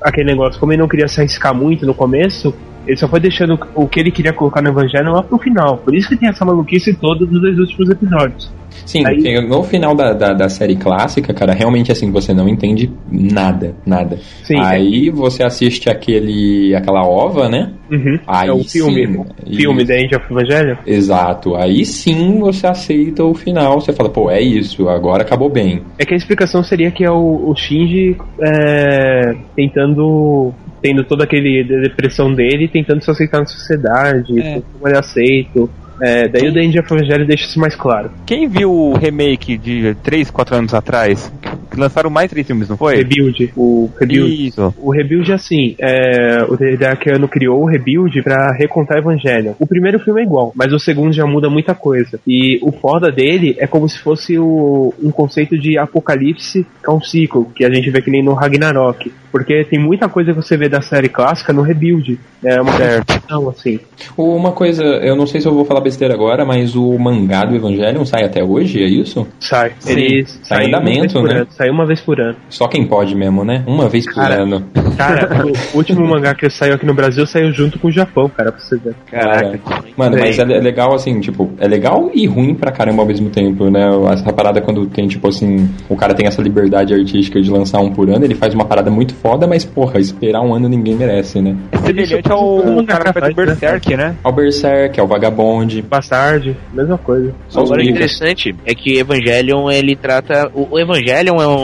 [0.03, 2.55] aquele negócio, como ele não queria se arriscar muito no começo,
[2.87, 5.78] ele só foi deixando o que ele queria colocar no Evangelion lá pro final.
[5.78, 8.51] Por isso que tem essa maluquice toda dos dois últimos episódios.
[8.84, 12.90] Sim, Aí- no final da, da, da série clássica, cara, realmente assim, você não entende
[13.10, 14.19] nada, nada.
[14.44, 14.60] Sim.
[14.60, 17.73] Aí você assiste aquele, aquela ova, né?
[17.90, 18.19] Uhum.
[18.27, 19.89] Aí é o filme, sim, o filme isso.
[19.89, 20.77] da End of Evangelion.
[20.86, 21.56] Exato.
[21.56, 25.82] Aí sim você aceita o final, você fala, pô, é isso, agora acabou bem.
[25.98, 30.52] É que a explicação seria que é o, o Shinji é, tentando.
[30.86, 34.62] Tendo toda aquele de- depressão dele, tentando se aceitar na sociedade, É.
[34.72, 35.68] como ele é aceito.
[36.00, 38.10] É, daí o The End of Evangelho deixa isso mais claro.
[38.26, 41.32] Quem viu o remake de 3, 4 anos atrás,
[41.77, 42.97] que lançaram mais três filmes, não foi?
[42.97, 43.53] Rebuild.
[43.55, 44.48] O Rebuild.
[44.48, 44.74] Isso.
[44.78, 49.55] O Rebuild, assim, é, o Hideaki Anno criou o Rebuild pra recontar Evangelho.
[49.61, 52.19] O primeiro filme é igual, mas o segundo já muda muita coisa.
[52.27, 56.93] E o foda dele é como se fosse o, um conceito de apocalipse que é
[56.93, 59.12] um ciclo, que a gente vê que nem no Ragnarok.
[59.31, 62.19] Porque tem muita coisa que você vê da série clássica no Rebuild.
[62.43, 63.78] É uma questão, assim.
[64.16, 67.55] Uma coisa, eu não sei se eu vou falar besteira agora, mas o mangá do
[67.55, 69.27] Evangelion sai até hoje, é isso?
[69.39, 69.73] Sai.
[69.78, 69.93] Sim.
[69.93, 71.40] Ele Sai em andamento, né?
[71.40, 72.36] ano, Sai uma vez por ano.
[72.48, 73.64] Só quem pode mesmo, né?
[73.66, 74.64] Uma vez por Cara, ano.
[74.97, 75.44] Cara,
[75.74, 78.60] o último mangá que saiu aqui no Brasil saiu junto com o Japão, cara, pra
[78.60, 78.94] você ver.
[79.10, 79.59] Caraca.
[79.97, 83.30] Mano, mas é é legal assim, tipo, é legal e ruim pra caramba ao mesmo
[83.30, 83.90] tempo, né?
[84.12, 87.90] Essa parada quando tem, tipo assim, o cara tem essa liberdade artística de lançar um
[87.90, 91.40] por ano, ele faz uma parada muito foda, mas porra, esperar um ano ninguém merece,
[91.40, 91.56] né?
[91.72, 94.14] É semelhante ao cara que faz o Berserk, né?
[94.22, 95.82] Ao Berserk, ao Vagabond.
[95.82, 97.34] Bastard, mesma coisa.
[97.48, 100.51] Só o interessante é que Evangelion ele trata.
[100.55, 101.56] O, o Evangelion é um.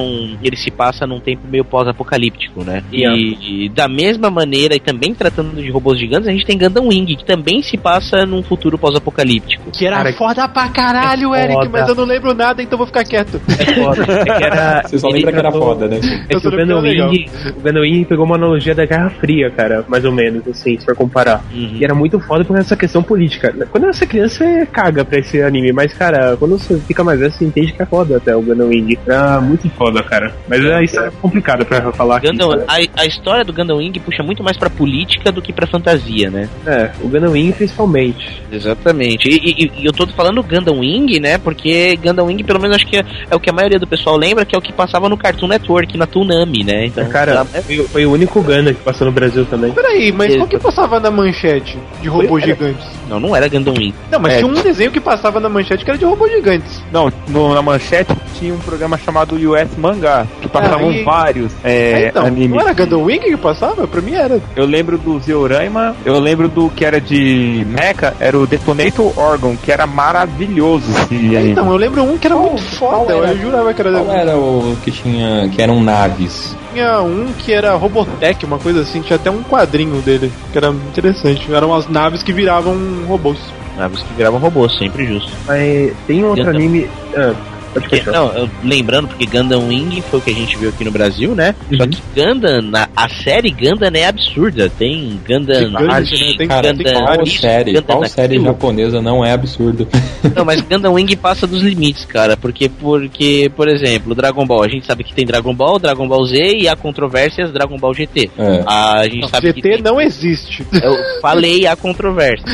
[0.42, 2.82] Ele se passa num tempo meio pós-apocalíptico, né?
[2.92, 6.88] E, e da mesma maneira, e também tratando de robôs gigantes, a gente tem Gundam
[6.88, 9.70] Wing, que também se passa num futuro pós-apocalíptico.
[9.70, 11.68] Que era Cara, foda pra caralho, é Eric, foda.
[11.70, 13.40] mas eu não lembro nada, então vou ficar quieto.
[13.48, 16.00] É que era, Você só lembra que era foda, né?
[16.28, 19.84] É que o Gundam Wing, o Gundam Wing pegou uma analogia da Guerra Fria, cara,
[19.88, 21.44] mais ou menos, assim, se for comparar.
[21.52, 21.76] Uhum.
[21.78, 23.54] E era muito foda por essa questão política.
[23.70, 27.18] Quando você é criança, você caga pra esse anime, mas, cara, quando você fica mais
[27.18, 28.98] velho, você entende que é foda até o Gundam Wing.
[29.06, 30.34] Era muito foda, cara.
[30.48, 32.28] Mas é, isso é complicado pra falar aqui.
[32.28, 35.66] Gundam, a, a história do Gundam Wing puxa muito mais pra política do que pra
[35.66, 36.48] fantasia, né?
[36.66, 38.42] É, o Gundam Wing principalmente.
[38.52, 39.28] Exatamente.
[39.28, 41.38] E, e- e eu tô falando Gundam Wing, né?
[41.38, 44.16] Porque Gundam Wing, pelo menos, acho que é, é o que a maioria do pessoal
[44.16, 46.86] lembra, que é o que passava no Cartoon Network, na Toonami, né?
[46.86, 49.72] Então, Cara, foi, foi o único Gundam que passou no Brasil também.
[49.72, 52.86] Peraí, mas qual que passava na manchete de robôs Era- gigantes?
[53.08, 53.94] Não, não era Gundam Wing.
[54.10, 54.36] Não, mas É.
[54.38, 56.82] tinha um desenho que passava na manchete que era de robôs gigantes.
[56.92, 61.94] Não, no- na manchete tinha um programa chamado US Mangá, que passavam Aí- vários é,
[61.94, 62.50] Ah, então, animes.
[62.50, 63.86] não era Gundam Wing que passava?
[63.86, 64.40] Pra mim era.
[64.56, 69.56] Eu lembro do Zeoraima, eu lembro do que era de Mecha, era o Detonator Orgon,
[69.56, 71.50] que era maravilhoso esse anime.
[71.52, 73.28] Então, eu lembro um que era muito foda, era?
[73.28, 75.48] eu jurava que era Qual era o que tinha.
[75.48, 76.56] que eram naves?
[76.72, 80.68] Tinha um que era Robotech, uma coisa assim, tinha até um quadrinho dele, que era
[80.68, 81.52] interessante.
[81.52, 82.74] Eram as naves que viravam
[83.06, 83.38] robôs.
[83.76, 85.30] Naves que viravam robôs, sempre justo.
[85.46, 86.88] Mas tem outro anime.
[87.14, 87.36] Pode
[87.72, 90.90] Porque- não, eu- lembrando, porque Gundam Wing foi o que a gente viu aqui no
[90.90, 91.54] Brasil, né?
[91.76, 94.68] Só que Gundam, na- a série Gundam é absurda.
[94.68, 96.04] Tem Gundam né?
[96.36, 97.72] Tem- Cara, Gundam qual isso, série?
[97.72, 98.44] Gundam Qual série aquilo.
[98.44, 99.86] japonesa não é absurda?
[100.36, 102.36] Não, mas Gundam Wing passa dos limites, cara.
[102.36, 106.24] Porque, porque, por exemplo, Dragon Ball, a gente sabe que tem Dragon Ball, Dragon Ball
[106.24, 108.30] Z e há controvérsias Dragon Ball GT.
[108.38, 108.62] É.
[108.66, 110.64] A gente sabe que GT tem, não existe.
[110.82, 112.44] eu falei há controvérsia.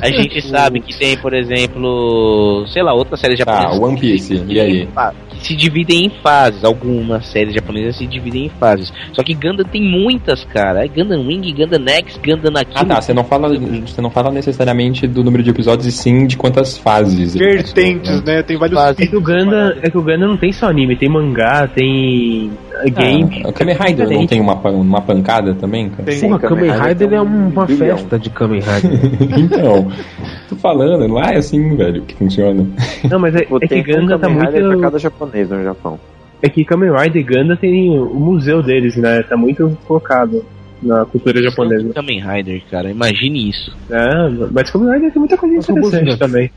[0.00, 4.42] A gente sabe que tem, por exemplo, sei lá, outras séries Tá, japonesas One Piece,
[4.48, 4.65] e aí?
[4.66, 6.64] Que se dividem em fases.
[6.64, 8.92] Algumas séries japonesas se dividem em fases.
[9.12, 10.84] Só que Gundam tem muitas, cara.
[10.84, 12.76] É Gundam Wing, Gundam X, Gundam aquilo.
[12.76, 16.26] Ah tá, você não fala, você não fala necessariamente do número de episódios e sim
[16.26, 17.34] de quantas fases.
[17.34, 18.42] Vertentes, né?
[18.42, 21.08] Tem vários É que o Gundam, é que o Gundam não tem só anime, tem
[21.08, 22.50] mangá, tem
[22.84, 23.42] uh, game.
[23.44, 26.04] Ah, o Kamen Rider não tem uma, uma pancada também, cara?
[26.04, 26.20] Tem.
[26.20, 27.96] Porra, Kamen Rider é uma bilhão.
[27.96, 29.38] festa de Kamen Rider.
[29.38, 29.90] então,
[30.48, 32.66] tô falando, não é assim, velho, que funciona.
[33.08, 34.80] Não, mas é, é que tem Gundam tá Kamen Muito.
[34.80, 35.98] cada japonês no Japão.
[36.42, 39.22] É que Kamen Rider e Gundam tem o museu deles, né?
[39.22, 40.44] Tá muito focado
[40.82, 41.92] na cultura japonesa.
[41.94, 42.90] Kamen Rider, cara.
[42.90, 43.74] Imagine isso.
[43.90, 46.50] É, mas Kamen Rider tem muita coisa interessante também.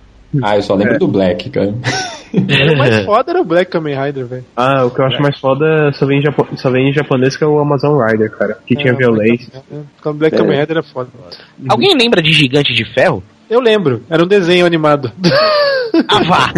[0.43, 0.97] Ah, eu só lembro É.
[0.99, 1.73] do Black, cara.
[2.31, 4.45] O mais foda era o Black Kamen Rider, velho.
[4.55, 6.47] Ah, o que eu acho mais foda só vem, em japo...
[6.57, 8.55] só vem em japonês que é o Amazon Rider, cara.
[8.67, 9.51] Que tinha É, violência.
[10.05, 10.37] O Black É.
[10.37, 11.09] Kamen Rider era foda.
[11.67, 13.23] Alguém lembra de Gigante de Ferro?
[13.49, 15.11] Eu lembro, era um desenho animado.
[16.07, 16.53] Ah, vá!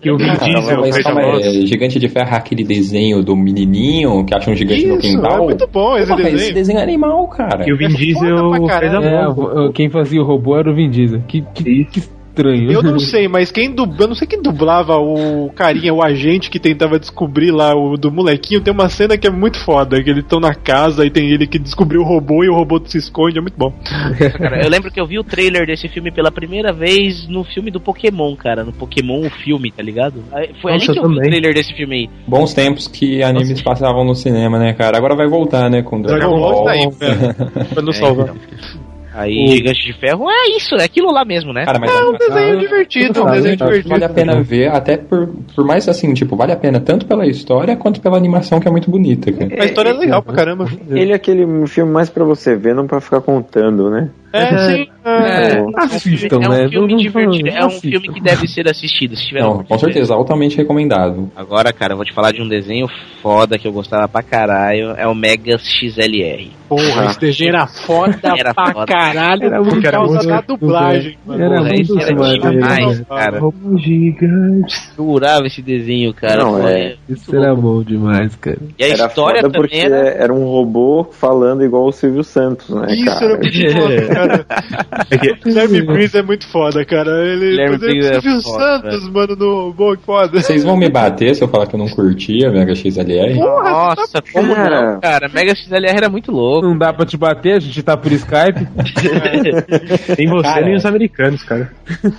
[0.00, 3.36] Que o Vin Ah, Diesel mas calma é, Gigante de Ferro é aquele desenho do
[3.36, 5.42] menininho que acha um gigante no Isso, quintal.
[5.42, 6.36] é muito bom esse desenho.
[6.36, 7.64] Esse desenho é animal, cara.
[7.64, 8.98] Que o Vin É Diesel pra fez a.
[9.02, 11.20] É, quem fazia o robô era o Vin Diesel.
[11.28, 12.02] Que, que, que
[12.36, 12.70] estranho.
[12.70, 16.50] Eu não sei, mas quem dublava, eu não sei quem dublava o carinha, o agente
[16.50, 18.60] que tentava descobrir lá o do molequinho.
[18.60, 21.46] Tem uma cena que é muito foda, que eles estão na casa e tem ele
[21.46, 23.72] que descobriu o robô e o robô se esconde, é muito bom.
[24.38, 27.70] Cara, eu lembro que eu vi o trailer desse filme pela primeira vez no filme
[27.70, 28.64] do Pokémon, cara.
[28.64, 30.22] No Pokémon, o filme, tá ligado?
[30.60, 31.30] Foi Nossa, ali que eu eu vi o também.
[31.30, 32.10] trailer desse filme aí.
[32.26, 34.96] Bons tempos que animes passavam no cinema, né, cara?
[34.96, 36.64] Agora vai voltar, né, com Dragon, Dragon Ball Ball.
[36.64, 38.26] tá aí, pra nos É, salvar.
[38.28, 38.85] então.
[39.16, 41.64] Aí, Gigante de Ferro é isso, é aquilo lá mesmo, né?
[41.64, 43.88] Cara, mas É um desenho Ah, divertido, um Vale, desenho divertido.
[43.88, 47.26] vale a pena ver, até por, por mais assim, tipo, vale a pena tanto pela
[47.26, 49.62] história quanto pela animação que é muito bonita, cara.
[49.62, 50.68] A história é legal pra caramba.
[50.90, 54.10] Ele é aquele filme mais pra você ver, não pra ficar contando, né?
[54.32, 54.86] É, sim.
[55.04, 56.68] É, Assistam, é um né?
[56.68, 57.88] filme Não- não- divertido, é um assistam.
[57.90, 61.30] filme que deve ser assistido, se tiver Não, com certeza, altamente recomendado.
[61.36, 62.88] Agora, cara, eu vou te falar de um desenho
[63.22, 66.50] foda que eu gostava pra caralho, é o Megas XLR.
[66.68, 68.86] Porra, esse desenho era foda Era pra foda.
[68.86, 71.16] caralho Era por muito causa muito da bom, dublagem.
[71.24, 71.44] mano.
[71.44, 72.14] Era Porra, muito era
[72.50, 73.06] demais, né?
[73.08, 73.38] cara.
[73.38, 74.74] Robô gigante.
[74.98, 76.42] Eu adorava esse desenho, cara.
[76.42, 76.96] Não, Foi- é.
[77.08, 78.58] Isso era bom demais, cara.
[78.76, 80.08] E a Era história foda também porque era...
[80.08, 83.26] era um robô falando igual o Silvio Santos, né, Isso cara?
[83.26, 83.36] era
[84.16, 85.38] foda, cara.
[85.44, 87.10] Guilherme Briggs é muito foda, cara.
[87.24, 90.40] Ele Briggs é Santos, mano, no que foda.
[90.40, 93.34] Vocês vão me bater se eu falar que eu não curtia Mega XLR?
[93.34, 94.92] Nossa, como Cara.
[94.92, 95.28] não, cara?
[95.32, 96.66] Mega XLR era muito louco.
[96.66, 98.66] Não dá pra te bater, a gente tá por Skype.
[100.16, 100.64] Nem você, Cara.
[100.64, 101.70] nem os americanos, cara.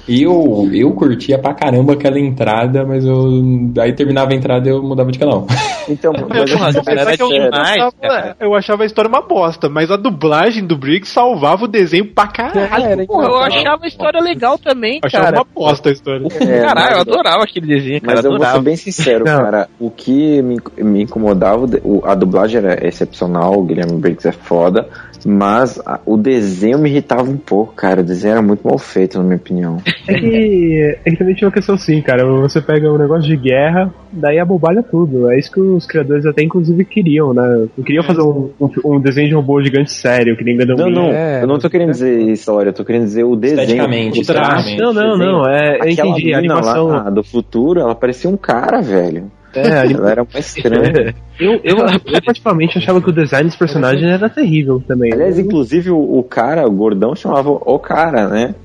[0.07, 3.41] Eu, eu curtia pra caramba aquela entrada, mas eu.
[3.79, 5.47] Aí terminava a entrada e eu mudava de canal.
[5.89, 10.65] Então, mas cara, eu, demais, achava, eu achava a história uma bosta, mas a dublagem
[10.65, 13.05] do Briggs salvava o desenho pra caralho.
[13.07, 15.37] Porra, eu achava a história legal também, Eu achava cara.
[15.37, 16.27] uma bosta a história.
[16.39, 18.15] é, Caralho, eu adorava aquele desenho, cara.
[18.17, 18.57] Mas eu vou adorava.
[18.57, 19.37] ser bem sincero, Não.
[19.43, 19.69] cara.
[19.79, 24.87] O que me, me incomodava, o- a dublagem era excepcional, o Guilherme Briggs é foda,
[25.25, 28.01] mas a- o desenho me irritava um pouco, cara.
[28.01, 29.77] O desenho era muito mal feito, na minha opinião.
[30.07, 32.25] É que, é que também tinha uma questão assim, cara.
[32.41, 35.29] Você pega um negócio de guerra, daí abobalha tudo.
[35.31, 37.67] É isso que os criadores até inclusive queriam, né?
[37.77, 40.89] Não queriam fazer um, um, um desenho de robô gigante sério, que nem Não, Gundam
[40.89, 43.61] não, É, eu não tô querendo dizer história, eu tô querendo dizer o desenho.
[43.61, 44.75] Esteticamente, o traço.
[44.77, 45.47] Não, não, não.
[45.47, 46.33] É, eu entendi.
[46.33, 46.87] A animação.
[46.87, 49.31] lá do futuro, ela parecia um cara, velho.
[49.59, 51.13] É, Ela era mais estranha.
[51.39, 55.13] eu, eu, eu particularmente achava que o design dos personagens era terrível também.
[55.13, 58.55] Aliás, inclusive, o, o cara, o gordão, chamava o cara, né?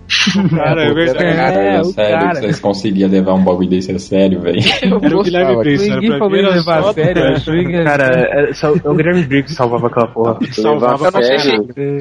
[0.55, 1.37] Cara, é verdade.
[1.37, 2.31] Cara, É, sério cara.
[2.35, 4.61] que vocês conseguiam levar um bagulho desse a sério, velho.
[4.83, 6.01] Era o Guilherme Briggs, cara.
[6.01, 7.85] Ninguém Pra mim era levar a sério, que...
[7.85, 10.39] Cara, é, só- o Guilherme Briggs que salvava aquela porra.
[10.53, 11.49] Salvava Eu não sei se,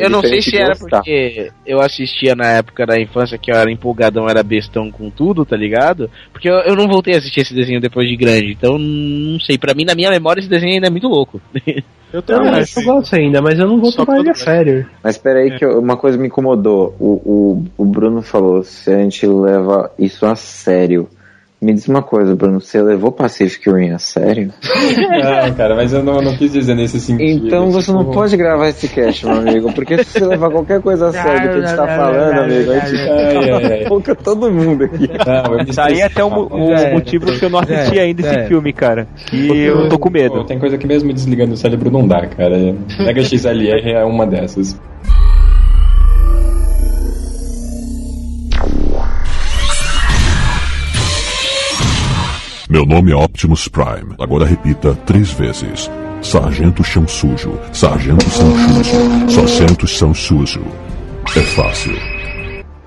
[0.04, 0.98] eu não sei se era gostar.
[0.98, 5.46] porque eu assistia na época da infância que eu era empolgadão, era bestão com tudo,
[5.46, 6.10] tá ligado?
[6.32, 8.78] Porque eu, eu não voltei a assistir esse desenho depois de grande, então
[9.34, 9.58] não sei.
[9.58, 11.42] Pra mim, na minha memória, esse desenho ainda é muito louco.
[12.14, 12.52] Eu Não, também.
[12.52, 14.86] mas eu gosto ainda, mas eu não vou Só tomar ele a sério.
[15.02, 16.94] Mas peraí que eu- uma coisa me incomodou.
[17.00, 21.08] O, o, o Bruno falou, se a gente leva isso a sério.
[21.64, 24.52] Me diz uma coisa, Bruno, você levou Pacific Rim a sério?
[24.98, 27.46] Não, cara, mas eu não, não quis dizer nesse sentido.
[27.46, 30.82] Então você não tipo- pode gravar esse cast, meu amigo, porque se você levar qualquer
[30.82, 35.08] coisa a sério que a gente tá falando, amigo, a gente foca todo mundo aqui.
[35.08, 38.48] Não, aí até o, o É, motivo que eu não assisti é, ainda esse é.
[38.48, 39.08] filme, cara.
[39.32, 40.44] E eu tô com Pô, medo.
[40.46, 42.58] tem coisa que mesmo desligando o cérebro não dá, cara.
[42.98, 44.80] Mega XLR é uma dessas.
[52.72, 54.16] Meu nome é Optimus Prime.
[54.18, 55.92] Agora repita três vezes.
[56.22, 57.60] Sargento Chão Sujo.
[57.74, 59.30] Sargento São Sujo.
[59.30, 60.62] Sargentos São Sujo.
[61.36, 62.11] É fácil.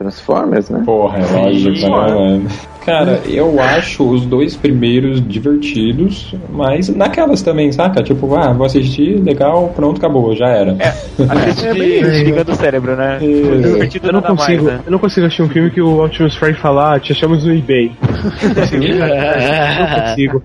[0.08, 0.82] Transformers, né?
[0.84, 2.46] Porra, é lógico, né, mano?
[2.84, 8.02] Cara, eu acho os dois primeiros divertidos, mas naquelas também, saca?
[8.02, 10.76] Tipo, ah, vou assistir, legal, pronto, acabou, já era.
[11.30, 13.18] Assiste desligando o cérebro, né?
[13.18, 14.82] Divertido Eu não, consigo, mais, né?
[14.84, 17.54] eu não consigo assistir um filme que o Optimus Prime falar, ah, te achamos no
[17.54, 17.90] eBay.
[18.82, 20.42] Não consigo.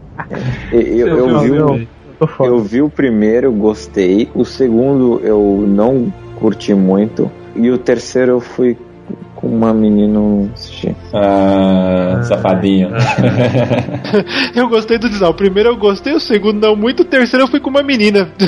[0.72, 1.88] Eu, eu, eu vi, o-
[2.46, 4.30] eu vi o primeiro, gostei.
[4.34, 7.30] O segundo eu não curti muito.
[7.56, 8.78] E o terceiro eu fui
[9.40, 10.94] com uma menina não assisti.
[11.14, 12.90] Ah, safadinho.
[14.54, 15.32] Eu gostei do design.
[15.32, 18.28] O primeiro eu gostei, o segundo não muito, o terceiro eu fui com uma menina.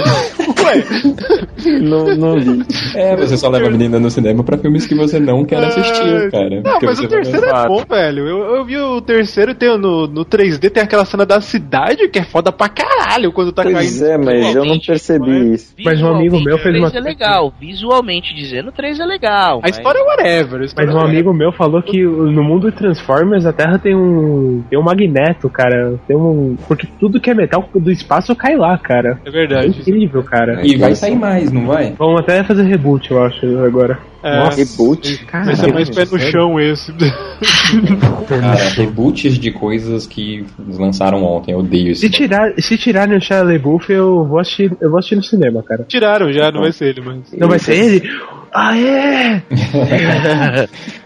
[0.65, 2.63] Ué, Não, não vi.
[2.95, 6.29] É, você só leva a menina no cinema pra filmes que você não quer assistir,
[6.31, 6.61] cara.
[6.61, 8.27] Não, mas o terceiro é bom, velho.
[8.27, 12.19] Eu, eu vi o terceiro tem no, no 3D, tem aquela cena da cidade que
[12.19, 14.05] é foda pra caralho quando tá Pois caindo.
[14.05, 15.73] é, mas eu não percebi isso.
[15.83, 19.05] Mas um amigo meu fez o uma- 3 é legal, visualmente dizendo, o 3 é
[19.05, 19.61] legal.
[19.63, 20.61] A história é whatever.
[20.85, 24.63] Mas um é amigo meu falou que no mundo de Transformers a Terra tem um.
[24.69, 25.99] tem um magneto, cara.
[26.07, 26.55] Tem um.
[26.67, 29.19] Porque tudo que é metal do espaço cai lá, cara.
[29.25, 29.79] É É verdade.
[29.79, 30.65] incrível, cara.
[30.65, 31.93] E vai sair mais, não vai?
[31.97, 33.99] Vão até fazer reboot, eu acho, agora.
[34.23, 35.25] É, Nossa, reboot?
[35.31, 36.93] Vai ser mais pé no chão esse.
[38.27, 42.01] Cara, reboots de coisas que lançaram ontem, eu odeio isso.
[42.01, 45.63] Se, tirar, se tirarem o Shia LaBeouf, eu vou assistir, eu vou assistir no cinema,
[45.63, 45.85] cara.
[45.87, 47.33] Tiraram já, não vai ser ele, mas.
[47.35, 48.09] Não vai ser ele?
[48.53, 49.43] Ah, é!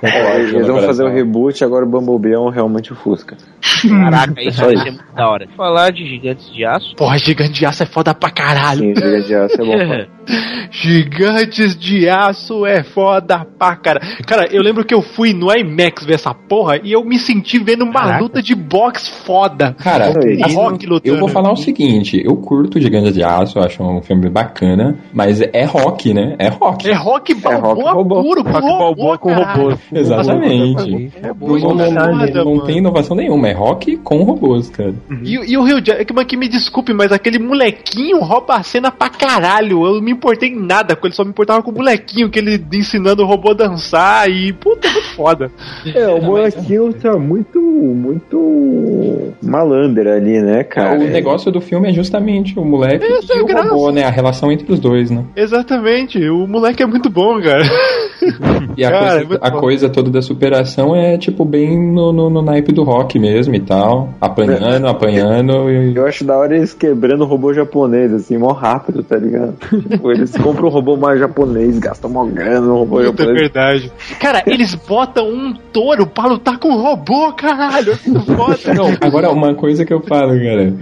[0.01, 3.38] É, eles vão fazer o reboot, agora o Bumblebee é um, realmente o Fusca.
[3.88, 5.47] Caraca, isso vai ser muito da hora.
[5.55, 6.95] Falar de gigantes de aço.
[6.95, 8.80] Porra, gigante de aço é foda pra caralho.
[8.80, 10.05] Sim, Gigante de Aço é bom.
[10.72, 13.99] Gigantes de aço é foda pra cara.
[14.26, 17.60] Cara, eu lembro que eu fui no IMAX ver essa porra e eu me senti
[17.60, 18.23] vendo uma Caraca.
[18.23, 19.76] luta de boxe foda.
[19.81, 20.11] Cara,
[20.53, 21.15] Rock lutando.
[21.15, 24.97] eu vou falar o seguinte, eu curto Gigante de Aço, eu acho um filme bacana,
[25.14, 26.35] mas é rock, né?
[26.39, 26.89] É rock.
[26.89, 28.22] É rock balboa rock robô.
[28.23, 29.80] puro, com Rock balboa com robôs.
[29.91, 31.11] Exatamente.
[31.22, 34.93] É Não, muito não- foda, não tem inovação nenhuma, é rock com robôs, cara.
[35.23, 39.10] E, e o Rio Jackman, que me desculpe, mas aquele molequinho rouba a cena pra
[39.10, 39.85] caralho.
[39.85, 42.64] Eu me importei em nada com ele, só me importava com o molequinho, que ele
[42.74, 44.54] ensinando o robô a dançar e.
[44.54, 45.52] Puta, é muito foda.
[45.94, 51.00] É, o molequinho tá muito, muito malandro ali, né, cara?
[51.00, 53.70] o negócio do filme é justamente o moleque é e a o graça.
[53.70, 54.04] robô, né?
[54.04, 55.24] A relação entre os dois, né?
[55.36, 57.64] Exatamente, o moleque é muito bom, cara.
[58.77, 62.11] E a, Cara, é coisa, muito a coisa toda da superação é, tipo, bem no,
[62.11, 64.10] no, no naipe do rock mesmo e tal.
[64.19, 65.95] Apanhando, apanhando e...
[65.95, 69.56] Eu acho da hora eles quebrando o robô japonês, assim, mó rápido, tá ligado?
[69.89, 73.39] tipo, eles compram um robô mais japonês, gastam mó grana no robô Puta, é japonês.
[73.39, 73.91] verdade.
[74.19, 77.93] Cara, eles botam um touro pra lutar com um robô, caralho.
[77.93, 78.73] É foda.
[78.73, 80.73] Não, agora, uma coisa que eu falo, cara.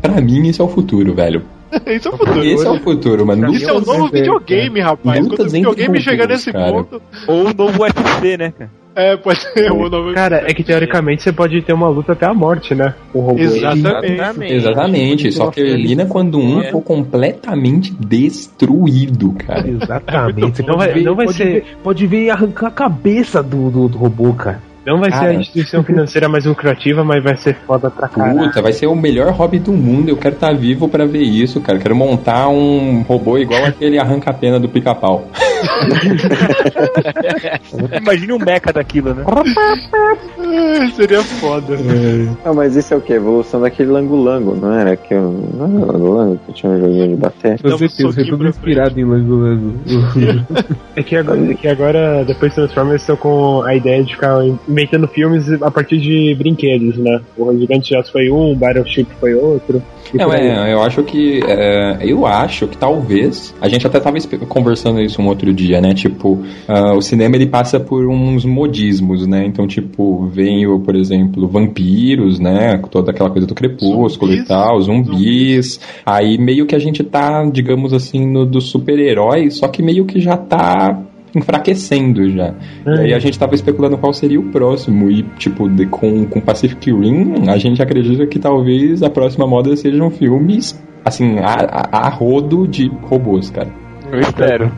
[0.00, 1.42] Pra mim, isso é o futuro, velho.
[1.86, 2.44] Isso é o futuro.
[2.44, 3.52] Esse é o futuro, mano.
[3.52, 5.26] Isso é o novo videogame, rapaz.
[5.26, 6.72] Quando o videogame chegar nesse cara.
[6.72, 7.02] ponto.
[7.26, 8.70] Ou o novo UFC, né, cara?
[8.94, 10.12] É, pode ser o novo.
[10.14, 12.94] Cara, é que teoricamente você pode ter uma luta até a morte, né?
[13.10, 13.40] Com o robô.
[13.40, 14.52] Exatamente.
[14.52, 16.70] Exatamente, só que termina quando um É.
[16.70, 19.66] for completamente destruído, cara.
[19.66, 20.62] Exatamente.
[20.62, 23.88] Não vai- não vai pode ser- ver- pode ver e arrancar a cabeça do, do,
[23.88, 24.60] do robô, cara.
[24.84, 25.30] Não vai ser Cara.
[25.30, 28.38] a instituição financeira mais lucrativa, mas vai ser foda pra caralho.
[28.40, 30.08] Puta, vai ser o melhor hobby do mundo.
[30.08, 31.78] Eu quero estar vivo pra ver isso, cara.
[31.78, 35.28] Quero montar um robô igual aquele arranca-pena do pica-pau.
[38.00, 39.24] Imagine um mecha daquilo, né?
[40.96, 41.76] Seria foda.
[42.44, 43.12] Não, mas isso é o que?
[43.12, 44.96] Evolução daquele lango-lango, não era?
[44.96, 47.58] Que eu, não era lango-lango que tinha um joguinho de bater?
[47.62, 49.74] Dá um certeza, foi tudo inspirado em Lango Lango.
[50.94, 54.44] É que agora, é que agora depois de Transformers, estão com a ideia de ficar
[54.72, 57.20] inventando filmes a partir de brinquedos, né?
[57.36, 59.82] O Gigante de Aço foi um, Battleship foi outro.
[60.12, 61.40] e Não, é, eu acho que.
[61.46, 63.54] é, eu acho que talvez.
[63.60, 64.18] A gente até tava
[64.48, 65.94] conversando isso um outro dia, né?
[65.94, 69.44] Tipo, ah, o cinema ele passa por uns modismos, né?
[69.46, 72.78] Então, tipo, vem, o, por exemplo, vampiros, né?
[72.78, 74.48] com Toda aquela coisa do crepúsculo e Zumbis.
[74.48, 75.80] tal, zumbis.
[76.04, 80.20] Aí meio que a gente tá, digamos assim, no dos super-heróis, só que meio que
[80.20, 81.02] já tá
[81.34, 82.54] enfraquecendo já.
[82.86, 85.10] E aí a gente tava especulando qual seria o próximo.
[85.10, 89.74] E, tipo, de- com, com Pacific Rim, a gente acredita que talvez a próxima moda
[89.76, 93.68] sejam filmes, assim, a, a, a rodo de robôs, cara.
[94.10, 94.72] Eu espero.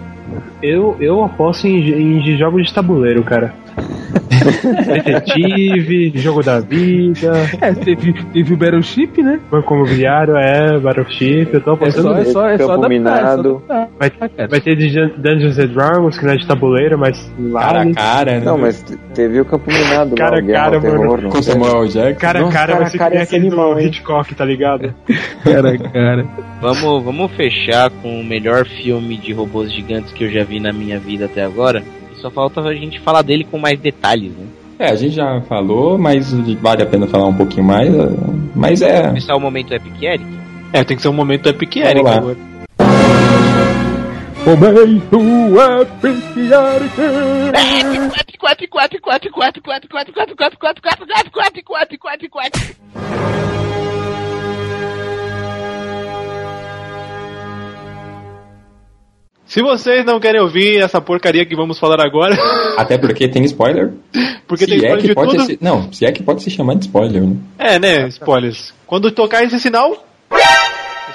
[0.63, 3.55] Eu, eu aposto em, em jogos de tabuleiro, cara.
[4.85, 9.41] Detetive, jogo da vida, É, teve, teve o Battleship, né?
[9.51, 13.63] banco imobiliário, é, Battleship, eu tô É apostando é só, é só é só Minado.
[13.69, 13.89] adaptar.
[13.99, 18.33] Vai, vai ter Dungeons and Dragons, que não é de tabuleiro, mas Cara a cara,
[18.41, 18.45] né?
[18.45, 21.29] Não, mas te- teve o Campo Minado Cara lá, a cara, mano.
[21.31, 21.43] Com.
[21.43, 22.21] Samuel Jackson.
[22.21, 23.81] Cara a cara a ser cara ser aquele animal?
[23.81, 24.95] Hitchcock, tá ligado?
[25.45, 26.27] Cara, cara.
[26.61, 30.73] Vamos, vamos fechar com o melhor filme de robôs gigantes que eu já vi na
[30.73, 31.83] minha vida até agora.
[32.25, 34.47] E só falta a gente falar dele com mais detalhes, né?
[34.79, 37.95] É, a gente já falou, mas vale a pena falar um pouquinho mais.
[37.95, 38.09] eh,
[38.55, 39.09] Mas é.
[39.09, 40.25] Começar o momento Epic Eric.
[40.73, 42.17] É, tem que ser um momento Epic Eric lá.
[42.17, 42.37] agora.
[44.47, 45.21] Momento
[46.03, 47.01] Epic Eric.
[48.19, 52.41] Épico, épico, épico, épico, épico, épico, épico, épico, épico, épico, épico, épico, épico, épico, épico,
[52.41, 52.75] épico.
[59.55, 62.35] Se vocês não querem ouvir essa porcaria que vamos falar agora,
[62.77, 63.93] Até porque tem spoiler.
[64.49, 65.45] porque tem se é spoiler que de pode tudo.
[65.45, 67.37] se, Não, se é que pode se chamar de spoiler, né?
[67.57, 68.09] É, né?
[68.09, 68.75] Spoilers.
[68.85, 70.05] Quando tocar esse sinal,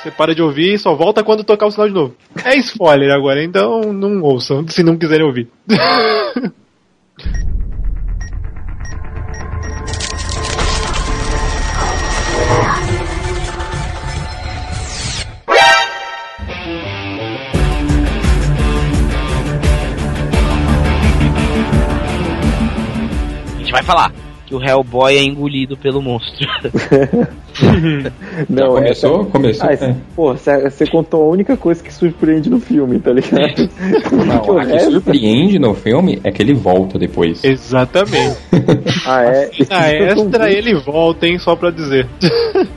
[0.02, 2.16] você para de ouvir e só volta quando tocar o sinal de novo.
[2.46, 5.50] É spoiler agora, então não ouçam, se não quiserem ouvir.
[23.80, 24.12] vai falar
[24.50, 26.34] que o Hellboy é engolido pelo monstro.
[28.50, 29.22] Não, começou?
[29.22, 29.96] essa- Começou, Ah, é.
[30.16, 33.70] Pô, você contou a única coisa que surpreende no filme, tá ligado?
[34.12, 37.44] Não, Que o a que surpreende no filme é que ele volta depois.
[37.44, 38.38] Exatamente.
[39.06, 39.50] Ah, é?
[39.70, 42.08] A extra ele volta, hein, só pra dizer.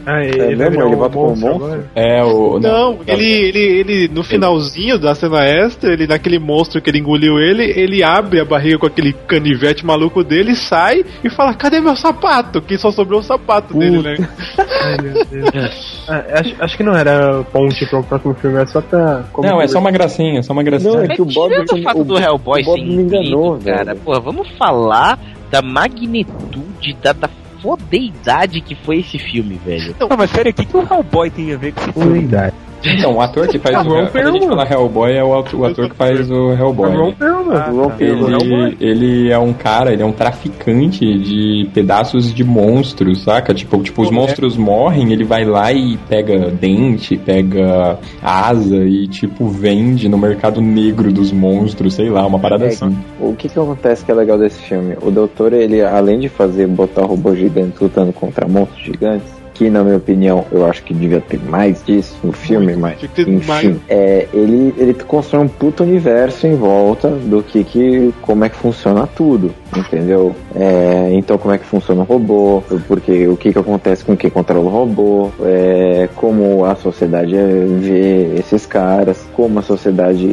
[0.07, 0.83] Ah, É ele vai mesmo?
[0.83, 1.85] Ele um volta como monstro monstro?
[1.95, 2.59] É, o.
[2.59, 7.39] Não, ele, ele, ele, no finalzinho da cena extra, ele, naquele monstro que ele engoliu
[7.39, 11.95] ele, ele abre a barriga com aquele canivete maluco dele, sai e fala: Cadê meu
[11.95, 12.61] sapato?
[12.61, 14.17] Que só sobrou o sapato dele, né?
[14.59, 16.05] Ai, meu Deus.
[16.09, 19.23] Ah, acho, acho que não era ponte para o próximo filme, é só pra.
[19.39, 20.93] Não, é só uma gracinha, é só uma gracinha.
[20.93, 22.95] Não, é que o Bob, Tirando o fato o, do Hellboy o Bob ser me
[22.95, 24.01] enganou, cara, velho.
[24.05, 25.21] pô, vamos falar
[25.53, 27.31] da magnitude, da, da
[27.63, 29.95] fodeidade que foi esse filme, velho.
[30.01, 32.29] Não, mas peraí, o que, que o Hellboy tem a ver com esse filme?
[32.85, 33.85] Então, o ator que faz Ah, o.
[33.85, 36.91] Ron Quando a gente fala Hellboy, é o ator, o ator que faz o Hellboy.
[36.91, 37.15] Ron né?
[37.19, 37.57] Perlman.
[37.57, 37.95] Ah, Ron tá.
[37.97, 38.41] Perlman.
[38.41, 43.55] Ele, ele é um cara, ele é um traficante de pedaços de monstros, saca?
[43.55, 49.47] Tipo, tipo os monstros morrem, ele vai lá e pega dente, pega asa e, tipo,
[49.49, 52.97] vende no mercado negro dos monstros, sei lá, uma parada É, assim.
[53.21, 54.97] O que que acontece que é legal desse filme?
[55.01, 59.83] O doutor, ele, além de fazer botar robôs gigantes lutando contra monstros gigantes, que na
[59.85, 64.75] minha opinião eu acho que devia ter mais disso no filme, mas enfim, é, ele,
[64.77, 69.55] ele constrói um puto universo em volta do que, que como é que funciona tudo,
[69.77, 70.35] entendeu?
[70.55, 74.31] É, então como é que funciona o robô, porque o que que acontece com quem
[74.31, 80.27] controla o robô, é, como a sociedade vê esses caras, como a sociedade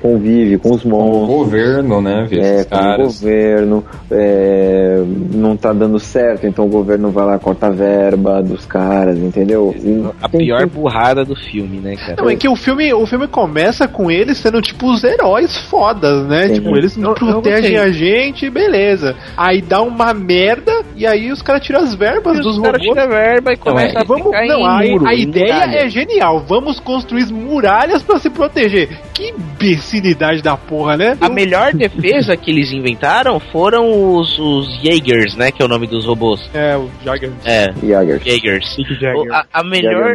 [0.00, 1.28] convive com os O monstros.
[1.38, 6.68] governo, né, vê É, esses com o governo é, não tá dando certo, então o
[6.68, 9.74] governo vai lá corta a verba dos caras, entendeu?
[9.78, 12.16] E A tem pior que- burrada do filme, né, cara?
[12.22, 16.26] Não, é que o filme, o filme começa com eles sendo tipo os heróis fodas,
[16.26, 16.48] né?
[16.48, 16.54] Sim.
[16.54, 19.16] Tipo, eles eu protegem a gente, beleza.
[19.36, 22.96] Aí dá uma merda e aí os caras tiram as verbas dos os caras robôs.
[22.96, 25.20] tiram a verba e começam é, a Vamos, ficar não, em a, muro, a em
[25.22, 25.76] ideia muralha.
[25.76, 26.40] é genial.
[26.46, 28.88] Vamos construir muralhas pra se proteger.
[29.12, 31.16] Que imbecilidade da porra, né?
[31.20, 35.50] A melhor defesa que eles inventaram foram os, os Jaegers, né?
[35.50, 36.40] Que é o nome dos robôs.
[36.54, 37.30] É, o Jagger.
[37.44, 37.72] É.
[37.82, 38.76] Jaegers.
[38.76, 39.32] Mick Jagger.
[39.32, 40.14] A, a melhor.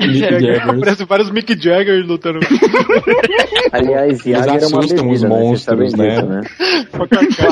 [0.00, 0.62] Jagger.
[0.80, 2.40] Parece vários Mick Jagger lutando.
[3.72, 5.40] Aliás, Jagger é uma assustam os bebida, né?
[5.40, 6.40] Vocês sabem monstros, né?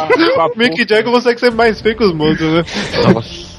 [0.09, 0.49] Né?
[0.57, 2.65] Mick Jagger consegue ser mais feio que os monstros, né?
[3.13, 3.54] Nossa.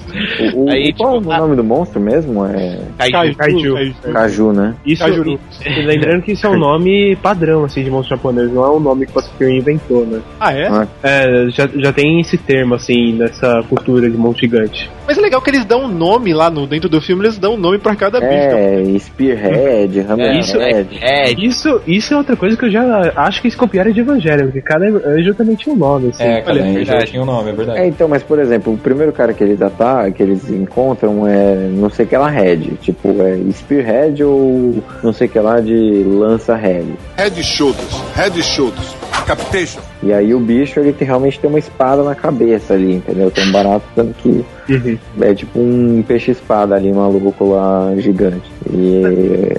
[0.54, 2.46] O, o- Aí, qual tipo, é o nome do monstro mesmo?
[2.46, 3.36] É Kaiju.
[3.38, 3.76] Kaiju.
[4.12, 4.76] Caju, né?
[4.86, 8.70] Isso, e lembrando que isso é um nome padrão, assim, de monstro japonês, não é
[8.70, 10.20] um nome que o Pacific inventou, né?
[10.40, 10.68] Ah, é?
[10.68, 10.88] Ah.
[11.04, 14.90] É, já, já tem esse termo, assim, nessa cultura de monstro gigante.
[15.08, 17.54] Mas é legal que eles dão um nome lá no, dentro do filme, eles dão
[17.54, 18.36] um nome pra cada bicho.
[18.56, 21.00] É, Spearhead, isso Hammerhead.
[21.02, 24.46] É, Isso, isso é outra coisa que eu já acho que eles copiaram de Evangelho,
[24.46, 26.24] porque cada anjo também tinha um nome, assim.
[26.24, 27.12] É, cada Olha, anjo verdade.
[27.12, 27.80] tinha um nome, é verdade.
[27.80, 31.68] É, então, mas por exemplo, o primeiro cara que eles atacam, que eles encontram é
[31.72, 36.56] não sei que lá head, tipo, é Spearhead ou não sei que lá de lança
[36.56, 36.88] head.
[37.18, 38.96] Head shoulders, head shoulders.
[39.26, 39.82] Capitation.
[40.04, 43.32] E aí o bicho ele tem, realmente tem uma espada na cabeça ali, entendeu?
[43.32, 44.98] Tem um barato tanto que Uhum.
[45.22, 48.44] é tipo um peixe espada ali, maluco lá gigante.
[48.72, 49.04] E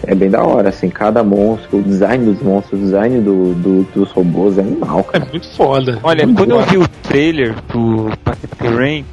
[0.07, 3.55] é, é bem da hora, assim, cada monstro, o design dos monstros, o design do,
[3.55, 5.29] do- dos robôs é animal, É cara.
[5.31, 5.99] muito foda.
[6.03, 9.05] Olha, quando eu vi o trailer do Pacific Rim,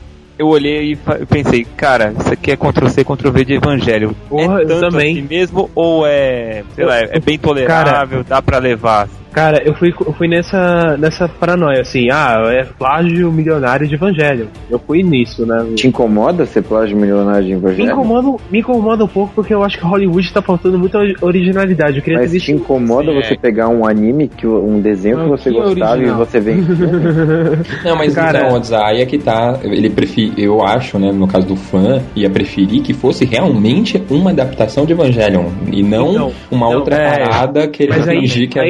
[0.43, 4.15] eu olhei e pensei, cara, isso aqui é Ctrl-C, Ctrl-V de Evangelho.
[4.27, 5.17] Porra, é eu tanto também.
[5.19, 9.07] assim mesmo ou é, sei lá, é bem tolerável, dá pra levar?
[9.33, 14.47] Cara, eu fui, eu fui nessa, nessa paranoia, assim, ah, é plágio milionário de Evangelho.
[14.69, 15.65] Eu fui nisso, né?
[15.75, 17.91] Te incomoda ser plágio milionário de Me Evangelho?
[17.91, 21.97] incomoda, me incomoda um pouco porque eu acho que Hollywood tá faltando muita ori- originalidade.
[21.97, 23.37] Eu queria Mas ter te incomoda Sim, você é.
[23.37, 26.15] pegar um anime, que um desenho que Não, você que gostava original.
[26.21, 26.91] e você vê em filme?
[27.83, 29.59] Não, mas Cara- então, aí é que tá.
[29.63, 34.29] Ele prefere, eu acho, né, no caso do fã, ia preferir que fosse realmente uma
[34.31, 37.09] adaptação de Evangelion e não Então, uma não, outra é.
[37.19, 38.69] parada que ele fingir que é aí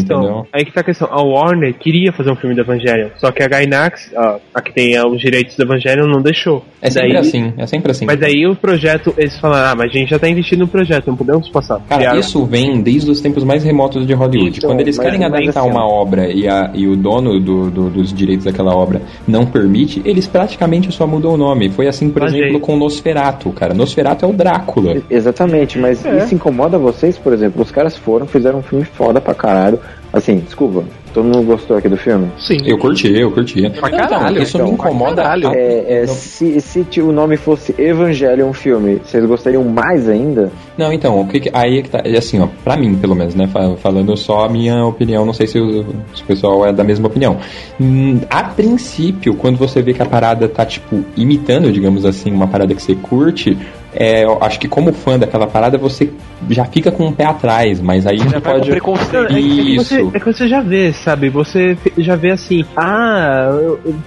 [0.00, 0.18] questão.
[0.22, 0.46] entendeu?
[0.52, 1.08] Aí que tá a questão.
[1.10, 4.72] A Warner queria fazer um filme do Evangelho, só que a Gainax, a, a que
[4.72, 6.64] tem ah, os direitos do Evangelho, não deixou.
[6.82, 8.06] É sempre Daí- assim, é sempre assim.
[8.06, 11.06] Mas aí o projeto, eles falaram, ah, mas a gente já tá investindo no projeto,
[11.08, 11.80] não podemos passar.
[11.88, 14.58] Cara, Criaram- isso vem desde os tempos mais remotos de Hollywood.
[14.58, 17.90] Então, Quando eles querem adaptar assim, uma obra e, a- e o dono do- do-
[17.90, 21.70] dos direitos daquela obra não permite, eles praticamente só mudam o nome.
[21.70, 23.74] Foi assim, por Mas, exemplo, gente- com Nosferatu, cara.
[23.74, 24.96] Nosferatu é o Drácula.
[25.10, 26.18] Exatamente, mas É.
[26.24, 27.62] isso incomoda vocês, por exemplo?
[27.62, 29.78] Os caras foram, fizeram um filme foda pra caralho.
[30.12, 30.84] Assim, desculpa,
[31.14, 32.28] todo mundo gostou aqui do filme?
[32.38, 32.58] Sim.
[32.64, 33.62] Eu curti, eu curti.
[33.62, 35.22] Não, caralho, isso então, me incomoda.
[35.22, 35.52] caralho.
[35.54, 40.50] É, é, se se o nome fosse Evangelion filme, vocês gostariam mais ainda?
[40.80, 42.00] Não, então, o que que- aí é que tá.
[42.04, 43.46] é Assim, ó, pra mim, pelo menos, né?
[43.46, 45.84] fa- Falando só a minha opinião, não sei se o,
[46.14, 47.36] se o pessoal é da mesma opinião.
[47.80, 52.46] Hum, a princípio, quando você vê que a parada tá, tipo, imitando, digamos assim, uma
[52.48, 53.56] parada que você curte,
[53.92, 56.10] é, eu acho que como fã daquela parada, você
[56.48, 58.70] já fica com um pé atrás, mas aí com pode.
[58.70, 59.24] preconceito.
[59.32, 59.84] É que, Isso.
[59.84, 61.28] você, é que você já vê, sabe?
[61.28, 63.50] Você já vê assim, ah,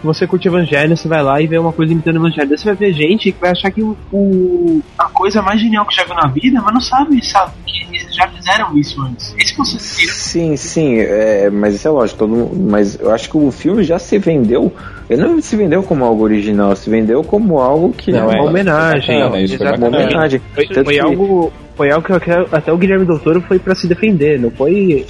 [0.03, 2.47] você curte Evangelho, você vai lá e vê uma coisa imitando Evangelho.
[2.49, 5.85] Daí você vai ver gente que vai achar que o, o- a coisa mais genial
[5.85, 7.51] que já viu na vida, mas não sabe, sabe?
[7.65, 9.33] Que eles já fizeram isso antes.
[9.37, 9.55] Esse
[9.95, 10.13] tira.
[10.13, 13.99] Sim, sim, é, mas isso é lógico, todo mas eu acho que o filme já
[13.99, 14.73] se vendeu.
[15.09, 18.41] Ele não se vendeu como algo original, se vendeu como algo que Não, uma é,
[18.41, 19.19] homenagem.
[19.19, 20.41] bacana, isso foi uma homenagem.
[20.55, 23.87] Foi- foi que algo- Foi algo que até o Guilherme Del Toro foi pra se
[23.87, 25.07] defender, não foi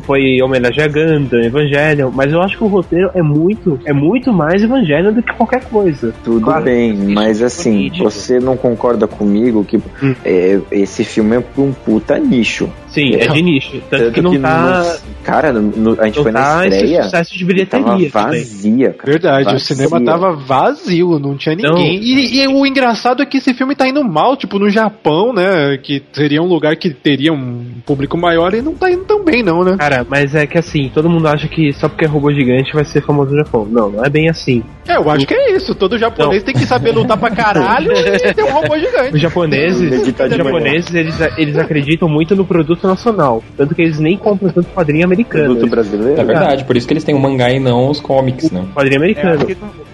[0.00, 4.32] foi homenagem a Gundam, Evangelho, mas eu acho que o roteiro é muito é muito
[4.32, 6.14] mais Evangelho do que qualquer coisa.
[6.24, 6.64] Tudo Claro.
[6.64, 10.14] bem, mas assim, você não concorda comigo que Hum.
[10.24, 12.70] é, esse filme é pra um puta nicho.
[12.96, 16.22] Sim, é de nicho, tanto, que não tá no- cara, no- no- a gente não
[16.22, 17.02] foi na tá esse estreia.
[17.02, 19.10] sucesso de bilheteria Tava vazia, cara.
[19.12, 19.58] Verdade, o Vazia.
[19.76, 21.74] cinema tava vazio, não tinha Não.
[21.74, 22.00] ninguém.
[22.02, 25.76] E, e o engraçado é que esse filme tá indo mal, tipo, no Japão, né?
[25.82, 29.42] Que seria um lugar que teria um público maior e não tá indo tão bem,
[29.42, 29.76] não, né?
[29.78, 32.84] Cara, mas é que assim, todo mundo acha que só porque é robô gigante vai
[32.84, 33.66] ser famoso no Japão.
[33.70, 34.62] Não, não é bem assim.
[34.88, 35.74] É, eu acho que é isso.
[35.74, 39.14] Todo japonês tem que saber lutar pra caralho e ter um robô gigante.
[39.14, 43.42] Os japoneses, os japoneses eles, eles acreditam muito no produto nacional.
[43.56, 45.54] Tanto que eles nem compram tanto quadrinho americano.
[45.54, 46.20] Produto brasileiro.
[46.20, 48.64] É verdade, por isso que eles têm o mangá e não os comics, né?
[48.74, 49.46] quadrinho americano.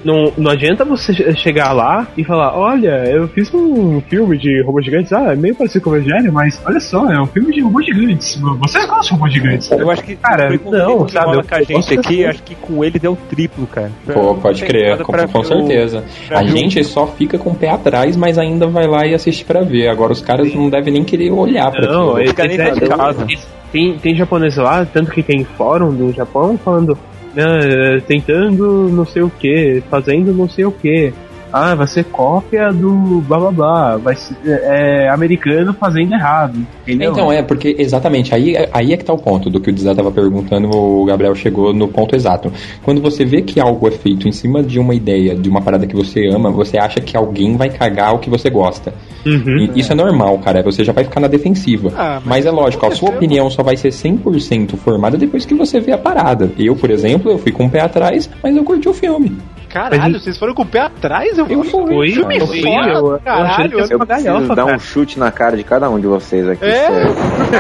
[0.05, 4.60] Não, não adianta você che- chegar lá e falar, olha, eu fiz um filme de
[4.64, 7.52] robôs gigantes, ah, é meio parecido com o Evangelho, mas olha só, é um filme
[7.55, 8.36] de robôs gigantes.
[8.59, 9.70] Você gosta de robôs gigantes?
[9.70, 12.85] Eu acho que Cara, não, que sabe, eu- com a gente aqui, acho que com
[12.85, 13.93] ele deu triplo, cara.
[14.12, 16.02] Pô, pode crer, com, com certeza.
[16.31, 19.62] A gente só fica com o pé atrás, mas ainda vai lá e assiste pra
[19.62, 19.89] ver.
[19.89, 22.19] Agora os caras não devem nem querer olhar pra Não, aquilo.
[22.20, 22.32] eles,
[22.74, 23.27] de casa.
[23.70, 26.97] tem, tem japonês lá, tanto que tem fórum do Japão falando,
[27.36, 31.12] "Ah, tentando não sei o que, fazendo não sei o que.
[31.53, 36.59] Ah, vai ser cópia do blá blá blá, vai ser é, americano fazendo errado.
[36.83, 37.12] Entendeu?
[37.12, 39.95] Então, é, porque exatamente, aí, aí é que tá o ponto do que o Dizé
[39.95, 42.53] tava perguntando, o Gabriel chegou no ponto exato.
[42.83, 45.87] Quando você vê que algo é feito em cima de uma ideia, de uma parada
[45.87, 48.93] que você ama, você acha que alguém vai cagar o que você gosta.
[49.24, 49.70] Uhum.
[49.74, 51.93] E isso é normal, cara, você já vai ficar na defensiva.
[51.97, 55.55] Ah, mas mas é lógico, a sua opinião só vai ser 100% formada depois que
[55.55, 56.51] você vê a parada.
[56.59, 59.39] Eu, por exemplo, eu fui com o pé atrás, mas eu curti o filme.
[59.73, 61.36] Caralho, vocês foram com o pé atrás?
[61.39, 61.86] Eu, Eu fui.
[61.86, 63.78] Foi, filme eu fui, foda, eu, eu caralho.
[63.78, 64.77] Eu uma preciso galhofa, dar cara.
[64.77, 66.89] um chute na cara de cada um de vocês aqui, É?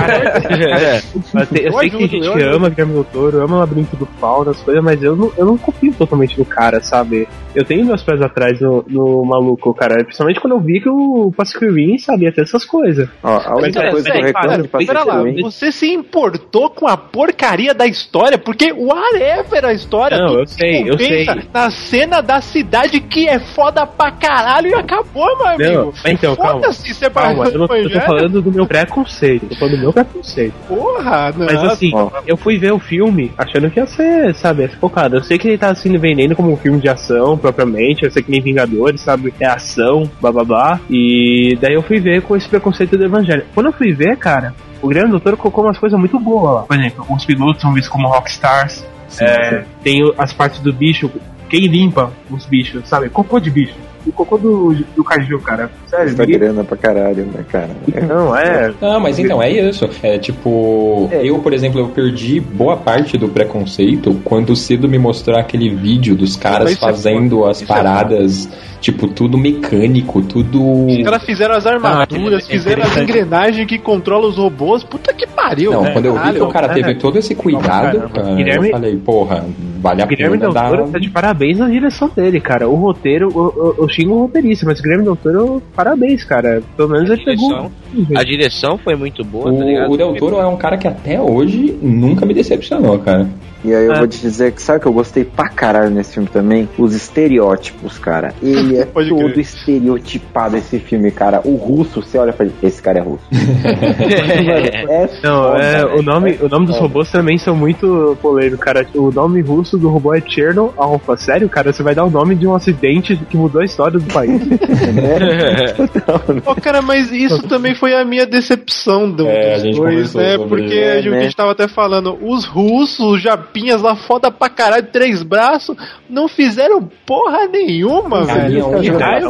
[0.52, 1.02] É,
[1.34, 3.56] eu, te- eu Eu sei que tem ajudo, gente eu ama Guilherme Del Toro, ama
[3.56, 6.80] o Labirinto do Fauno, as coisas, mas eu não, eu não confio totalmente no cara,
[6.82, 7.28] sabe?
[7.54, 10.02] Eu tenho meus pés atrás no, no maluco, cara.
[10.04, 13.08] Principalmente quando eu vi que o Pacific Rim sabia ter essas coisas.
[13.22, 15.22] Ó, a única Mas, coisa é, que eu é, reclamo cara, de Pacific Pera lá,
[15.22, 20.18] Rim você se importou com a porcaria da história, porque whatever a história.
[20.18, 21.26] Não, eu se sei, eu sei.
[21.52, 25.94] Na cena da cidade que é foda pra caralho e acabou, meu amigo.
[26.04, 26.60] Não, então, calma.
[26.60, 29.46] Vai Calma, eu, não, eu tô falando do meu preconceito.
[29.48, 30.54] Tô falando do meu preconceito.
[30.66, 31.46] Porra, não.
[31.46, 32.10] Mas assim, Ó.
[32.26, 35.16] eu fui ver o filme achando que ia ser, sabe, essa focada.
[35.16, 38.22] Eu sei que ele tá se vendendo como um filme de ação propriamente, eu sei
[38.22, 40.80] que nem Vingadores, sabe, é ação, blá blá blá.
[40.88, 43.44] E daí eu fui ver com esse preconceito do Evangelho.
[43.54, 46.62] Quando eu fui ver, cara, o grande doutor colocou umas coisas muito boas lá.
[46.62, 48.86] Por exemplo, os pilotos são vistos como rockstars.
[49.20, 51.10] É, tem o- as partes do bicho,
[51.50, 53.10] quem limpa os bichos, sabe?
[53.10, 53.74] Cocô de bicho.
[54.06, 55.70] O cocô do, do Caju, cara.
[55.86, 57.70] Sério, Tá grana pra caralho, né, cara?
[58.06, 58.72] Não, é.
[58.80, 59.88] Não, mas então, é isso.
[60.02, 65.38] É tipo, eu, por exemplo, eu perdi boa parte do preconceito quando cedo me mostrou
[65.38, 68.48] aquele vídeo dos caras é fazendo as Isso é paradas,
[68.82, 70.86] tipo, tudo mecânico, tudo.
[70.86, 74.82] Os caras fizeram as armaduras, é fizeram as engrenagens que controlam os robôs.
[74.82, 76.74] Puta que pariu, Não, quando eu vi que o cara é.
[76.74, 79.46] teve todo esse cuidado, cara, Guilherme- eu falei, porra,
[79.80, 80.68] vale a Guilherme pena Del dar.
[80.70, 82.68] Toro tá de parabéns na direção dele, cara.
[82.68, 86.60] O roteiro, eu, eu, eu xingo o roteirista, mas o Guilherme Del Toro, parabéns, cara.
[86.76, 87.70] Pelo menos ele pegou.
[88.16, 89.90] A direção foi muito boa, tá ligado?
[89.90, 93.28] O, o Del Toro é um cara que até hoje nunca me decepcionou, cara.
[93.64, 93.98] E aí eu É.
[93.98, 96.68] vou te dizer que sabe o que eu gostei pra caralho nesse filme também?
[96.76, 98.34] Os estereótipos, cara.
[98.42, 99.38] Ele é Pode todo crer.
[99.38, 101.40] estereotipado esse filme, cara.
[101.44, 103.22] O russo, você olha e fala, esse cara é russo.
[103.32, 108.86] é Não, foda, é, o nome, o nome dos robôs também são muito polêmicos, cara.
[108.94, 111.16] O nome russo do robô é Cherno Alpha.
[111.16, 111.72] Sério, cara?
[111.72, 114.40] Você vai dar o nome de um acidente que mudou a história do país.
[116.46, 120.38] Ô, cara, mas isso também foi a minha decepção do, É, a dos dois, né?
[120.38, 120.74] Porque isso.
[120.74, 121.18] a gente- É, né?
[121.18, 123.22] a gente tava até falando, os russos, os
[123.52, 125.76] japinhas lá foda pra caralho, três braços,
[126.08, 128.98] não fizeram porra nenhuma, velho.
[128.98, 129.26] Cara?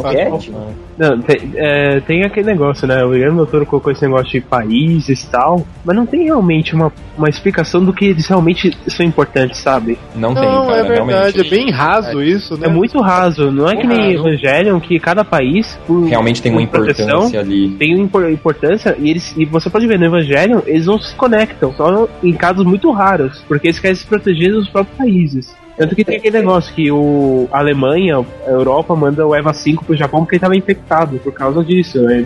[0.97, 3.03] Não, tem, é, tem aquele negócio, né?
[3.03, 6.91] O Guilherme Doutor colocou esse negócio de países e tal, mas não tem realmente uma,
[7.17, 9.97] uma explicação do que eles realmente são importantes, sabe?
[10.15, 12.67] Não, Não, é verdade, é bem raso isso, né?
[12.67, 14.27] É muito raso, não é que nem Raso.
[14.27, 17.69] Evangelion, que cada país por, Realmente tem uma por proteção, importância ali.
[17.71, 21.15] Tem uma impor- importância e eles e você pode ver no Evangelion, eles não se
[21.15, 25.62] conectam, só em casos muito raros, porque eles querem se proteger dos próprios países.
[25.77, 29.85] Tanto que tem aquele negócio que o a Alemanha, a Europa manda o EVA 5
[29.85, 32.01] pro Japão porque ele tava infectado por causa disso.
[32.01, 32.23] né?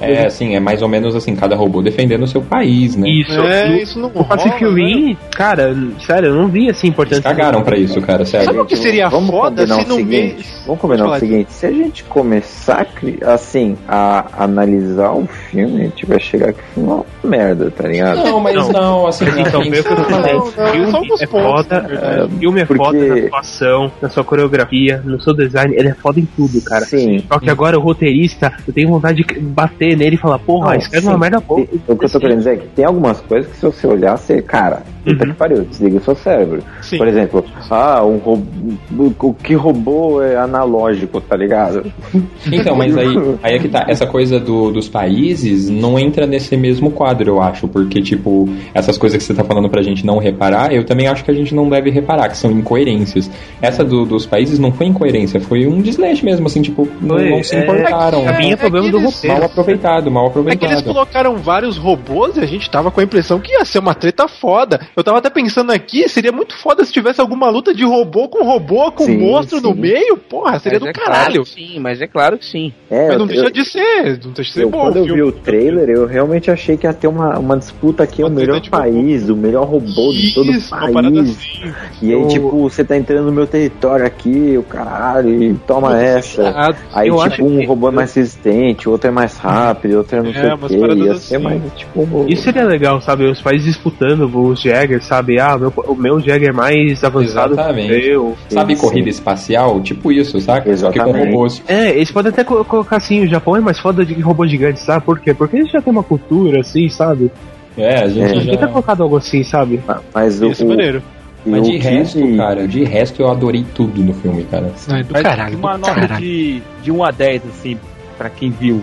[0.00, 3.08] É, assim, é mais ou menos assim, cada robô defendendo o seu país, né?
[3.08, 5.16] Isso, É, no, isso não Pacific rola, né?
[5.34, 5.74] Cara,
[6.06, 7.16] sério, eu não vi assim importância.
[7.26, 8.46] Eles cagaram pra isso, cara, sério.
[8.46, 10.46] Sabe o que seria vamos foda se o no seguinte.
[10.66, 12.86] Vamos combinar o seguinte, se a gente começar
[13.26, 17.88] assim, a analisar o filme, a gente vai chegar aqui e falar uma merda, tá
[17.88, 18.22] ligado?
[18.22, 18.68] Não, mas Não.
[18.70, 20.34] não, assim, Então, assim, foi o que eu Não, falei.
[20.34, 22.34] não, não, filme só alguns é pontos, foda, na verdade.
[22.34, 25.94] é, filme é Porque- foda na atuação, na sua coreografia, no seu design, ele é
[25.94, 26.84] foda em tudo, cara.
[26.84, 27.22] Sim.
[27.28, 30.76] Só que agora o roteirista, eu tenho vontade de bater nele e falar, porra, Não,
[30.78, 31.12] escreve sim.
[31.12, 31.60] uma merda boa.
[31.88, 34.16] O que eu tô querendo dizer é que tem algumas coisas que se você olhar,
[34.16, 36.62] você, cara, puta que pariu, desliga o seu cérebro.
[36.80, 36.98] Sim.
[36.98, 41.84] Por exemplo, ah, um robô, o que robô é analógico, tá ligado?
[42.52, 43.06] Então, mas aí,
[43.42, 43.84] aí é que tá.
[43.88, 47.66] Essa coisa do- dos países não entra nesse mesmo quadro, eu acho.
[47.68, 51.24] Porque, tipo, essas coisas que você tá falando pra gente não reparar, eu também acho
[51.24, 53.30] que a gente não deve reparar, que são incoerências.
[53.60, 57.30] Essa do- dos países não foi incoerência, foi um desleixo mesmo, assim, tipo, não, Foi,
[57.30, 58.28] não se é, importaram.
[58.28, 59.36] a minha é problema que do eles- roteiro.
[59.36, 60.84] Mal aproveitado, mal É que eles aproveitado.
[60.84, 64.26] colocaram vários robôs e a gente tava com a impressão que ia ser uma treta
[64.26, 64.80] foda.
[64.96, 68.44] Eu tava até pensando aqui, seria muito foda se tivesse alguma luta de robô com
[68.44, 69.80] robô, com Sim, monstro no sim.
[69.80, 70.16] meio.
[70.16, 71.32] Porra, seria Mas do é caralho.
[71.34, 72.72] Claro sim, mas é claro que sim.
[72.90, 74.80] É, Mas não eu- deixa de ser, não deixa de ser eu, bom.
[74.80, 78.22] quando eu vi o trailer, eu realmente achei que ia ter uma, uma disputa aqui,
[78.22, 78.82] Uma o melhor de robô.
[78.82, 81.30] país, o melhor robô de todo o Isso, uma parada país.
[81.30, 81.72] assim.
[82.02, 82.26] E aí, Eu-
[82.62, 86.48] tipo, você tá entrando no meu território aqui, o caralho, e toma essa.
[86.54, 89.98] Ah, Aí, eu tipo, um que- robô é mais resistente, o outro é mais rápido,
[89.98, 91.38] outro é não É, sei o assim.
[91.38, 93.24] mais, tipo, um- Isso seria legal, sabe?
[93.24, 95.40] Os países disputando os Jaggers, sabe?
[95.40, 97.88] Ah, meu, o meu Jagger é mais avançado Exatamente.
[97.88, 98.36] que o meu.
[98.48, 99.10] Sabe Sim, corrida sim.
[99.10, 99.80] espacial?
[99.80, 100.60] Tipo isso, saca?
[100.62, 101.26] Que com Exatamente.
[101.32, 101.62] robôs.
[101.66, 104.46] É, eles podem até co- colocar assim, o Japão é mais foda de que robô
[104.46, 105.04] gigante, sabe?
[105.04, 105.34] Por quê?
[105.34, 107.30] Porque eles já tem uma cultura assim, sabe?
[107.76, 108.34] É, a gente É.
[108.34, 108.68] Podia ter já.
[108.68, 109.80] colocado algo assim, sabe?
[110.14, 110.48] Mas o.
[110.48, 111.02] Isso é o- maneiro.
[111.44, 114.72] Mas o de resto, cara, de resto eu adorei tudo no filme, cara.
[114.88, 116.20] Ai, do Mas caralho, uma do nota caralho.
[116.24, 117.78] de, de 1 a 10, assim,
[118.16, 118.82] pra quem viu.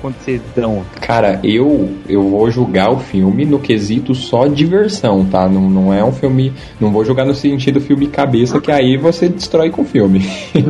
[0.00, 0.82] Quanto vocês dão?
[1.00, 5.48] Cara, eu eu vou julgar o filme no quesito só diversão, tá?
[5.48, 6.52] Não, não é um filme.
[6.80, 10.20] Não vou julgar no sentido filme cabeça, que aí você destrói com o filme.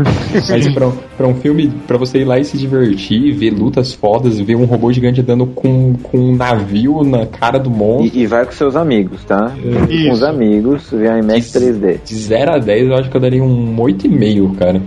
[0.48, 3.92] Mas pra, um- pra um filme, pra você ir lá e se divertir, ver lutas
[3.92, 8.18] fodas, ver um robô gigante andando com, com um navio na cara do monstro.
[8.18, 9.52] E, e vai com seus amigos, tá?
[9.88, 10.06] Isso.
[10.08, 12.00] Com os amigos, ver IMAX 3D.
[12.04, 14.82] De 0 a 10, eu acho que eu daria um 8,5, cara.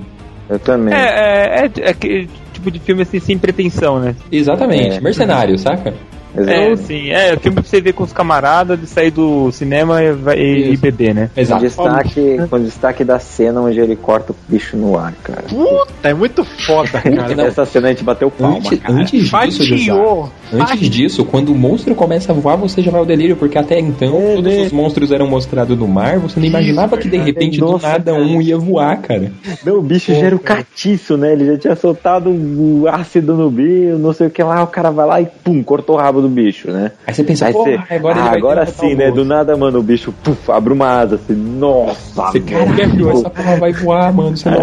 [0.50, 0.94] Eu também.
[0.94, 2.30] É, é, é, é aquele
[2.64, 4.16] tipo de filme assim, sem pretensão, né?
[4.32, 5.02] Exatamente, É.
[5.02, 5.94] mercenário, saca?
[6.36, 6.88] É, Exato.
[6.88, 10.72] sim, é filme pra você ver com os camaradas, de sair do cinema e, e,
[10.74, 10.82] Isso.
[10.82, 11.30] beber, né?
[11.34, 11.62] Com Exato.
[11.64, 15.44] destaque, com destaque da cena onde ele corta o bicho no ar, cara.
[15.44, 17.44] Puta, é muito foda, cara.
[17.44, 18.94] Essa cena a gente bateu palma, Antes, cara.
[18.94, 23.36] antes disso, antes disso, quando o monstro começa a voar, você já vai ao delírio,
[23.36, 24.62] porque até então É, todos né?
[24.64, 28.12] os monstros eram mostrados no mar, você não imaginava que de repente do Nossa, nada
[28.12, 28.24] cara.
[28.24, 29.32] um ia voar, cara.
[29.66, 31.34] Não, o bicho já era o catiço, né?
[31.34, 34.90] Ele já tinha soltado o ácido no bicho, não sei o que lá, o cara
[34.92, 36.92] vai lá e pum, cortou o rabo do bicho, né?
[37.06, 39.12] Aí você pensa, Aí porra, você, agora ah, agora sim, né?
[39.12, 43.56] Do nada, mano, o bicho puf, abre uma asa assim, nossa, Você, caralho, essa porra
[43.58, 44.36] vai voar, mano.
[44.36, 44.58] Você não,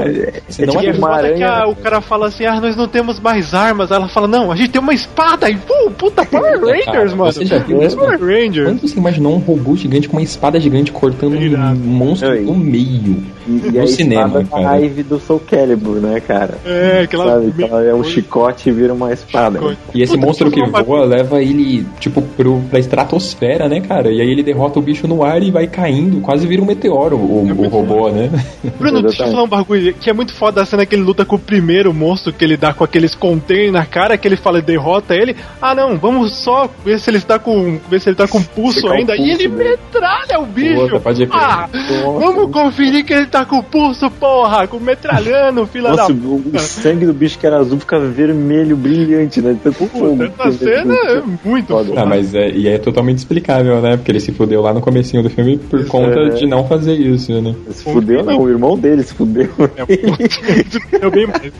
[0.49, 2.89] você é não tipo é uma que a- o cara fala assim, ah, nós não
[2.89, 3.91] temos mais armas.
[3.93, 5.49] Aí ela fala, não, a gente tem uma espada.
[5.51, 7.32] E pum, puta, Power Rangers, cara, mano.
[7.32, 7.97] você já viu isso?
[7.97, 8.69] Power Rangers.
[8.69, 12.41] Quando você imaginou um robô gigante com uma espada gigante cortando um monstro Oi.
[12.41, 13.23] no meio?
[13.47, 14.62] E, e no a cinema, cara.
[14.62, 16.59] da raiva do Soul Calibur, né, cara?
[16.65, 17.41] É, aquela...
[17.41, 17.65] Sabe?
[17.65, 19.59] Ela é um chicote e vira uma espada.
[19.59, 19.78] Chicote.
[19.95, 24.10] E esse Puta, monstro que voa leva ele, tipo, pro, pra estratosfera, né, cara?
[24.10, 27.16] E aí ele derrota o bicho no ar e vai caindo, quase vira um meteoro
[27.16, 28.31] o, É o robô, né?
[28.78, 31.24] Bruno, deixa eu falar um bagulho que é muito foda a cena que ele luta
[31.24, 34.59] com o primeiro monstro que ele dá com aqueles containers na cara, que ele fala
[34.59, 35.36] e derrota ele.
[35.60, 37.78] Ah não, vamos só ver se ele está com.
[37.89, 39.14] ver se ele tá com pulso o ainda.
[39.14, 39.70] e pulso ele dele.
[39.70, 40.89] metralha o bicho.
[41.01, 41.68] Puta, ah,
[42.05, 44.66] vamos conferir que ele tá com pulso, porra!
[44.66, 48.77] Com metralhando, fila Nossa, da o, o sangue do bicho que era azul fica vermelho,
[48.77, 49.56] brilhante, né?
[49.62, 50.22] Tanto fogo.
[50.22, 51.88] Essa cena é muito Foda.
[51.88, 52.02] foda.
[52.02, 53.96] Ah, mas é, e é totalmente explicável, né?
[53.96, 56.28] Porque ele se fudeu lá no comecinho do filme por conta é.
[56.30, 57.54] de não fazer isso, né?
[57.70, 59.48] Se fudeu, não, o irmão dele se fudeu.
[59.76, 61.52] É, é bem mais.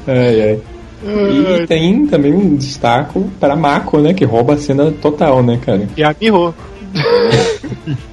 [0.06, 0.60] Ai, ai.
[1.04, 4.14] E tem também um destaque para Mako, né?
[4.14, 5.88] Que rouba a cena total, né, cara?
[5.96, 6.54] E a Miho.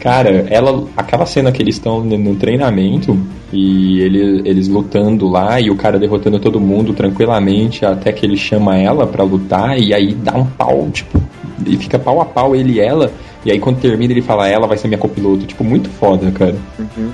[0.00, 0.86] Cara, ela.
[0.96, 3.18] Aquela cena que eles estão no, no treinamento
[3.52, 8.36] e ele, eles lutando lá e o cara derrotando todo mundo tranquilamente até que ele
[8.36, 11.20] chama ela pra lutar e aí dá um pau, tipo,
[11.64, 13.12] e fica pau a pau ele e ela.
[13.44, 15.46] E aí quando termina ele fala, ela vai ser minha copiloto.
[15.46, 16.56] Tipo, muito foda, cara.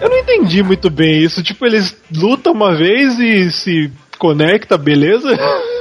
[0.01, 1.43] Eu não entendi muito bem isso.
[1.43, 3.93] Tipo, eles lutam uma vez e se
[4.23, 5.37] conecta, beleza?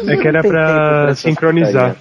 [0.08, 1.96] É que era pra sincronizar.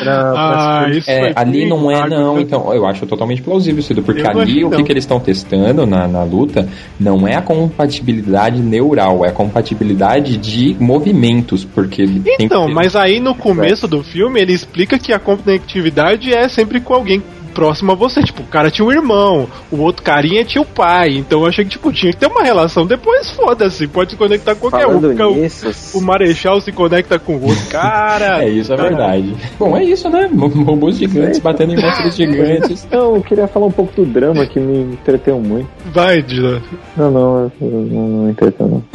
[0.00, 2.40] Pra, Ah, pra isso É, ali não é, não.
[2.40, 5.86] Então, eu acho totalmente plausível, Cido, porque Eu ali o que que, eles estão testando
[5.86, 6.68] na, na luta
[6.98, 12.96] não é a compatibilidade neural, é a compatibilidade de movimentos, porque tem Então, que- mas
[12.96, 17.22] aí no começo do filme ele explica que a conectividade é sempre com alguém
[17.54, 18.22] próximo a você.
[18.22, 21.10] Tipo, o cara tinha um irmão, o outro carinha tinha o pai.
[21.16, 22.84] Então eu achei que tipo, tinha que ter uma relação.
[22.86, 25.00] Depois foda-se, pode se conectar com qualquer um.
[25.00, 28.34] Falando Porque o- nisso, O Marechal se conecta com o outro cara.
[28.44, 29.34] É isso, é Cara, verdade.
[29.58, 30.28] Bom, é isso, né?
[30.66, 32.86] Robôs gigantes batendo em monstros gigantes.
[32.90, 35.68] Não, eu queria falar um pouco do drama que me entreteu muito.
[35.92, 36.60] Vai, Dila.
[36.96, 38.82] Não, não, eu não, não entreteu não.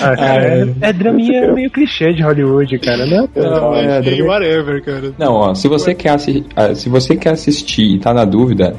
[0.00, 3.28] Ah, cara, é, é draminha meio clichê de Hollywood, cara, né?
[3.34, 5.12] Não, é, mas deve- whatever, cara.
[5.18, 8.76] Não, ó, se você quer assi- ah, se você quer assistir e tá na dúvida,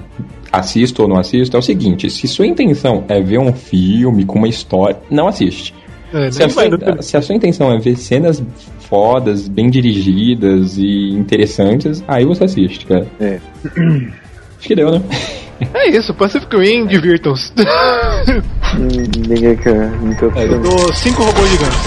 [0.51, 4.37] assisto ou não assisto, é o seguinte, se sua intenção é ver um filme com
[4.39, 5.73] uma história, não assiste.
[6.13, 6.63] É, Se a, sua,
[7.01, 8.41] se a sua intenção é ver cenas
[8.89, 13.05] fodas, bem dirigidas e interessantes, aí você assiste, cara.
[13.19, 13.39] É.
[14.57, 15.01] Acho que deu, né?
[15.73, 17.51] É isso, Pacific Rim, divirtam-se.
[17.53, 17.65] Quer
[20.03, 20.51] interromper.
[20.51, 21.77] Eu dou cinco robôs gigantes.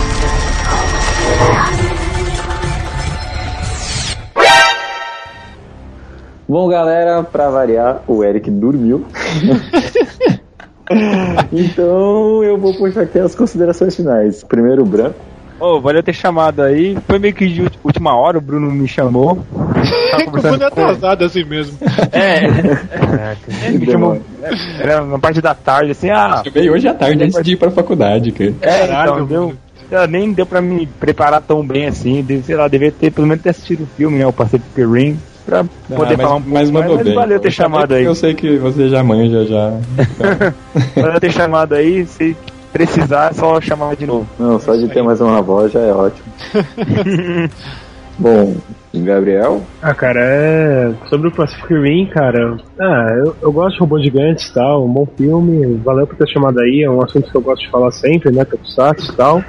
[6.52, 9.06] Bom, galera, pra variar, o Eric dormiu.
[11.50, 14.44] então eu vou puxar aqui as considerações finais.
[14.44, 15.14] Primeiro, o branco.
[15.58, 16.94] Ô, valeu ter chamado aí.
[17.06, 19.42] Foi meio que de última hora, o Bruno me chamou.
[20.10, 21.78] Tava é atrasado assim mesmo.
[22.12, 22.44] É,
[23.68, 24.20] ele me chamou.
[24.78, 26.42] Era na parte da tarde, assim, ah.
[26.44, 28.52] Eu veio hoje à tarde antes de ir pra faculdade, cara.
[28.60, 29.54] É, Caralho, então, deu,
[29.90, 32.22] é, nem deu pra me preparar tão bem assim.
[32.44, 34.26] Sei lá, devia ter pelo menos ter assistido o filme, né?
[34.26, 35.18] O Pacific Rim.
[35.44, 37.14] Pra poder Ah, mas, falar um pouco mas mais, mandou mas bem.
[37.14, 38.04] valeu ter Eu chamado aí.
[38.04, 39.72] Eu sei que você já manja, já.
[41.00, 42.06] Valeu ter chamado aí.
[42.06, 42.36] Se
[42.72, 44.26] precisar, é só chamar de novo.
[44.38, 46.26] Não, só de ter mais uma voz já é ótimo.
[48.18, 48.54] Bom,
[48.94, 49.62] Gabriel.
[49.80, 50.92] Ah, cara, é.
[51.08, 52.56] Sobre o Pacific Rim, cara.
[52.78, 54.84] Ah, eu, eu gosto de robôs gigantes e tal.
[54.84, 55.80] Um bom filme.
[55.84, 56.82] Valeu por ter chamado aí.
[56.82, 58.44] É um assunto que eu gosto de falar sempre, né?
[58.44, 59.42] Tokusatsu e tal.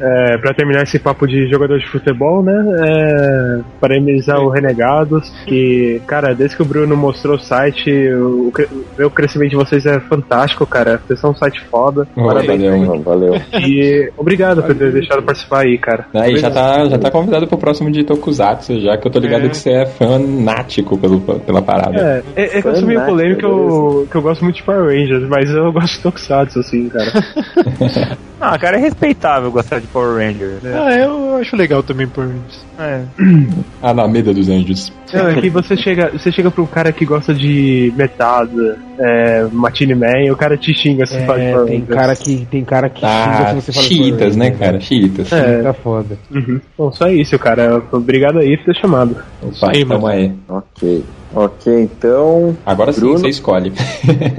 [0.00, 2.54] É, pra terminar esse papo de jogador de futebol, né?
[2.86, 5.30] É, parabenizar o Renegados.
[5.46, 8.52] Que, cara, desde que o Bruno mostrou o site, o,
[8.96, 11.00] ver o crescimento de vocês é fantástico, cara.
[11.06, 12.06] Vocês são um site foda.
[12.16, 12.62] Oh, Parabéns.
[12.62, 13.02] valeu, mano.
[13.02, 13.34] Valeu.
[13.66, 16.06] E obrigado por ter deixado participar aí, cara.
[16.14, 19.46] Aí já tá, já tá convidado pro próximo de Tokusatsu, já que eu tô ligado
[19.46, 19.48] É.
[19.48, 22.22] que você é fanático pelo, pela parada.
[22.36, 24.62] É, é, é que eu sou meio polêmico que eu, que eu gosto muito de
[24.62, 27.12] Power Rangers, mas eu gosto de Tokusatsu, assim, cara.
[28.40, 30.60] Ah, cara, é respeitável gostar de Power Rangers.
[30.62, 30.72] né?
[30.74, 32.66] Ah, eu acho legal também por isso.
[32.78, 33.00] É.
[33.82, 34.92] A Alameda dos Anjos.
[35.14, 39.46] Não, é que você chega, você chega pra um cara que gosta de Metada, é,
[39.52, 41.88] Matine Man, e o cara te xinga se É, Power tem Rangers.
[41.98, 44.80] cara que tem cara que Ah, xinga se você fala de chiitas, né, Rangers, cara?
[44.80, 45.32] Chiitas.
[45.32, 45.62] É.
[45.62, 46.18] Tá foda.
[46.30, 46.60] Uhum.
[46.78, 47.82] Bom, só isso, cara.
[47.92, 49.16] Obrigado aí por ter chamado.
[49.42, 50.32] Opa, aí, tamo aí.
[50.48, 51.04] Ok.
[51.34, 52.56] Ok, então.
[52.64, 53.18] Agora sim, Bruno?
[53.18, 53.72] você escolhe.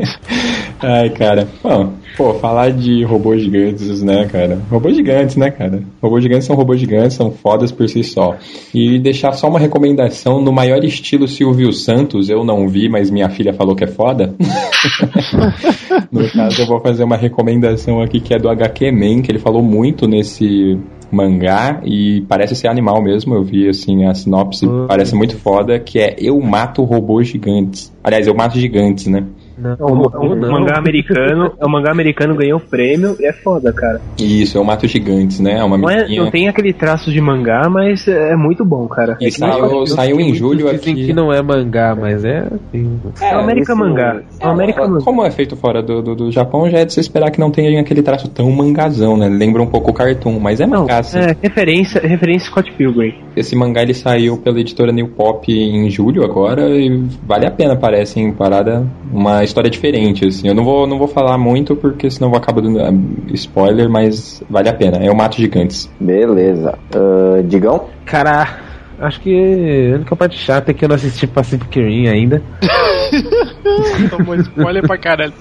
[0.81, 1.47] Ai, cara.
[1.61, 4.61] Bom, pô, falar de robôs gigantes, né, cara?
[4.69, 5.83] Robôs gigantes, né, cara?
[6.01, 8.37] Robôs gigantes são robôs gigantes, são fodas por si só.
[8.73, 13.29] E deixar só uma recomendação no maior estilo Silvio Santos, eu não vi, mas minha
[13.29, 14.33] filha falou que é foda.
[16.11, 19.39] no caso, eu vou fazer uma recomendação aqui que é do HQ Man, que ele
[19.39, 20.77] falou muito nesse
[21.11, 23.35] mangá e parece ser animal mesmo.
[23.35, 27.93] Eu vi assim a sinopse, parece muito foda, que é Eu mato robôs gigantes.
[28.03, 29.25] Aliás, eu mato gigantes, né?
[29.57, 30.51] Não, É um, é um não.
[30.51, 34.01] mangá americano, é um mangá americano, ganhou prêmio e é foda, cara.
[34.19, 35.59] Isso, eu mato gigantes, né?
[35.59, 39.17] É uma Não, é, não tem aquele traço de mangá, mas é muito bom, cara.
[39.21, 41.05] E saiu, saiu em julho Dizem aqui.
[41.07, 42.39] que não é mangá, mas é.
[42.39, 44.21] assim, É o América esse- Mangá.
[44.39, 46.93] É o América É, como é feito fora do, do, do Japão, já é de
[46.93, 49.27] se esperar que não tenha aquele traço tão mangazão, né?
[49.29, 51.19] Lembra um pouco o cartoon, mas é mangá, assim.
[51.19, 53.13] É, referência, referência Scott Pilgrim.
[53.35, 57.75] Esse mangá ele saiu pela editora New Pop em julho agora e vale a pena,
[57.75, 60.47] parece, em parada, uma história diferente, assim.
[60.47, 62.91] Eu não vou, não vou falar muito porque senão eu vou acabar dando ah,
[63.33, 64.97] spoiler, mas vale a pena.
[64.97, 65.89] É o Mato Gigantes.
[65.99, 66.77] Beleza.
[66.93, 67.85] Ah, Digão?
[68.05, 68.59] Cara,
[68.99, 72.41] acho que a única parte chata é que eu não assisti Pacific Rim ainda.
[74.09, 75.33] Tomou spoiler pra caralho.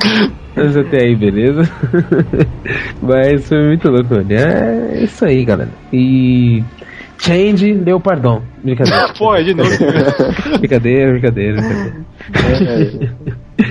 [0.55, 1.69] Mas até aí, beleza?
[3.03, 4.33] Mas foi muito louco, mano.
[4.33, 5.71] É isso aí, galera.
[5.93, 6.63] E
[7.19, 8.43] Change Leopardon.
[8.63, 9.13] Brincadeira.
[9.19, 9.71] Pô, é de novo.
[10.59, 13.17] brincadeira, brincadeira, brincadeira.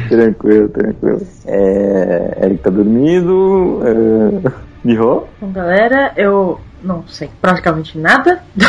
[0.10, 1.22] Tranquilo, tranquilo.
[1.46, 3.82] É, Eric tá dormindo.
[3.84, 4.64] É...
[4.84, 5.24] Miho?
[5.40, 8.66] Bom, galera, eu não sei praticamente nada do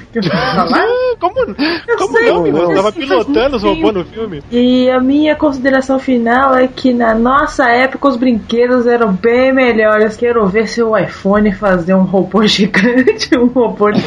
[0.00, 0.84] que eu vou falar.
[1.20, 1.38] Como,
[1.86, 2.66] Eu como sei, não, menino?
[2.66, 4.42] mas Tava pilotando os robôs no filme.
[4.50, 10.16] E a minha consideração final é que na nossa época os brinquedos eram bem melhores.
[10.16, 14.02] Quero ver se o iPhone fazer um robô gigante, um robô de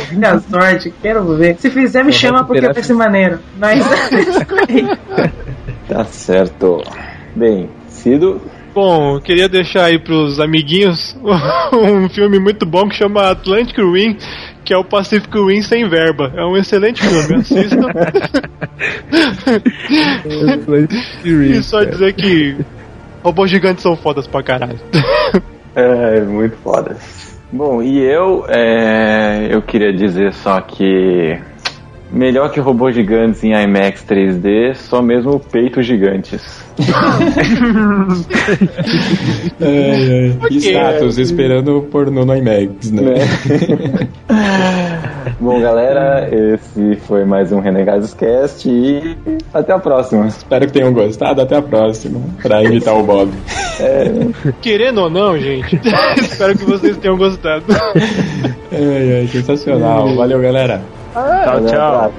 [0.49, 0.93] sorte.
[1.02, 1.56] Quero ver.
[1.57, 3.39] Se fizer, me Só chama porque vai ser maneiro.
[3.57, 3.80] Mas
[5.87, 6.83] Tá certo.
[7.35, 8.41] Bem, Cido.
[8.73, 11.17] Bom, eu queria deixar aí pros amiguinhos
[11.71, 14.17] um filme muito bom que chama Atlantic Rim,
[14.65, 16.33] que é o Pacific Rim sem verba.
[16.35, 17.87] É um excelente filme, assistam.
[21.25, 22.57] e só dizer que
[23.23, 24.79] robôs gigantes são fodas pra caralho.
[25.77, 26.95] É, muito foda.
[27.51, 31.37] Bom, e eu, é, eu queria dizer só que
[32.15, 36.63] melhor que robôs gigantes em IMAX 3D, só mesmo peitos gigantes.
[36.79, 37.25] Ai,
[39.61, 40.37] ai.
[40.41, 40.57] Ok.
[40.59, 43.15] Status esperando o pornô no IMAX, né?
[45.39, 49.17] Bom, galera, esse foi mais um Renegados Cast e
[49.53, 50.27] até a próxima.
[50.27, 51.41] Espero que tenham gostado.
[51.41, 52.21] Até a próxima.
[52.41, 53.31] Pra imitar o Bob.
[54.61, 55.79] Querendo ou não, gente,
[56.17, 57.65] espero que vocês tenham gostado.
[58.71, 60.15] Ai, ai, sensacional.
[60.15, 60.81] Valeu, galera.
[61.15, 62.11] Tchau, tchau.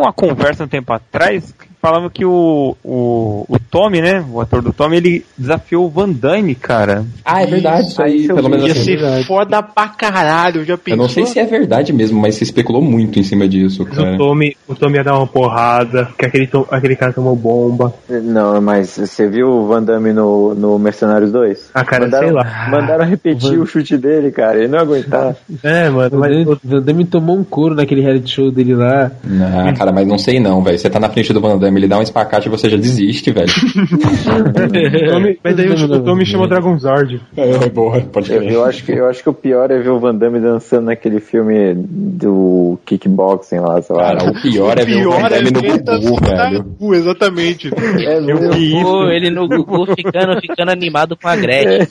[0.00, 4.24] Uma conversa um tempo atrás falava que o, o, o Tommy, né?
[4.32, 7.04] O ator do Tommy, ele desafiou o Van Damme, cara.
[7.24, 7.88] Ah, é verdade.
[7.88, 8.84] Isso aí, pelo menos Ia assim.
[8.98, 10.98] ser foda pra caralho, já Eu pensou?
[11.02, 14.16] não sei se é verdade mesmo, mas se especulou muito em cima disso, O cara.
[14.16, 17.92] Tommy, o Tommy ia dar uma porrada, que aquele, to- aquele cara tomou bomba.
[18.08, 21.70] Não, mas você viu o Van Damme no, no Mercenários 2?
[21.74, 22.68] Ah, cara, mandaram, sei lá.
[22.70, 24.58] Mandaram repetir o chute dele, cara.
[24.58, 25.36] Ele não ia aguentar.
[25.62, 26.46] É, mano, mas...
[26.46, 29.10] O Van Damme tomou um couro naquele reality show dele lá.
[29.42, 30.78] Ah, cara, mas não sei não, velho.
[30.78, 33.30] Você tá na frente do Van Damme, ele dá um espacate e você já desiste,
[33.30, 33.48] velho.
[33.48, 37.20] O Tommy- mas daí o, o Tommy chama o Dragonzord.
[37.36, 39.98] É, boa, pode Eu, eu acho que, eu acho que o pior é ver o
[39.98, 44.02] Van Damme dançando naquele filme do kickboxing lá, sei lá.
[44.16, 46.62] Cara, o pior é ver o Van Damme no Gugu, velho.
[46.64, 47.70] Gugu, exatamente.
[48.00, 48.82] É mesmo.
[48.82, 51.86] Pô, ele no Gugu ficando, ficando animado com a Gretchen.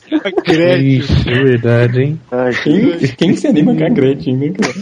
[0.97, 2.19] Isso, é verdade, hein?
[2.63, 4.73] Quem, quem se anima com a Gretchen, né, cara?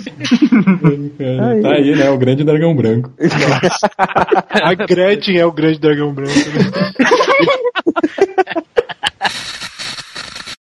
[1.18, 2.10] Cara, Tá aí, né?
[2.10, 3.12] O grande dragão branco.
[4.88, 6.32] Gretchen é o grande dragão branco.
[6.34, 6.94] né?